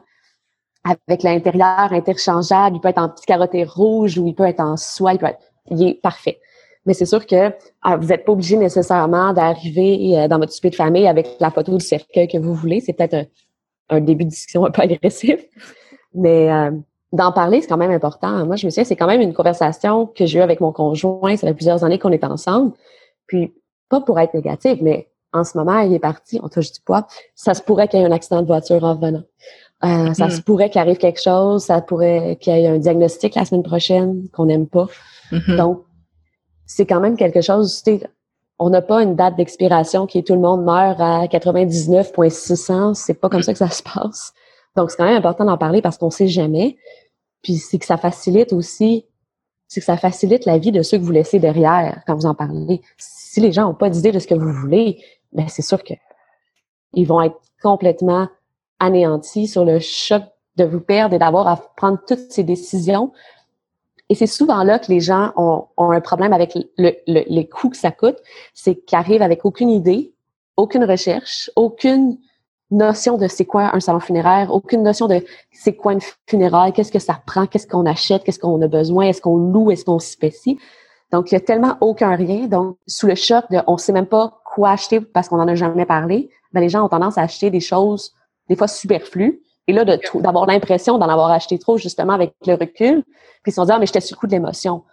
avec 0.89 1.23
l'intérieur 1.23 1.91
interchangeable. 1.91 2.78
Il 2.78 2.80
peut 2.80 2.89
être 2.89 3.02
en 3.02 3.10
petit 3.10 3.26
carotté 3.26 3.63
rouge 3.63 4.17
ou 4.17 4.28
il 4.28 4.36
peut 4.36 4.45
être 4.45 4.60
en 4.60 4.78
soie. 4.78 5.13
Il, 5.13 5.19
peut 5.19 5.28
être, 5.28 5.39
il 5.69 5.89
est 5.89 6.02
parfait. 6.02 6.39
Mais 6.86 6.93
c'est 6.93 7.06
sûr 7.06 7.26
que 7.26 7.54
ah, 7.82 7.97
vous 7.97 8.08
n'êtes 8.08 8.23
pas 8.26 8.32
obligé 8.32 8.56
nécessairement 8.56 9.34
d'arriver 9.34 10.17
euh, 10.17 10.28
dans 10.28 10.39
votre 10.39 10.54
souper 10.54 10.69
de 10.69 10.76
famille 10.76 11.08
avec 11.08 11.28
la 11.39 11.52
photo 11.52 11.78
du 11.78 11.84
cercueil 11.84 12.28
que 12.28 12.38
vous 12.38 12.54
voulez. 12.54 12.80
C'est 12.80 12.93
peut-être 12.93 13.28
un, 13.89 14.00
début 14.00 14.23
de 14.23 14.30
discussion 14.30 14.65
un 14.65 14.71
peu 14.71 14.82
agressif. 14.82 15.41
Mais 16.13 16.52
euh, 16.52 16.71
d'en 17.12 17.32
parler, 17.34 17.62
c'est 17.62 17.67
quand 17.67 17.78
même 17.78 17.91
important. 17.91 18.45
Moi, 18.45 18.56
je 18.56 18.65
me 18.65 18.71
souviens, 18.71 18.86
c'est 18.86 18.95
quand 18.95 19.08
même 19.08 19.21
une 19.21 19.34
conversation 19.34 20.06
que 20.08 20.26
j'ai 20.26 20.39
eue 20.39 20.41
avec 20.41 20.62
mon 20.62 20.71
conjoint. 20.71 21.36
Ça 21.36 21.47
fait 21.47 21.54
plusieurs 21.54 21.84
années 21.84 22.00
qu'on 22.00 22.12
est 22.12 22.23
ensemble. 22.23 22.71
Puis, 23.28 23.54
pas 23.89 24.00
pour 24.00 24.19
être 24.19 24.34
négative, 24.34 24.78
mais 24.82 25.10
en 25.34 25.43
ce 25.43 25.58
moment, 25.58 25.80
il 25.80 25.93
est 25.93 26.00
parti, 26.00 26.39
on 26.41 26.47
touche 26.47 26.71
du 26.71 26.82
poids. 26.82 27.06
Ça 27.36 27.54
se 27.54 27.62
pourrait 27.62 27.88
qu'il 27.88 28.00
y 28.00 28.04
ait 28.04 28.06
un 28.06 28.12
accident 28.12 28.41
de 28.41 28.47
voiture 28.47 28.84
en 28.84 28.95
venant. 28.95 29.23
Euh, 29.83 30.13
ça 30.13 30.29
se 30.29 30.37
mm-hmm. 30.37 30.43
pourrait 30.43 30.69
qu'il 30.69 30.81
arrive 30.81 30.97
quelque 30.97 31.21
chose, 31.21 31.65
ça 31.65 31.81
pourrait 31.81 32.37
qu'il 32.41 32.55
y 32.55 32.63
ait 32.63 32.67
un 32.67 32.79
diagnostic 32.79 33.35
la 33.35 33.45
semaine 33.45 33.63
prochaine 33.63 34.27
qu'on 34.33 34.45
n'aime 34.45 34.67
pas. 34.67 34.87
Mm-hmm. 35.31 35.55
Donc, 35.55 35.83
c'est 36.65 36.85
quand 36.85 36.99
même 36.99 37.15
quelque 37.15 37.41
chose, 37.41 37.83
on 38.57 38.69
n'a 38.71 38.81
pas 38.81 39.03
une 39.03 39.15
date 39.15 39.35
d'expiration 39.35 40.07
qui 40.07 40.17
est 40.17 40.23
tout 40.23 40.33
le 40.33 40.39
monde 40.41 40.63
meurt 40.63 40.99
à 40.99 41.25
99.600, 41.27 42.95
c'est 42.95 43.13
pas 43.13 43.29
comme 43.29 43.43
ça 43.43 43.53
que 43.53 43.59
ça 43.59 43.69
se 43.69 43.83
passe. 43.83 44.33
Donc, 44.75 44.89
c'est 44.89 44.97
quand 44.97 45.05
même 45.05 45.17
important 45.17 45.45
d'en 45.45 45.57
parler 45.57 45.81
parce 45.81 45.97
qu'on 45.97 46.09
sait 46.09 46.27
jamais. 46.27 46.77
Puis, 47.43 47.57
c'est 47.57 47.77
que 47.77 47.85
ça 47.85 47.97
facilite 47.97 48.53
aussi, 48.53 49.05
c'est 49.67 49.79
que 49.79 49.85
ça 49.85 49.97
facilite 49.97 50.45
la 50.45 50.57
vie 50.57 50.71
de 50.71 50.81
ceux 50.81 50.97
que 50.97 51.03
vous 51.03 51.11
laissez 51.11 51.39
derrière 51.39 52.01
quand 52.07 52.15
vous 52.15 52.25
en 52.25 52.33
parlez. 52.35 52.81
Si 52.97 53.41
les 53.41 53.51
gens 53.51 53.63
n'ont 53.63 53.75
pas 53.75 53.89
d'idée 53.89 54.11
de 54.11 54.19
ce 54.19 54.27
que 54.27 54.35
vous 54.35 54.51
voulez, 54.51 55.03
ben 55.33 55.47
c'est 55.47 55.61
sûr 55.61 55.83
que 55.83 55.93
ils 56.93 57.05
vont 57.05 57.21
être 57.21 57.37
complètement 57.61 58.27
anéantis 58.79 59.47
sur 59.47 59.65
le 59.65 59.79
choc 59.79 60.23
de 60.55 60.63
vous 60.63 60.79
perdre 60.79 61.15
et 61.15 61.19
d'avoir 61.19 61.47
à 61.47 61.57
prendre 61.75 61.99
toutes 62.07 62.31
ces 62.31 62.43
décisions. 62.43 63.11
Et 64.09 64.15
c'est 64.15 64.27
souvent 64.27 64.63
là 64.63 64.79
que 64.79 64.91
les 64.91 64.99
gens 64.99 65.33
ont, 65.35 65.65
ont 65.77 65.91
un 65.91 66.01
problème 66.01 66.33
avec 66.33 66.57
le, 66.77 66.93
les 67.07 67.47
coûts 67.47 67.69
que 67.69 67.77
ça 67.77 67.91
coûte. 67.91 68.17
C'est 68.53 68.75
qu'ils 68.75 68.97
arrivent 68.97 69.21
avec 69.21 69.45
aucune 69.45 69.69
idée, 69.69 70.13
aucune 70.55 70.83
recherche, 70.83 71.51
aucune 71.55 72.17
notion 72.71 73.17
de 73.17 73.27
c'est 73.27 73.45
quoi 73.45 73.75
un 73.75 73.79
salon 73.79 73.99
funéraire, 73.99 74.53
aucune 74.53 74.83
notion 74.83 75.07
de 75.07 75.23
c'est 75.51 75.75
quoi 75.75 75.93
une 75.93 76.01
funéraire, 76.25 76.71
qu'est-ce 76.73 76.91
que 76.91 76.99
ça 76.99 77.19
prend, 77.25 77.45
qu'est-ce 77.47 77.67
qu'on 77.67 77.85
achète, 77.85 78.23
qu'est-ce 78.23 78.39
qu'on 78.39 78.61
a 78.61 78.67
besoin, 78.67 79.05
est-ce 79.05 79.21
qu'on 79.21 79.37
loue, 79.37 79.71
est-ce 79.71 79.85
qu'on 79.85 79.99
spécie. 79.99 80.59
Donc, 81.11 81.31
il 81.31 81.35
y 81.35 81.37
a 81.37 81.41
tellement 81.41 81.77
aucun 81.79 82.15
rien. 82.15 82.47
Donc, 82.47 82.77
sous 82.85 83.07
le 83.07 83.15
choc 83.15 83.45
de 83.51 83.59
on 83.67 83.77
sait 83.77 83.93
même 83.93 84.07
pas 84.07 84.41
quoi 84.43 84.71
acheter 84.71 84.99
parce 84.99 85.29
qu'on 85.29 85.39
en 85.39 85.47
a 85.47 85.55
jamais 85.55 85.85
parlé, 85.85 86.29
ben, 86.51 86.59
les 86.59 86.69
gens 86.69 86.83
ont 86.83 86.89
tendance 86.89 87.17
à 87.17 87.21
acheter 87.21 87.49
des 87.49 87.61
choses 87.61 88.13
des 88.49 88.55
fois 88.55 88.67
superflues. 88.67 89.41
Et 89.67 89.73
là, 89.73 89.83
d'avoir 89.83 90.45
l'impression 90.45 90.97
d'en 90.97 91.10
avoir 91.10 91.31
acheté 91.31 91.60
trop, 91.60 91.77
justement, 91.77 92.13
avec 92.13 92.33
le 92.45 92.53
recul, 92.53 93.03
puis 93.03 93.47
ils 93.47 93.51
se 93.51 93.55
sont 93.55 93.65
dit, 93.65 93.71
ah, 93.73 93.79
mais 93.79 93.86
j'étais 93.86 93.99
sur 93.99 94.15
le 94.15 94.19
coup 94.19 94.27
de 94.27 94.31
l'émotion. 94.31 94.83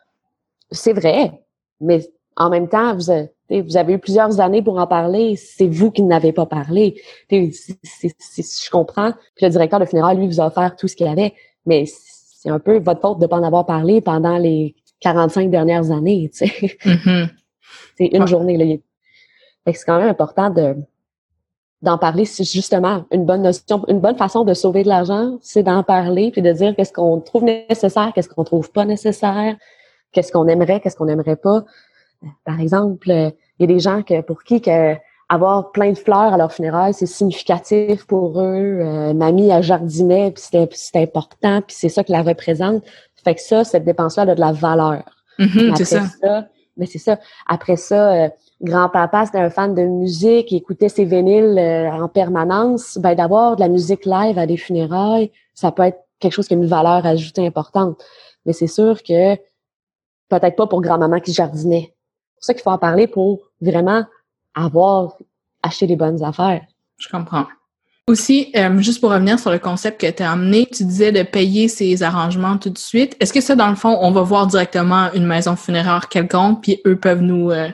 C'est 0.72 0.92
vrai, 0.92 1.44
mais 1.80 2.00
en 2.36 2.50
même 2.50 2.68
temps, 2.68 2.94
vous 2.94 3.10
avez, 3.10 3.30
vous 3.50 3.76
avez 3.76 3.92
eu 3.94 3.98
plusieurs 3.98 4.40
années 4.40 4.62
pour 4.62 4.78
en 4.78 4.86
parler, 4.86 5.36
c'est 5.36 5.68
vous 5.68 5.92
qui 5.92 6.02
n'avez 6.02 6.32
pas 6.32 6.46
parlé. 6.46 7.00
je 7.30 8.70
comprends. 8.70 9.12
Puis 9.36 9.46
le 9.46 9.50
directeur 9.50 9.78
de 9.78 9.84
funérailles, 9.84 10.16
lui, 10.16 10.26
vous 10.26 10.40
a 10.40 10.46
offert 10.46 10.74
tout 10.74 10.88
ce 10.88 10.96
qu'il 10.96 11.06
avait, 11.06 11.34
mais 11.66 11.84
c'est 11.86 12.50
un 12.50 12.58
peu 12.58 12.78
votre 12.78 13.00
faute 13.00 13.18
de 13.18 13.24
ne 13.24 13.28
pas 13.28 13.36
en 13.36 13.44
avoir 13.44 13.66
parlé 13.66 14.00
pendant 14.00 14.38
les 14.38 14.74
45 15.00 15.50
dernières 15.50 15.90
années. 15.90 16.30
Mm-hmm. 16.32 17.28
C'est 17.96 18.06
une 18.06 18.26
journée. 18.26 18.56
Là. 18.56 18.76
C'est 19.72 19.84
quand 19.84 19.98
même 19.98 20.08
important 20.08 20.50
de 20.50 20.76
d'en 21.82 21.98
parler. 21.98 22.24
C'est 22.24 22.44
justement 22.44 23.04
une 23.10 23.24
bonne 23.24 23.42
notion, 23.42 23.84
une 23.88 24.00
bonne 24.00 24.16
façon 24.16 24.44
de 24.44 24.54
sauver 24.54 24.82
de 24.82 24.88
l'argent, 24.88 25.38
c'est 25.42 25.62
d'en 25.62 25.82
parler 25.82 26.30
puis 26.30 26.42
de 26.42 26.52
dire 26.52 26.74
qu'est-ce 26.76 26.92
qu'on 26.92 27.20
trouve 27.20 27.44
nécessaire, 27.44 28.12
qu'est-ce 28.14 28.28
qu'on 28.28 28.44
trouve 28.44 28.70
pas 28.70 28.84
nécessaire, 28.84 29.56
qu'est-ce 30.12 30.32
qu'on 30.32 30.48
aimerait, 30.48 30.80
qu'est-ce 30.80 30.96
qu'on 30.96 31.06
n'aimerait 31.06 31.36
pas. 31.36 31.64
Par 32.44 32.60
exemple, 32.60 33.08
il 33.10 33.32
y 33.60 33.64
a 33.64 33.66
des 33.66 33.80
gens 33.80 34.02
que 34.02 34.22
pour 34.22 34.42
qui 34.44 34.60
que 34.60 34.96
avoir 35.28 35.72
plein 35.72 35.90
de 35.90 35.98
fleurs 35.98 36.32
à 36.32 36.36
leur 36.36 36.52
funérailles, 36.52 36.94
c'est 36.94 37.06
significatif 37.06 38.06
pour 38.06 38.40
eux. 38.40 38.78
Euh, 38.80 39.14
mamie 39.14 39.50
a 39.50 39.62
jardiné, 39.62 40.30
puis 40.30 40.44
c'est 40.72 40.96
important, 40.96 41.62
puis 41.62 41.76
c'est 41.78 41.88
ça 41.88 42.04
que 42.04 42.12
la 42.12 42.22
représente. 42.22 42.84
Fait 43.24 43.34
que 43.34 43.40
ça, 43.40 43.64
cette 43.64 43.84
dépense-là 43.84 44.24
a 44.24 44.34
de 44.34 44.40
la 44.40 44.52
valeur. 44.52 45.02
Mm-hmm, 45.38 45.76
c'est 45.76 45.84
ça. 45.84 46.48
Mais 46.76 46.86
c'est 46.86 46.98
ça. 46.98 47.18
Après 47.46 47.76
ça, 47.76 48.12
euh, 48.12 48.28
grand-papa, 48.64 49.26
c'était 49.26 49.38
un 49.38 49.50
fan 49.50 49.74
de 49.74 49.82
musique, 49.82 50.50
il 50.50 50.56
écoutait 50.56 50.88
ses 50.88 51.04
vinyles 51.04 51.58
euh, 51.58 51.90
en 51.90 52.08
permanence. 52.08 52.98
Ben, 52.98 53.14
d'avoir 53.14 53.56
de 53.56 53.60
la 53.60 53.68
musique 53.68 54.04
live 54.04 54.38
à 54.38 54.46
des 54.46 54.56
funérailles, 54.56 55.30
ça 55.54 55.70
peut 55.70 55.82
être 55.82 55.98
quelque 56.18 56.32
chose 56.32 56.48
qui 56.48 56.54
a 56.54 56.56
une 56.56 56.66
valeur 56.66 57.04
ajoutée 57.06 57.46
importante. 57.46 58.02
Mais 58.46 58.52
c'est 58.52 58.66
sûr 58.66 59.02
que 59.02 59.36
peut-être 60.28 60.56
pas 60.56 60.66
pour 60.66 60.80
grand-maman 60.80 61.20
qui 61.20 61.32
jardinait. 61.32 61.94
C'est 61.94 62.34
pour 62.34 62.44
ça 62.44 62.54
qu'il 62.54 62.62
faut 62.62 62.70
en 62.70 62.78
parler 62.78 63.06
pour 63.06 63.40
vraiment 63.60 64.04
avoir 64.54 65.16
acheté 65.62 65.86
les 65.86 65.96
bonnes 65.96 66.22
affaires. 66.22 66.62
Je 66.98 67.08
comprends. 67.08 67.46
Aussi, 68.06 68.52
euh, 68.54 68.78
juste 68.80 69.00
pour 69.00 69.10
revenir 69.10 69.38
sur 69.38 69.50
le 69.50 69.58
concept 69.58 69.98
que 69.98 70.10
tu 70.10 70.22
as 70.22 70.30
amené, 70.30 70.66
tu 70.66 70.84
disais 70.84 71.10
de 71.10 71.22
payer 71.22 71.68
ces 71.68 72.02
arrangements 72.02 72.58
tout 72.58 72.68
de 72.68 72.76
suite. 72.76 73.16
Est-ce 73.18 73.32
que 73.32 73.40
ça, 73.40 73.56
dans 73.56 73.70
le 73.70 73.76
fond, 73.76 73.96
on 74.02 74.10
va 74.10 74.20
voir 74.20 74.46
directement 74.46 75.10
une 75.14 75.24
maison 75.24 75.56
funéraire 75.56 76.08
quelconque, 76.10 76.62
puis 76.62 76.82
eux 76.86 76.96
peuvent 76.96 77.22
nous, 77.22 77.50
euh, 77.50 77.70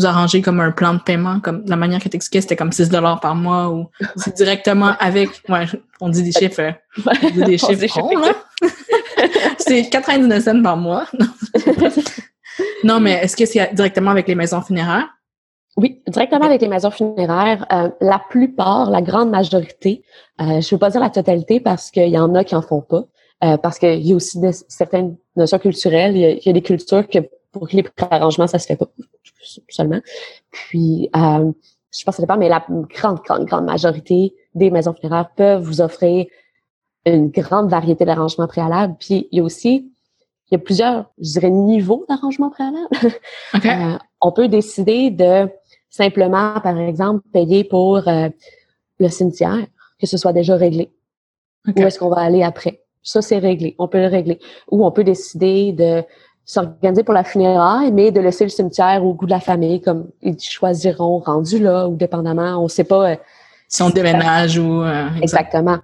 nous 0.00 0.06
arranger 0.06 0.42
comme 0.42 0.60
un 0.60 0.70
plan 0.70 0.94
de 0.94 1.00
paiement, 1.00 1.40
comme 1.40 1.62
la 1.66 1.76
manière 1.76 2.00
que 2.00 2.08
tu 2.08 2.16
expliquais, 2.16 2.40
c'était 2.40 2.56
comme 2.56 2.72
6 2.72 2.88
dollars 2.88 3.20
par 3.20 3.34
mois, 3.34 3.68
ou 3.68 3.88
c'est 4.16 4.34
directement 4.34 4.94
avec, 4.98 5.28
ouais, 5.48 5.66
on 6.00 6.08
dit 6.08 6.22
des 6.22 6.32
chiffres, 6.32 6.60
euh, 6.60 6.72
on 7.22 7.30
dit 7.30 7.42
des 7.44 7.58
chiffres 7.58 8.00
ronds, 8.00 8.18
là. 8.18 8.34
c'est 9.58 9.88
99 9.88 10.42
cents 10.42 10.62
par 10.62 10.76
mois. 10.76 11.06
non, 12.84 13.00
mais 13.00 13.12
est-ce 13.22 13.36
que 13.36 13.46
c'est 13.46 13.74
directement 13.74 14.10
avec 14.10 14.26
les 14.28 14.34
maisons 14.34 14.62
funéraires? 14.62 15.08
Oui, 15.76 16.02
directement 16.08 16.46
avec 16.46 16.60
les 16.60 16.68
maisons 16.68 16.90
funéraires. 16.90 17.64
Euh, 17.72 17.90
la 18.00 18.18
plupart, 18.18 18.90
la 18.90 19.02
grande 19.02 19.30
majorité, 19.30 20.02
euh, 20.40 20.60
je 20.60 20.66
ne 20.66 20.70
veux 20.70 20.78
pas 20.78 20.90
dire 20.90 21.00
la 21.00 21.10
totalité 21.10 21.60
parce 21.60 21.90
qu'il 21.90 22.08
y 22.08 22.18
en 22.18 22.34
a 22.34 22.44
qui 22.44 22.54
en 22.54 22.62
font 22.62 22.82
pas, 22.82 23.04
euh, 23.44 23.56
parce 23.56 23.78
qu'il 23.78 24.06
y 24.06 24.12
a 24.12 24.16
aussi 24.16 24.38
certaines 24.68 25.16
notions 25.36 25.58
culturelles. 25.58 26.16
Il 26.16 26.40
y, 26.44 26.48
a, 26.48 26.52
des 26.52 26.62
cultures 26.62 27.08
que 27.08 27.18
pour 27.52 27.68
les 27.72 27.84
arrangements, 28.10 28.46
ça 28.46 28.58
se 28.58 28.66
fait 28.66 28.76
pas 28.76 28.88
seulement. 29.68 30.00
Puis, 30.50 31.10
euh, 31.16 31.50
je 31.92 32.04
pense 32.04 32.14
que 32.14 32.16
ça 32.16 32.22
dépend, 32.22 32.36
mais 32.36 32.48
la 32.48 32.64
grande, 32.68 33.20
grande, 33.24 33.46
grande 33.46 33.64
majorité 33.64 34.34
des 34.54 34.70
maisons 34.70 34.94
funéraires 34.94 35.30
peuvent 35.34 35.62
vous 35.62 35.80
offrir 35.80 36.26
une 37.06 37.30
grande 37.30 37.70
variété 37.70 38.04
d'arrangements 38.04 38.46
préalables. 38.46 38.96
Puis, 38.98 39.28
il 39.32 39.38
y 39.38 39.40
a 39.40 39.44
aussi 39.44 39.90
il 40.50 40.54
y 40.54 40.56
a 40.56 40.58
plusieurs, 40.58 41.04
je 41.18 41.32
dirais, 41.32 41.50
niveaux 41.50 42.04
d'arrangement 42.08 42.50
préalable. 42.50 42.88
Okay. 43.54 43.96
on 44.20 44.32
peut 44.32 44.48
décider 44.48 45.10
de 45.10 45.48
simplement, 45.88 46.60
par 46.60 46.78
exemple, 46.78 47.26
payer 47.32 47.64
pour 47.64 48.06
euh, 48.06 48.28
le 48.98 49.08
cimetière, 49.08 49.66
que 50.00 50.06
ce 50.06 50.16
soit 50.16 50.32
déjà 50.32 50.56
réglé. 50.56 50.92
Où 51.66 51.80
est-ce 51.80 51.98
qu'on 51.98 52.08
va 52.08 52.20
aller 52.20 52.42
après? 52.42 52.82
Ça, 53.02 53.22
c'est 53.22 53.38
réglé. 53.38 53.74
On 53.78 53.88
peut 53.88 53.98
le 53.98 54.06
régler. 54.06 54.38
Ou 54.70 54.84
on 54.84 54.92
peut 54.92 55.04
décider 55.04 55.72
de 55.72 56.04
s'organiser 56.44 57.04
pour 57.04 57.14
la 57.14 57.24
funéraille, 57.24 57.92
mais 57.92 58.10
de 58.10 58.20
laisser 58.20 58.44
le 58.44 58.50
cimetière 58.50 59.04
au 59.04 59.14
goût 59.14 59.26
de 59.26 59.30
la 59.30 59.40
famille, 59.40 59.80
comme 59.80 60.08
ils 60.22 60.38
choisiront 60.40 61.18
rendu 61.18 61.58
là, 61.58 61.88
ou 61.88 61.96
dépendamment, 61.96 62.62
on 62.62 62.68
sait 62.68 62.84
pas. 62.84 63.10
Euh, 63.10 63.16
si 63.68 63.82
on 63.82 63.90
déménage 63.90 64.58
ou... 64.58 64.82
Euh, 64.82 65.08
exactement. 65.22 65.78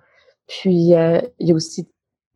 Puis, 0.49 0.91
il 0.91 1.31
y 1.41 1.53
a 1.53 1.55
aussi 1.55 1.89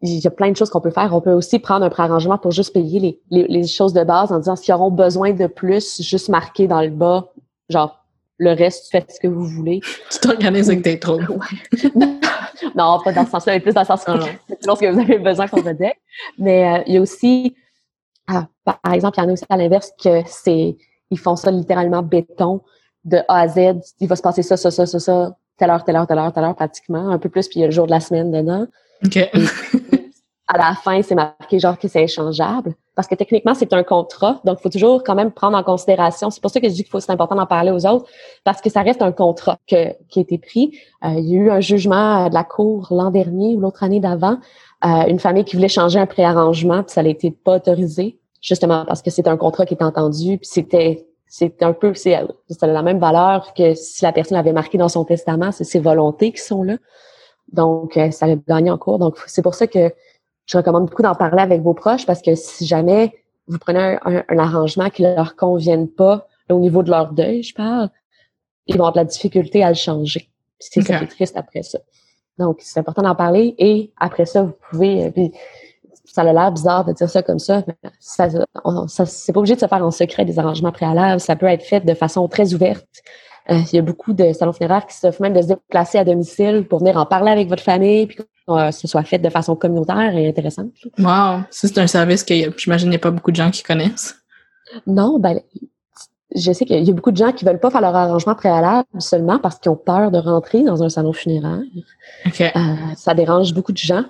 il 0.03 0.19
y 0.19 0.27
a 0.27 0.31
plein 0.31 0.51
de 0.51 0.57
choses 0.57 0.71
qu'on 0.71 0.81
peut 0.81 0.91
faire. 0.91 1.15
On 1.15 1.21
peut 1.21 1.33
aussi 1.33 1.59
prendre 1.59 1.85
un 1.85 1.91
préarrangement 1.91 2.39
pour 2.39 2.53
juste 2.53 2.73
payer 2.73 3.01
les, 3.01 3.21
les, 3.31 3.47
les 3.49 3.67
choses 3.67 3.93
de 3.93 4.03
base 4.03 4.33
en 4.33 4.39
disant 4.39 4.57
s'ils 4.57 4.73
auront 4.73 4.91
besoin 4.91 5.33
de 5.33 5.47
plus, 5.47 6.01
juste 6.01 6.31
marquer 6.31 6.67
dans 6.67 6.81
le 6.81 6.89
bas 6.89 7.31
Genre, 7.71 8.05
le 8.39 8.53
reste, 8.53 8.91
faites 8.91 9.13
ce 9.13 9.21
que 9.21 9.29
vous 9.29 9.47
voulez. 9.47 9.81
Tu 10.11 10.19
t'organises 10.19 10.69
avec 10.69 10.83
tes 10.83 10.99
trop. 10.99 11.21
non, 12.75 12.99
pas 13.05 13.13
dans 13.13 13.25
ce 13.25 13.31
sens-là, 13.31 13.55
mais 13.55 13.61
plus 13.61 13.73
dans 13.73 13.83
le 13.83 13.87
sens 13.87 14.05
lorsque 14.67 14.85
vous 14.85 14.99
avez 14.99 15.19
besoin 15.19 15.47
qu'on 15.47 15.61
vous 15.61 15.69
aide. 15.69 15.93
Mais 16.37 16.69
euh, 16.69 16.83
il 16.87 16.95
y 16.95 16.97
a 16.97 17.01
aussi, 17.01 17.55
ah, 18.31 18.49
par 18.65 18.93
exemple, 18.93 19.19
il 19.19 19.23
y 19.23 19.27
en 19.27 19.29
a 19.29 19.33
aussi 19.33 19.45
à 19.49 19.57
l'inverse 19.57 19.93
que 20.03 20.23
c'est, 20.27 20.77
ils 21.11 21.19
font 21.19 21.37
ça 21.37 21.51
littéralement 21.51 22.03
béton 22.03 22.61
de 23.05 23.19
A 23.29 23.41
à 23.41 23.49
Z. 23.49 23.81
Il 24.01 24.09
va 24.09 24.17
se 24.17 24.23
passer 24.23 24.43
ça, 24.43 24.57
ça, 24.57 24.71
ça, 24.71 24.87
ça, 24.87 24.99
ça, 24.99 25.37
telle 25.57 25.71
heure, 25.71 25.85
telle 25.85 25.97
heure, 25.97 26.07
telle 26.07 26.19
heure, 26.19 26.33
telle 26.33 26.45
heure, 26.45 26.57
pratiquement, 26.57 27.11
un 27.11 27.19
peu 27.19 27.29
plus, 27.29 27.49
puis 27.49 27.59
il 27.59 27.63
y 27.63 27.65
a 27.65 27.67
le 27.67 27.73
jour 27.73 27.87
de 27.87 27.91
la 27.91 28.01
semaine 28.01 28.31
dedans. 28.31 28.67
OK 29.05 29.29
à 30.53 30.59
la 30.59 30.75
fin, 30.75 31.01
c'est 31.03 31.15
marqué 31.15 31.61
genre 31.61 31.79
que 31.79 31.87
c'est 31.87 32.03
échangeable. 32.03 32.75
Parce 32.97 33.07
que 33.07 33.15
techniquement, 33.15 33.55
c'est 33.55 33.73
un 33.73 33.85
contrat. 33.85 34.41
Donc, 34.45 34.59
il 34.59 34.63
faut 34.63 34.69
toujours 34.69 35.05
quand 35.05 35.15
même 35.15 35.31
prendre 35.31 35.57
en 35.57 35.63
considération. 35.63 36.29
C'est 36.31 36.41
pour 36.41 36.51
ça 36.51 36.61
que 36.61 36.69
je 36.69 36.75
dis 36.75 36.83
qu'il 36.83 36.91
faut, 36.91 36.99
c'est 36.99 37.13
important 37.13 37.37
d'en 37.37 37.47
parler 37.47 37.71
aux 37.71 37.87
autres. 37.87 38.07
Parce 38.43 38.61
que 38.61 38.69
ça 38.69 38.83
reste 38.83 39.01
un 39.01 39.13
contrat 39.13 39.59
que, 39.69 39.93
qui 40.09 40.19
a 40.19 40.23
été 40.23 40.39
pris. 40.39 40.77
Euh, 41.05 41.15
il 41.19 41.29
y 41.29 41.37
a 41.37 41.39
eu 41.39 41.51
un 41.51 41.61
jugement 41.61 42.29
de 42.29 42.35
la 42.35 42.43
Cour 42.43 42.89
l'an 42.91 43.11
dernier 43.11 43.55
ou 43.55 43.61
l'autre 43.61 43.85
année 43.85 44.01
d'avant. 44.01 44.39
Euh, 44.85 45.07
une 45.07 45.21
famille 45.21 45.45
qui 45.45 45.55
voulait 45.55 45.69
changer 45.69 46.01
un 46.01 46.07
préarrangement, 46.07 46.83
puis 46.83 46.93
ça 46.93 47.05
n'a 47.05 47.11
été 47.11 47.31
pas 47.31 47.57
autorisé. 47.57 48.19
Justement 48.41 48.85
parce 48.87 49.03
que 49.03 49.11
c'est 49.11 49.29
un 49.29 49.37
contrat 49.37 49.67
qui 49.67 49.75
est 49.75 49.83
entendu, 49.83 50.39
puis 50.39 50.49
c'était 50.51 51.07
c'est 51.31 51.63
un 51.63 51.73
peu, 51.73 51.95
c'est 51.95 52.19
la 52.61 52.83
même 52.83 52.99
valeur 52.99 53.55
que 53.55 53.75
si 53.75 54.03
la 54.03 54.13
personne 54.13 54.37
avait 54.37 54.53
marqué 54.53 54.79
dans 54.79 54.89
son 54.89 55.05
testament, 55.05 55.53
c'est 55.53 55.63
ses 55.63 55.79
volontés 55.79 56.33
qui 56.33 56.43
sont 56.43 56.65
là. 56.65 56.77
Donc, 57.53 57.97
euh, 57.97 58.11
ça 58.11 58.27
a 58.27 58.35
gagné 58.35 58.69
en 58.69 58.79
cours. 58.79 58.99
Donc, 58.99 59.17
c'est 59.27 59.41
pour 59.41 59.55
ça 59.55 59.69
que 59.69 59.93
je 60.47 60.57
recommande 60.57 60.87
beaucoup 60.87 61.03
d'en 61.03 61.15
parler 61.15 61.41
avec 61.41 61.63
vos 61.63 61.73
proches 61.73 62.05
parce 62.05 62.21
que 62.21 62.35
si 62.35 62.67
jamais 62.67 63.15
vous 63.47 63.59
prenez 63.59 63.97
un, 64.03 64.39
arrangement 64.39 64.91
qui 64.91 65.03
leur 65.03 65.37
convienne 65.37 65.89
pas 65.89 66.27
au 66.49 66.59
niveau 66.59 66.83
de 66.83 66.91
leur 66.91 67.13
deuil, 67.13 67.45
je 67.45 67.55
parle, 67.55 67.91
ils 68.67 68.75
vont 68.75 68.81
avoir 68.81 68.93
de 68.93 68.99
la 68.99 69.05
difficulté 69.05 69.63
à 69.63 69.69
le 69.69 69.77
changer. 69.77 70.31
C'est 70.59 70.83
ça 70.83 70.99
qui 70.99 71.05
est 71.05 71.09
triste 71.09 71.37
après 71.37 71.63
ça. 71.63 71.79
Donc, 72.39 72.59
c'est 72.61 72.81
important 72.81 73.03
d'en 73.03 73.15
parler 73.15 73.55
et 73.59 73.93
après 73.99 74.27
ça, 74.27 74.43
vous 74.43 74.55
pouvez, 74.71 75.05
euh, 75.05 75.11
puis 75.11 75.31
ça 76.13 76.23
a 76.23 76.33
l'air 76.33 76.51
bizarre 76.51 76.85
de 76.85 76.93
dire 76.93 77.09
ça 77.09 77.23
comme 77.23 77.39
ça, 77.39 77.63
mais 77.67 77.75
ça, 78.01 78.29
ça 78.89 79.07
c'est 79.07 79.33
pas 79.33 79.39
obligé 79.39 79.55
de 79.55 79.61
se 79.61 79.67
faire 79.67 79.85
en 79.85 79.91
secret 79.91 80.25
des 80.25 80.39
arrangements 80.39 80.73
préalables. 80.73 81.21
Ça 81.21 81.37
peut 81.37 81.47
être 81.47 81.63
fait 81.63 81.81
de 81.81 81.95
façon 81.95 82.27
très 82.29 82.53
ouverte. 82.53 82.87
Euh, 83.51 83.61
il 83.73 83.77
y 83.77 83.79
a 83.79 83.83
beaucoup 83.83 84.13
de 84.13 84.33
salons 84.33 84.53
funéraires 84.53 84.87
qui 84.87 84.97
s'offrent 84.97 85.23
même 85.23 85.33
de 85.33 85.43
se 85.43 85.49
déplacer 85.49 85.99
à 85.99 86.05
domicile 86.05 86.67
pour 86.69 86.81
venir 86.81 86.97
en 86.97 87.07
parler 87.07 87.31
avec 87.31 87.49
votre 87.49 87.63
famille, 87.63 88.07
puis 88.07 88.17
que 88.17 88.23
euh, 88.49 88.71
ce 88.71 88.87
soit 88.87 89.03
fait 89.03 89.19
de 89.19 89.31
façon 89.31 89.57
communautaire 89.57 90.15
et 90.17 90.29
intéressante. 90.29 90.73
Wow! 90.99 91.43
Ça, 91.51 91.69
c'est 91.69 91.79
un 91.79 91.87
service 91.87 92.25
que 92.25 92.35
j'imagine 92.59 92.89
il 92.89 92.91
n'y 92.91 92.97
a 92.97 93.01
pas 93.01 93.11
beaucoup 93.11 93.31
de 93.31 93.37
gens 93.37 93.51
qui 93.51 93.63
connaissent. 93.63 94.17
Non, 94.87 95.19
ben, 95.19 95.41
je 96.35 96.53
sais 96.53 96.65
qu'il 96.65 96.85
y 96.85 96.91
a 96.91 96.93
beaucoup 96.93 97.11
de 97.11 97.17
gens 97.17 97.33
qui 97.33 97.45
veulent 97.45 97.59
pas 97.59 97.71
faire 97.71 97.81
leur 97.81 97.95
arrangement 97.95 98.35
préalable 98.35 98.87
seulement 98.99 99.39
parce 99.39 99.59
qu'ils 99.59 99.71
ont 99.71 99.77
peur 99.77 100.11
de 100.11 100.19
rentrer 100.19 100.63
dans 100.63 100.83
un 100.83 100.89
salon 100.89 101.13
funéraire. 101.13 101.63
Okay. 102.27 102.51
Euh, 102.55 102.75
ça 102.97 103.15
dérange 103.15 103.53
beaucoup 103.55 103.73
de 103.73 103.79
gens. 103.79 104.05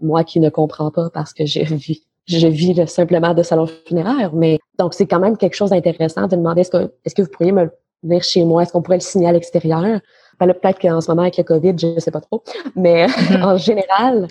Moi 0.00 0.24
qui 0.24 0.40
ne 0.40 0.50
comprends 0.50 0.90
pas 0.90 1.10
parce 1.10 1.32
que 1.32 1.46
je 1.46 1.60
vis, 1.74 2.02
je 2.26 2.46
vis 2.46 2.86
simplement 2.86 3.34
de 3.34 3.42
salon 3.42 3.66
funéraire, 3.86 4.32
mais 4.34 4.58
donc 4.78 4.94
c'est 4.94 5.06
quand 5.06 5.20
même 5.20 5.36
quelque 5.36 5.54
chose 5.54 5.70
d'intéressant 5.70 6.26
de 6.26 6.36
demander 6.36 6.62
est-ce 6.62 6.70
que, 6.70 6.92
est-ce 7.04 7.14
que 7.14 7.22
vous 7.22 7.30
pourriez 7.30 7.52
me 7.52 7.70
venir 8.02 8.22
chez 8.22 8.44
moi, 8.44 8.62
est-ce 8.62 8.72
qu'on 8.72 8.82
pourrait 8.82 8.98
le 8.98 9.02
signer 9.02 9.28
à 9.28 9.32
l'extérieur? 9.32 10.00
Ben 10.38 10.52
peut-être 10.52 10.78
qu'en 10.78 11.00
ce 11.00 11.10
moment 11.10 11.22
avec 11.22 11.38
le 11.38 11.44
COVID, 11.44 11.74
je 11.78 11.86
ne 11.86 12.00
sais 12.00 12.10
pas 12.10 12.20
trop, 12.20 12.42
mais 12.74 13.06
mm-hmm. 13.06 13.42
en 13.42 13.56
général, 13.56 14.28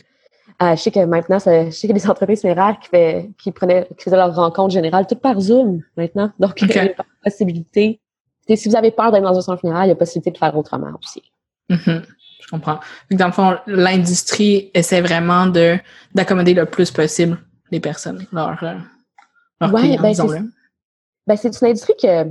euh, 0.62 0.75
je 0.75 0.82
sais 0.82 0.91
que 0.91 1.04
maintenant, 1.04 1.39
ça, 1.39 1.65
je 1.65 1.71
sais 1.71 1.88
qu'il 1.88 1.89
y 1.89 1.99
a 1.99 2.01
des 2.01 2.10
entreprises 2.10 2.41
funéraires 2.41 2.78
qui, 2.82 2.89
fait, 2.89 3.30
qui, 3.38 3.51
prenaient, 3.51 3.88
qui 3.97 4.06
faisaient 4.06 4.15
leur 4.15 4.34
rencontre 4.34 4.73
générale 4.73 5.06
tout 5.06 5.15
par 5.15 5.39
Zoom 5.39 5.82
maintenant. 5.97 6.32
Donc, 6.39 6.62
il 6.62 6.69
y 6.69 6.80
a 6.80 6.89
pas 6.89 7.06
possibilité. 7.23 7.99
Et 8.47 8.56
si 8.56 8.69
vous 8.69 8.75
avez 8.75 8.91
peur 8.91 9.12
d'être 9.12 9.23
dans 9.23 9.38
un 9.38 9.41
centre 9.41 9.60
funéraire, 9.60 9.86
il 9.86 9.89
y 9.89 9.91
a 9.91 9.95
possibilité 9.95 10.32
de 10.32 10.38
faire 10.38 10.58
autrement 10.58 10.91
aussi. 11.01 11.23
Mm-hmm. 11.69 12.04
Je 12.45 12.51
comprends. 12.51 12.79
Dans 13.12 13.25
le 13.25 13.31
fond, 13.31 13.58
l'industrie 13.65 14.69
essaie 14.73 15.01
vraiment 15.01 15.47
de 15.47 15.77
d'accommoder 16.13 16.53
le 16.53 16.65
plus 16.65 16.91
possible 16.91 17.38
les 17.71 17.79
personnes, 17.79 18.25
leurs, 18.31 18.63
euh, 18.63 18.75
leurs 19.60 19.73
clients, 19.73 20.01
ben, 20.01 20.10
disons-le. 20.10 20.39
Ben, 21.25 21.36
c'est 21.36 21.60
une 21.60 21.67
industrie 21.67 21.95
qui 21.97 22.08
a, 22.08 22.25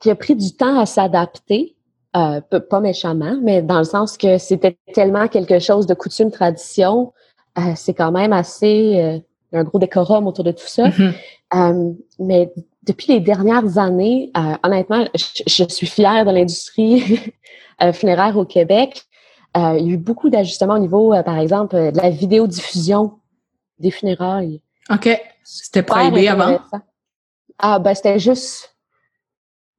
qui 0.00 0.10
a 0.10 0.14
pris 0.14 0.34
du 0.34 0.56
temps 0.56 0.80
à 0.80 0.86
s'adapter. 0.86 1.76
Euh, 2.14 2.42
pas 2.42 2.80
méchamment, 2.80 3.38
mais 3.40 3.62
dans 3.62 3.78
le 3.78 3.84
sens 3.84 4.18
que 4.18 4.36
c'était 4.36 4.76
tellement 4.92 5.28
quelque 5.28 5.58
chose 5.58 5.86
de 5.86 5.94
coutume, 5.94 6.30
tradition, 6.30 7.14
euh, 7.56 7.72
c'est 7.74 7.94
quand 7.94 8.12
même 8.12 8.34
assez 8.34 9.00
euh, 9.00 9.18
un 9.58 9.64
gros 9.64 9.78
décorum 9.78 10.26
autour 10.26 10.44
de 10.44 10.52
tout 10.52 10.66
ça. 10.66 10.90
Mm-hmm. 10.90 11.96
Mais 12.18 12.52
depuis 12.82 13.14
les 13.14 13.20
dernières 13.20 13.78
années, 13.78 14.30
honnêtement, 14.62 15.06
je, 15.14 15.64
suis 15.68 15.86
fière 15.86 16.26
de 16.26 16.32
l'industrie 16.32 17.18
funéraire 17.94 18.36
au 18.36 18.44
Québec. 18.44 19.04
Il 19.54 19.86
y 19.86 19.90
a 19.90 19.94
eu 19.94 19.98
beaucoup 19.98 20.30
d'ajustements 20.30 20.74
au 20.74 20.78
niveau, 20.78 21.14
par 21.24 21.38
exemple, 21.38 21.76
de 21.76 21.96
la 21.96 22.10
vidéodiffusion 22.10 23.18
des 23.78 23.90
funérailles. 23.90 24.60
OK. 24.90 25.08
C'était 25.44 25.82
prohibé 25.82 26.28
avant? 26.28 26.60
Ah, 27.58 27.78
ben, 27.78 27.94
c'était 27.94 28.18
juste. 28.18 28.76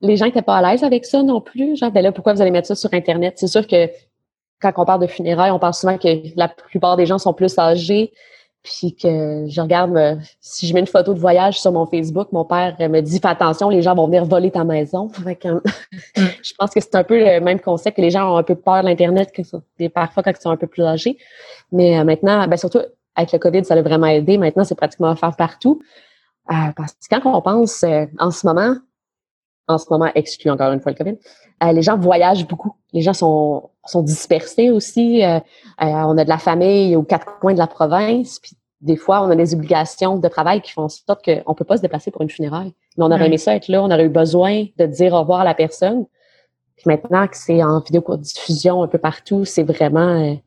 Les 0.01 0.17
gens 0.17 0.25
n'étaient 0.25 0.41
pas 0.41 0.57
à 0.57 0.61
l'aise 0.61 0.83
avec 0.83 1.05
ça 1.05 1.23
non 1.23 1.41
plus. 1.41 1.77
Genre, 1.77 1.91
ben 1.91 2.01
là, 2.01 2.11
pourquoi 2.11 2.33
vous 2.33 2.41
allez 2.41 2.51
mettre 2.51 2.67
ça 2.67 2.75
sur 2.75 2.93
Internet? 2.93 3.35
C'est 3.37 3.47
sûr 3.47 3.65
que 3.65 3.89
quand 4.61 4.73
on 4.77 4.85
parle 4.85 5.01
de 5.01 5.07
funérailles, 5.07 5.51
on 5.51 5.59
pense 5.59 5.81
souvent 5.81 5.97
que 5.97 6.07
la 6.35 6.49
plupart 6.49 6.97
des 6.97 7.05
gens 7.05 7.17
sont 7.17 7.33
plus 7.33 7.57
âgés. 7.57 8.13
Puis 8.63 8.95
que 8.95 9.45
je 9.49 9.59
regarde, 9.59 9.95
euh, 9.97 10.15
si 10.39 10.67
je 10.67 10.73
mets 10.73 10.79
une 10.79 10.87
photo 10.87 11.13
de 11.13 11.19
voyage 11.19 11.59
sur 11.59 11.73
mon 11.73 11.85
Facebook, 11.85 12.29
mon 12.31 12.45
père 12.45 12.77
me 12.79 13.01
dit 13.01 13.19
Fais 13.19 13.27
attention, 13.27 13.67
les 13.69 13.81
gens 13.81 13.93
vont 13.93 14.05
venir 14.05 14.23
voler 14.23 14.51
ta 14.51 14.63
maison. 14.63 15.11
Mm. 15.43 15.59
je 16.43 16.53
pense 16.57 16.71
que 16.71 16.79
c'est 16.79 16.95
un 16.95 17.03
peu 17.03 17.17
le 17.17 17.39
même 17.39 17.59
concept 17.59 17.97
que 17.97 18.01
les 18.01 18.11
gens 18.11 18.33
ont 18.33 18.37
un 18.37 18.43
peu 18.43 18.55
peur 18.55 18.81
de 18.81 18.87
l'Internet, 18.87 19.31
que 19.31 19.87
parfois 19.87 20.23
quand 20.23 20.31
ils 20.31 20.41
sont 20.41 20.51
un 20.51 20.57
peu 20.57 20.67
plus 20.67 20.83
âgés. 20.83 21.17
Mais 21.71 21.97
euh, 21.97 22.03
maintenant, 22.03 22.47
ben 22.47 22.55
surtout 22.55 22.79
avec 23.15 23.31
le 23.31 23.39
COVID, 23.39 23.65
ça 23.65 23.73
a 23.73 23.81
vraiment 23.81 24.07
aidé. 24.07 24.37
Maintenant, 24.37 24.63
c'est 24.63 24.75
pratiquement 24.75 25.09
à 25.09 25.15
faire 25.15 25.35
partout. 25.35 25.81
Euh, 26.51 26.71
parce 26.75 26.93
que 26.93 27.19
quand 27.19 27.35
on 27.35 27.41
pense 27.41 27.83
en 28.19 28.31
ce 28.31 28.45
moment, 28.45 28.75
en 29.67 29.77
ce 29.77 29.85
moment 29.89 30.09
exclu 30.15 30.49
encore 30.51 30.71
une 30.71 30.81
fois 30.81 30.91
le 30.91 30.97
COVID, 30.97 31.17
euh, 31.63 31.71
les 31.71 31.81
gens 31.81 31.97
voyagent 31.97 32.47
beaucoup. 32.47 32.75
Les 32.91 33.01
gens 33.01 33.13
sont, 33.13 33.69
sont 33.85 34.01
dispersés 34.01 34.69
aussi. 34.69 35.23
Euh, 35.23 35.37
euh, 35.37 35.39
on 35.79 36.17
a 36.17 36.23
de 36.23 36.29
la 36.29 36.37
famille 36.37 36.95
aux 36.95 37.03
quatre 37.03 37.39
coins 37.39 37.53
de 37.53 37.59
la 37.59 37.67
province. 37.67 38.39
Puis 38.39 38.51
des 38.81 38.97
fois, 38.97 39.21
on 39.21 39.29
a 39.29 39.35
des 39.35 39.53
obligations 39.53 40.17
de 40.17 40.27
travail 40.27 40.61
qui 40.61 40.71
font 40.71 40.83
en 40.83 40.89
sorte 40.89 41.23
qu'on 41.23 41.53
peut 41.53 41.65
pas 41.65 41.77
se 41.77 41.81
déplacer 41.81 42.11
pour 42.11 42.21
une 42.21 42.29
funéraille. 42.29 42.73
Mais 42.97 43.05
on 43.05 43.11
aurait 43.11 43.27
aimé 43.27 43.37
ça 43.37 43.55
être 43.55 43.67
là. 43.69 43.81
On 43.81 43.91
aurait 43.91 44.05
eu 44.05 44.09
besoin 44.09 44.65
de 44.77 44.85
dire 44.85 45.13
au 45.13 45.19
revoir 45.19 45.41
à 45.41 45.45
la 45.45 45.53
personne. 45.53 46.05
Puis 46.75 46.85
maintenant 46.87 47.27
que 47.27 47.37
c'est 47.37 47.63
en 47.63 47.79
vidéo 47.79 48.03
diffusion 48.17 48.83
un 48.83 48.87
peu 48.87 48.97
partout, 48.97 49.45
c'est 49.45 49.63
vraiment 49.63 50.37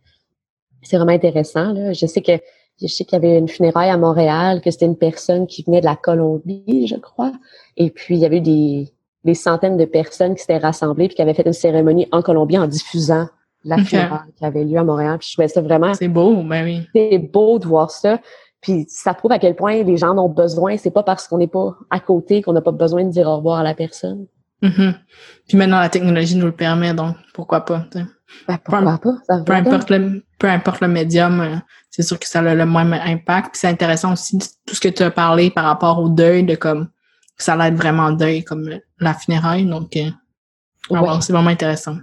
c'est 0.82 0.96
vraiment 0.96 1.12
intéressant. 1.12 1.72
Là. 1.72 1.92
Je 1.92 2.06
sais 2.06 2.20
que 2.20 2.32
je 2.80 2.86
sais 2.88 3.04
qu'il 3.04 3.14
y 3.14 3.16
avait 3.16 3.38
une 3.38 3.48
funéraille 3.48 3.88
à 3.88 3.96
Montréal, 3.96 4.60
que 4.60 4.70
c'était 4.70 4.84
une 4.84 4.98
personne 4.98 5.46
qui 5.46 5.62
venait 5.62 5.80
de 5.80 5.86
la 5.86 5.96
Colombie, 5.96 6.86
je 6.86 6.96
crois. 6.96 7.32
Et 7.78 7.90
puis 7.90 8.16
il 8.16 8.20
y 8.20 8.26
avait 8.26 8.36
eu 8.38 8.42
des 8.42 8.92
des 9.26 9.34
centaines 9.34 9.76
de 9.76 9.84
personnes 9.84 10.34
qui 10.34 10.40
s'étaient 10.40 10.58
rassemblées 10.58 11.08
puis 11.08 11.16
qui 11.16 11.22
avaient 11.22 11.34
fait 11.34 11.46
une 11.46 11.52
cérémonie 11.52 12.08
en 12.12 12.22
Colombie 12.22 12.56
en 12.56 12.66
diffusant 12.66 13.28
la 13.64 13.76
okay. 13.76 14.06
qui 14.36 14.44
avait 14.44 14.64
lieu 14.64 14.78
à 14.78 14.84
Montréal. 14.84 15.18
Puis 15.18 15.28
je 15.28 15.34
trouvais 15.34 15.48
ça 15.48 15.60
vraiment... 15.60 15.92
C'est 15.94 16.08
beau, 16.08 16.42
ben 16.42 16.64
oui. 16.64 16.86
C'est 16.94 17.18
beau 17.18 17.58
de 17.58 17.66
voir 17.66 17.90
ça. 17.90 18.20
Puis 18.60 18.86
ça 18.88 19.12
prouve 19.12 19.32
à 19.32 19.38
quel 19.38 19.54
point 19.56 19.82
les 19.82 19.96
gens 19.96 20.16
en 20.16 20.24
ont 20.24 20.28
besoin. 20.28 20.76
C'est 20.76 20.90
pas 20.90 21.02
parce 21.02 21.28
qu'on 21.28 21.38
n'est 21.38 21.48
pas 21.48 21.76
à 21.90 22.00
côté 22.00 22.42
qu'on 22.42 22.52
n'a 22.52 22.62
pas 22.62 22.72
besoin 22.72 23.04
de 23.04 23.10
dire 23.10 23.26
au 23.26 23.36
revoir 23.36 23.58
à 23.58 23.62
la 23.62 23.74
personne. 23.74 24.26
Mm-hmm. 24.62 24.94
Puis 25.48 25.58
maintenant, 25.58 25.80
la 25.80 25.88
technologie 25.88 26.36
nous 26.36 26.46
le 26.46 26.52
permet, 26.52 26.94
donc 26.94 27.16
pourquoi 27.34 27.64
pas? 27.64 27.84
Ben, 28.48 28.58
pourquoi 28.64 28.98
pas? 28.98 29.14
Ça 29.26 29.42
peu, 29.44 29.52
importe 29.52 29.90
le, 29.90 30.24
peu 30.38 30.48
importe 30.48 30.80
le 30.80 30.88
médium, 30.88 31.40
euh, 31.40 31.56
c'est 31.90 32.02
sûr 32.02 32.18
que 32.18 32.26
ça 32.26 32.40
a 32.40 32.54
le, 32.54 32.66
même 32.66 32.92
impact. 32.92 33.50
Puis 33.50 33.60
c'est 33.60 33.68
intéressant 33.68 34.12
aussi 34.12 34.38
tout 34.38 34.74
ce 34.74 34.80
que 34.80 34.88
tu 34.88 35.02
as 35.02 35.10
parlé 35.10 35.50
par 35.50 35.64
rapport 35.64 36.00
au 36.00 36.08
deuil, 36.08 36.44
de 36.44 36.54
comme 36.54 36.88
ça 37.36 37.56
l'aide 37.56 37.74
vraiment 37.74 38.12
deuil 38.12 38.44
comme 38.44 38.70
la 38.98 39.14
funéraille. 39.14 39.66
Donc, 39.66 39.96
euh, 39.96 40.10
ah 40.94 41.18
c'est 41.20 41.32
vraiment 41.32 41.50
intéressant. 41.50 41.96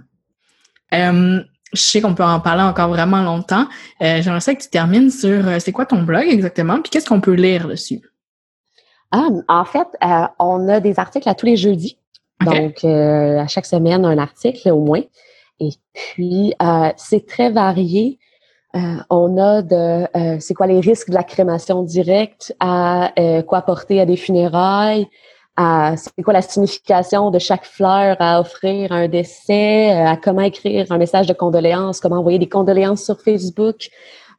Euh, 0.92 1.42
je 1.72 1.80
sais 1.80 2.00
qu'on 2.00 2.14
peut 2.14 2.24
en 2.24 2.40
parler 2.40 2.62
encore 2.62 2.88
vraiment 2.88 3.22
longtemps. 3.22 3.66
Euh, 4.00 4.22
J'aimerais 4.22 4.40
ça 4.40 4.54
que 4.54 4.62
tu 4.62 4.68
termines 4.68 5.10
sur 5.10 5.48
euh, 5.48 5.58
c'est 5.58 5.72
quoi 5.72 5.86
ton 5.86 6.02
blog 6.02 6.24
exactement, 6.28 6.80
puis 6.80 6.90
qu'est-ce 6.90 7.08
qu'on 7.08 7.20
peut 7.20 7.32
lire 7.32 7.66
dessus? 7.66 8.00
Ah, 9.10 9.28
en 9.48 9.64
fait, 9.64 9.86
on 10.38 10.68
a 10.68 10.80
des 10.80 10.98
articles 10.98 11.28
à 11.28 11.34
tous 11.34 11.46
les 11.46 11.56
jeudis. 11.56 11.98
Donc, 12.44 12.84
à 12.84 13.46
chaque 13.46 13.66
semaine, 13.66 14.04
un 14.04 14.18
article 14.18 14.70
au 14.70 14.80
moins. 14.80 15.02
Et 15.60 15.70
puis, 15.92 16.52
c'est 16.96 17.24
très 17.24 17.50
varié. 17.50 18.18
Euh, 18.74 18.96
on 19.08 19.36
a 19.38 19.62
de 19.62 20.06
euh, 20.16 20.36
c'est 20.40 20.54
quoi 20.54 20.66
les 20.66 20.80
risques 20.80 21.08
de 21.08 21.14
la 21.14 21.22
crémation 21.22 21.82
directe 21.82 22.54
à 22.58 23.12
euh, 23.20 23.42
quoi 23.42 23.62
porter 23.62 24.00
à 24.00 24.06
des 24.06 24.16
funérailles, 24.16 25.06
à 25.56 25.94
c'est 25.96 26.22
quoi 26.24 26.32
la 26.32 26.42
signification 26.42 27.30
de 27.30 27.38
chaque 27.38 27.64
fleur 27.64 28.16
à 28.18 28.40
offrir 28.40 28.90
à 28.90 28.96
un 28.96 29.08
décès, 29.08 29.92
à 29.92 30.16
comment 30.16 30.40
écrire 30.40 30.90
un 30.90 30.98
message 30.98 31.28
de 31.28 31.34
condoléances, 31.34 32.00
comment 32.00 32.18
envoyer 32.18 32.40
des 32.40 32.48
condoléances 32.48 33.04
sur 33.04 33.20
Facebook. 33.20 33.88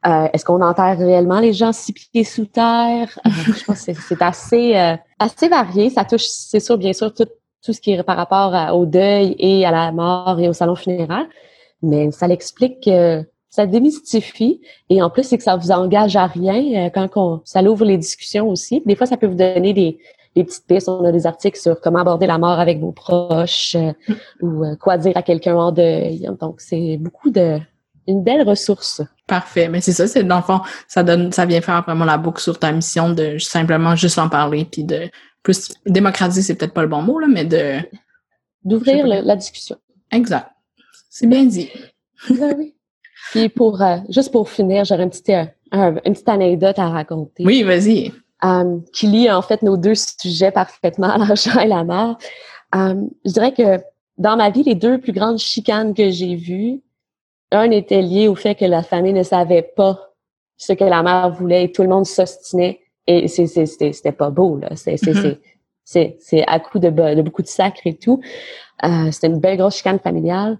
Est-ce 0.04 0.44
qu'on 0.44 0.62
enterre 0.62 0.98
réellement 0.98 1.40
les 1.40 1.52
gens 1.52 1.72
six 1.72 1.92
pieds 1.92 2.22
sous 2.22 2.44
terre? 2.44 3.18
je 3.24 3.64
pense 3.64 3.84
que 3.86 3.92
c'est 3.92 4.22
assez, 4.22 4.96
assez 5.18 5.48
varié. 5.48 5.90
Ça 5.90 6.04
touche, 6.04 6.26
c'est 6.26 6.60
sûr, 6.60 6.78
bien 6.78 6.92
sûr, 6.92 7.12
tout, 7.12 7.26
tout 7.64 7.72
ce 7.72 7.80
qui 7.80 7.90
est 7.90 8.02
par 8.04 8.16
rapport 8.16 8.76
au 8.76 8.86
deuil 8.86 9.34
et 9.40 9.66
à 9.66 9.72
la 9.72 9.90
mort 9.90 10.38
et 10.38 10.48
au 10.48 10.52
salon 10.52 10.76
funéraire. 10.76 11.26
Mais 11.82 12.12
ça 12.12 12.28
l'explique 12.28 12.88
ça 13.56 13.64
démystifie 13.64 14.60
et 14.90 15.00
en 15.00 15.08
plus 15.08 15.22
c'est 15.22 15.38
que 15.38 15.42
ça 15.42 15.56
vous 15.56 15.70
engage 15.70 16.14
à 16.14 16.26
rien 16.26 16.88
euh, 16.88 16.90
quand 16.90 17.08
on, 17.16 17.40
ça 17.46 17.62
l'ouvre 17.62 17.86
les 17.86 17.96
discussions 17.96 18.50
aussi. 18.50 18.82
Des 18.84 18.94
fois 18.94 19.06
ça 19.06 19.16
peut 19.16 19.26
vous 19.26 19.34
donner 19.34 19.72
des, 19.72 19.98
des 20.34 20.44
petites 20.44 20.66
pistes. 20.66 20.90
On 20.90 21.02
a 21.06 21.10
des 21.10 21.26
articles 21.26 21.58
sur 21.58 21.80
comment 21.80 22.00
aborder 22.00 22.26
la 22.26 22.36
mort 22.36 22.60
avec 22.60 22.80
vos 22.80 22.92
proches 22.92 23.74
euh, 23.74 23.94
ou 24.42 24.62
euh, 24.62 24.76
quoi 24.76 24.98
dire 24.98 25.16
à 25.16 25.22
quelqu'un 25.22 25.56
en 25.56 25.72
deuil. 25.72 26.28
Donc 26.38 26.60
c'est 26.60 26.98
beaucoup 26.98 27.30
de 27.30 27.58
une 28.06 28.22
belle 28.22 28.46
ressource. 28.46 29.00
Parfait, 29.26 29.68
mais 29.68 29.80
c'est 29.80 29.92
ça, 29.92 30.06
c'est 30.06 30.22
dans 30.22 30.36
le 30.36 30.42
fond, 30.42 30.60
ça 30.86 31.02
donne, 31.02 31.32
ça 31.32 31.46
vient 31.46 31.62
faire 31.62 31.82
vraiment 31.82 32.04
la 32.04 32.18
boucle 32.18 32.42
sur 32.42 32.58
ta 32.58 32.70
mission 32.72 33.08
de 33.10 33.38
simplement 33.38 33.96
juste 33.96 34.18
en 34.18 34.28
parler 34.28 34.66
puis 34.70 34.84
de 34.84 35.08
plus 35.42 35.72
démocratiser, 35.86 36.42
c'est 36.42 36.56
peut-être 36.56 36.74
pas 36.74 36.82
le 36.82 36.88
bon 36.88 37.00
mot 37.00 37.18
là, 37.18 37.26
mais 37.26 37.46
de 37.46 37.78
d'ouvrir 38.64 39.06
la 39.06 39.34
discussion. 39.34 39.76
Exact, 40.12 40.50
c'est 41.08 41.26
bien 41.26 41.46
dit. 41.46 41.70
Ben 42.30 42.54
oui. 42.58 42.75
Puis 43.30 43.48
pour 43.48 43.82
euh, 43.82 43.96
juste 44.08 44.32
pour 44.32 44.48
finir, 44.48 44.84
j'aurais 44.84 45.04
une 45.04 45.10
petite, 45.10 45.28
euh, 45.30 45.44
une 45.72 46.12
petite 46.12 46.28
anecdote 46.28 46.78
à 46.78 46.88
raconter. 46.88 47.44
Oui, 47.44 47.62
vas-y. 47.62 48.12
Um, 48.42 48.82
qui 48.92 49.06
lie 49.06 49.30
en 49.30 49.42
fait 49.42 49.62
nos 49.62 49.76
deux 49.76 49.94
sujets 49.94 50.50
parfaitement, 50.50 51.16
l'argent 51.16 51.58
et 51.58 51.66
la 51.66 51.84
mort. 51.84 52.18
Um, 52.72 53.10
je 53.24 53.32
dirais 53.32 53.52
que 53.52 53.80
dans 54.18 54.36
ma 54.36 54.50
vie, 54.50 54.62
les 54.62 54.74
deux 54.74 54.98
plus 54.98 55.12
grandes 55.12 55.38
chicanes 55.38 55.94
que 55.94 56.10
j'ai 56.10 56.36
vues, 56.36 56.80
un 57.52 57.70
était 57.70 58.02
lié 58.02 58.28
au 58.28 58.34
fait 58.34 58.54
que 58.54 58.64
la 58.64 58.82
famille 58.82 59.12
ne 59.12 59.22
savait 59.22 59.62
pas 59.62 60.00
ce 60.56 60.72
que 60.72 60.84
la 60.84 61.02
mère 61.02 61.30
voulait 61.30 61.64
et 61.64 61.72
tout 61.72 61.82
le 61.82 61.88
monde 61.88 62.06
s'ostinait 62.06 62.80
Et 63.06 63.28
c'était 63.28 64.12
pas 64.12 64.30
beau, 64.30 64.58
là. 64.58 64.70
C'est 64.74 64.96
mm-hmm. 64.96 66.44
à 66.46 66.60
coup 66.60 66.78
de, 66.78 66.88
de 66.88 67.22
beaucoup 67.22 67.42
de 67.42 67.46
sacre 67.46 67.80
et 67.84 67.94
tout. 67.94 68.20
Euh, 68.84 69.10
c'était 69.10 69.28
une 69.28 69.40
belle 69.40 69.58
grosse 69.58 69.76
chicane 69.76 69.98
familiale, 69.98 70.58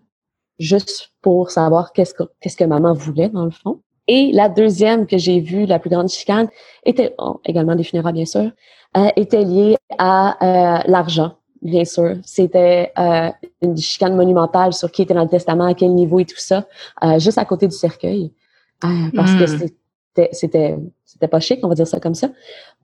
juste 0.59 1.13
pour 1.23 1.51
savoir 1.51 1.93
qu'est-ce 1.93 2.15
que, 2.15 2.25
qu'est-ce 2.41 2.57
que 2.57 2.65
maman 2.65 2.95
voulait, 2.95 3.29
dans 3.29 3.45
le 3.45 3.51
fond. 3.51 3.81
Et 4.09 4.31
la 4.33 4.49
deuxième 4.49 5.07
que 5.07 5.19
j'ai 5.19 5.41
vue, 5.41 5.67
la 5.67 5.79
plus 5.79 5.91
grande 5.91 6.09
chicane, 6.09 6.49
était 6.85 7.15
oh, 7.19 7.41
également 7.45 7.75
des 7.75 7.83
funérailles, 7.83 8.13
bien 8.13 8.25
sûr, 8.25 8.51
euh, 8.97 9.09
était 9.17 9.43
liée 9.43 9.77
à 9.99 10.79
euh, 10.79 10.83
l'argent, 10.87 11.35
bien 11.61 11.85
sûr. 11.85 12.17
C'était 12.25 12.93
euh, 12.99 13.31
une 13.63 13.77
chicane 13.77 14.15
monumentale 14.15 14.73
sur 14.73 14.91
qui 14.93 15.03
était 15.03 15.15
dans 15.15 15.25
le 15.25 15.29
testament, 15.29 15.67
à 15.67 15.75
quel 15.75 15.93
niveau 15.93 16.21
et 16.21 16.25
tout 16.25 16.39
ça, 16.39 16.67
euh, 17.03 17.19
juste 17.19 17.39
à 17.39 17.45
côté 17.45 17.67
du 17.67 17.75
cercueil. 17.75 18.33
parce 18.81 19.33
que 19.33 19.45
hmm. 19.45 19.59
c'était, 19.59 20.29
c'était, 20.33 20.79
c'était 21.05 21.29
pas 21.29 21.41
chic, 21.41 21.61
on 21.65 21.69
va 21.69 21.75
dire 21.75 21.89
ça 21.89 21.99
comme 21.99 22.15
ça. 22.15 22.29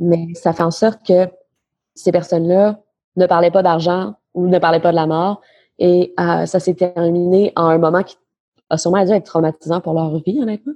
Mais 0.01 0.29
ça 0.35 0.53
fait 0.53 0.65
en 0.65 0.71
sorte 0.73 1.07
que 1.07 1.29
ces 1.95 2.11
personnes-là 2.11 2.81
ne 3.17 3.27
parlaient 3.27 3.51
pas 3.51 3.63
d'argent 3.63 4.15
ou 4.35 4.49
ne 4.49 4.59
parlaient 4.59 4.81
pas 4.81 4.91
de 4.91 4.97
la 4.97 5.07
mort. 5.07 5.41
Et 5.85 6.15
ça 6.17 6.61
s'est 6.61 6.75
terminé 6.75 7.53
en 7.57 7.67
un 7.67 7.79
moment 7.79 8.05
qui 8.05 8.17
a 8.71 8.79
sûrement 8.79 9.05
dû 9.05 9.11
être 9.11 9.25
traumatisant 9.25 9.81
pour 9.81 9.95
leur 9.95 10.17
vie, 10.23 10.39
honnêtement. 10.41 10.75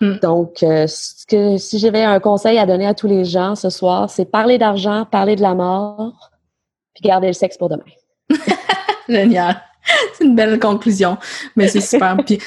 Hmm. 0.00 0.14
Donc, 0.22 0.62
euh, 0.62 0.86
que, 1.28 1.58
si 1.58 1.78
j'avais 1.78 2.02
un 2.02 2.20
conseil 2.20 2.58
à 2.58 2.64
donner 2.64 2.86
à 2.86 2.94
tous 2.94 3.06
les 3.06 3.26
gens 3.26 3.54
ce 3.54 3.68
soir, 3.68 4.08
c'est 4.08 4.24
parler 4.24 4.56
d'argent, 4.56 5.04
parler 5.04 5.36
de 5.36 5.42
la 5.42 5.54
mort, 5.54 6.30
puis 6.94 7.02
garder 7.02 7.26
le 7.26 7.32
sexe 7.34 7.58
pour 7.58 7.68
demain. 7.68 7.84
Génial. 9.08 9.62
C'est 10.14 10.24
une 10.24 10.34
belle 10.34 10.58
conclusion. 10.58 11.18
Mais 11.54 11.68
c'est 11.68 11.82
super. 11.82 12.16
puis, 12.26 12.38
tu 12.38 12.44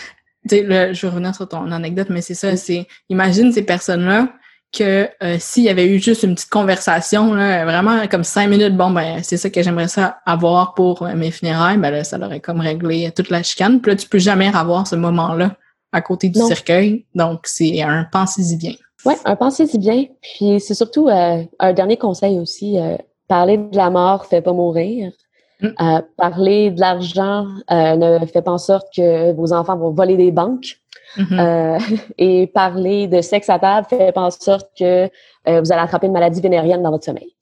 sais, 0.49 0.93
je 0.93 1.01
vais 1.01 1.10
revenir 1.12 1.36
sur 1.36 1.47
ton 1.47 1.72
anecdote, 1.72 2.07
mais 2.10 2.22
c'est 2.22 2.34
ça, 2.34 2.57
c'est, 2.57 2.88
imagine 3.10 3.51
ces 3.51 3.64
personnes-là 3.64 4.30
que 4.72 5.09
euh, 5.24 5.38
s'il 5.39 5.63
y 5.63 5.70
avait 5.70 5.88
eu 5.88 5.99
juste 5.99 6.24
une 6.24 6.36
petite 6.36 6.49
conversation, 6.49 7.34
là, 7.34 7.65
vraiment 7.65 8.07
comme 8.07 8.24
cinq 8.24 8.47
minutes, 8.47 8.76
bon, 8.76 8.91
ben, 8.91 9.22
c'est 9.24 9.38
ça 9.38 9.49
que 9.49 9.61
j'aimerais 9.61 9.88
ça 9.88 10.20
avoir 10.26 10.74
pour 10.74 11.03
euh, 11.03 11.15
mes 11.15 11.32
funérailles, 11.32 11.78
ben 11.78 11.91
là, 11.91 12.03
ça 12.03 12.17
aurait 12.20 12.39
comme 12.39 12.59
réglé 12.59 13.11
toute 13.15 13.30
la 13.30 13.43
chicane. 13.43 13.82
Puis 13.82 13.91
là, 13.91 13.95
tu 13.95 14.07
peux 14.07 14.20
jamais 14.20 14.55
avoir 14.55 14.86
ce 14.86 14.95
moment-là 14.95 15.55
à 15.91 16.01
côté 16.01 16.30
du 16.30 16.39
cercueil. 16.39 17.05
Donc, 17.15 17.41
c'est 17.45 17.82
un 17.82 18.05
pensez-y 18.11 18.57
bien. 18.57 18.74
Oui, 19.05 19.13
un 19.26 19.36
pensez-y 19.36 19.78
bien. 19.78 20.05
Puis 20.22 20.59
c'est 20.59 20.74
surtout 20.74 21.07
euh, 21.07 21.43
un 21.59 21.74
dernier 21.74 21.97
conseil 21.97 22.39
aussi. 22.39 22.78
Euh, 22.78 22.95
parler 23.28 23.57
de 23.57 23.76
la 23.76 23.89
mort 23.89 24.26
fait 24.26 24.41
pas 24.41 24.53
mourir. 24.53 25.11
Mm. 25.61 25.67
Euh, 25.67 26.01
parler 26.17 26.72
de 26.72 26.80
l'argent 26.80 27.47
ne 27.70 28.26
fait 28.26 28.41
pas 28.41 28.51
en 28.51 28.57
sorte 28.57 28.88
que 28.95 29.34
vos 29.34 29.53
enfants 29.53 29.78
vont 29.78 29.91
voler 29.91 30.17
des 30.17 30.32
banques. 30.32 30.80
Mm-hmm. 31.20 31.99
et 32.17 32.47
parler 32.47 33.07
de 33.07 33.22
sexe 33.22 33.49
à 33.49 33.59
table 33.59 33.88
fait 33.89 34.17
en 34.17 34.32
sorte 34.32 34.70
que 34.78 35.05
vous 35.45 35.72
allez 35.72 35.82
attraper 35.82 36.07
une 36.07 36.13
maladie 36.13 36.41
vénérienne 36.41 36.82
dans 36.82 36.91
votre 36.91 37.05
sommeil. 37.05 37.36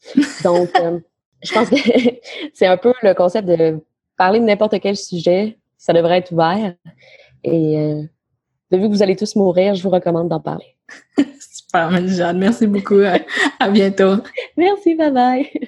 Donc, 0.43 0.69
je 1.43 1.53
pense 1.53 1.69
que 1.69 1.75
c'est 2.53 2.65
un 2.65 2.78
peu 2.78 2.93
le 3.03 3.13
concept 3.13 3.47
de 3.47 3.80
parler 4.17 4.39
de 4.39 4.45
n'importe 4.45 4.80
quel 4.80 4.97
sujet. 4.97 5.57
Ça 5.78 5.93
devrait 5.93 6.17
être 6.17 6.32
ouvert. 6.32 6.73
Et 7.43 8.07
de 8.71 8.78
vu 8.78 8.84
que 8.84 8.93
vous 8.93 9.03
allez 9.03 9.15
tous 9.15 9.36
mourir, 9.36 9.75
je 9.75 9.84
vous 9.84 9.89
recommande 9.89 10.30
d'en 10.30 10.39
parler. 10.39 10.75
Super, 11.39 12.07
Jeanne. 12.07 12.39
Merci 12.39 12.67
beaucoup. 12.67 13.01
à 13.59 13.69
bientôt. 13.69 14.15
Merci, 14.57 14.95
bye 14.95 15.11
bye. 15.11 15.49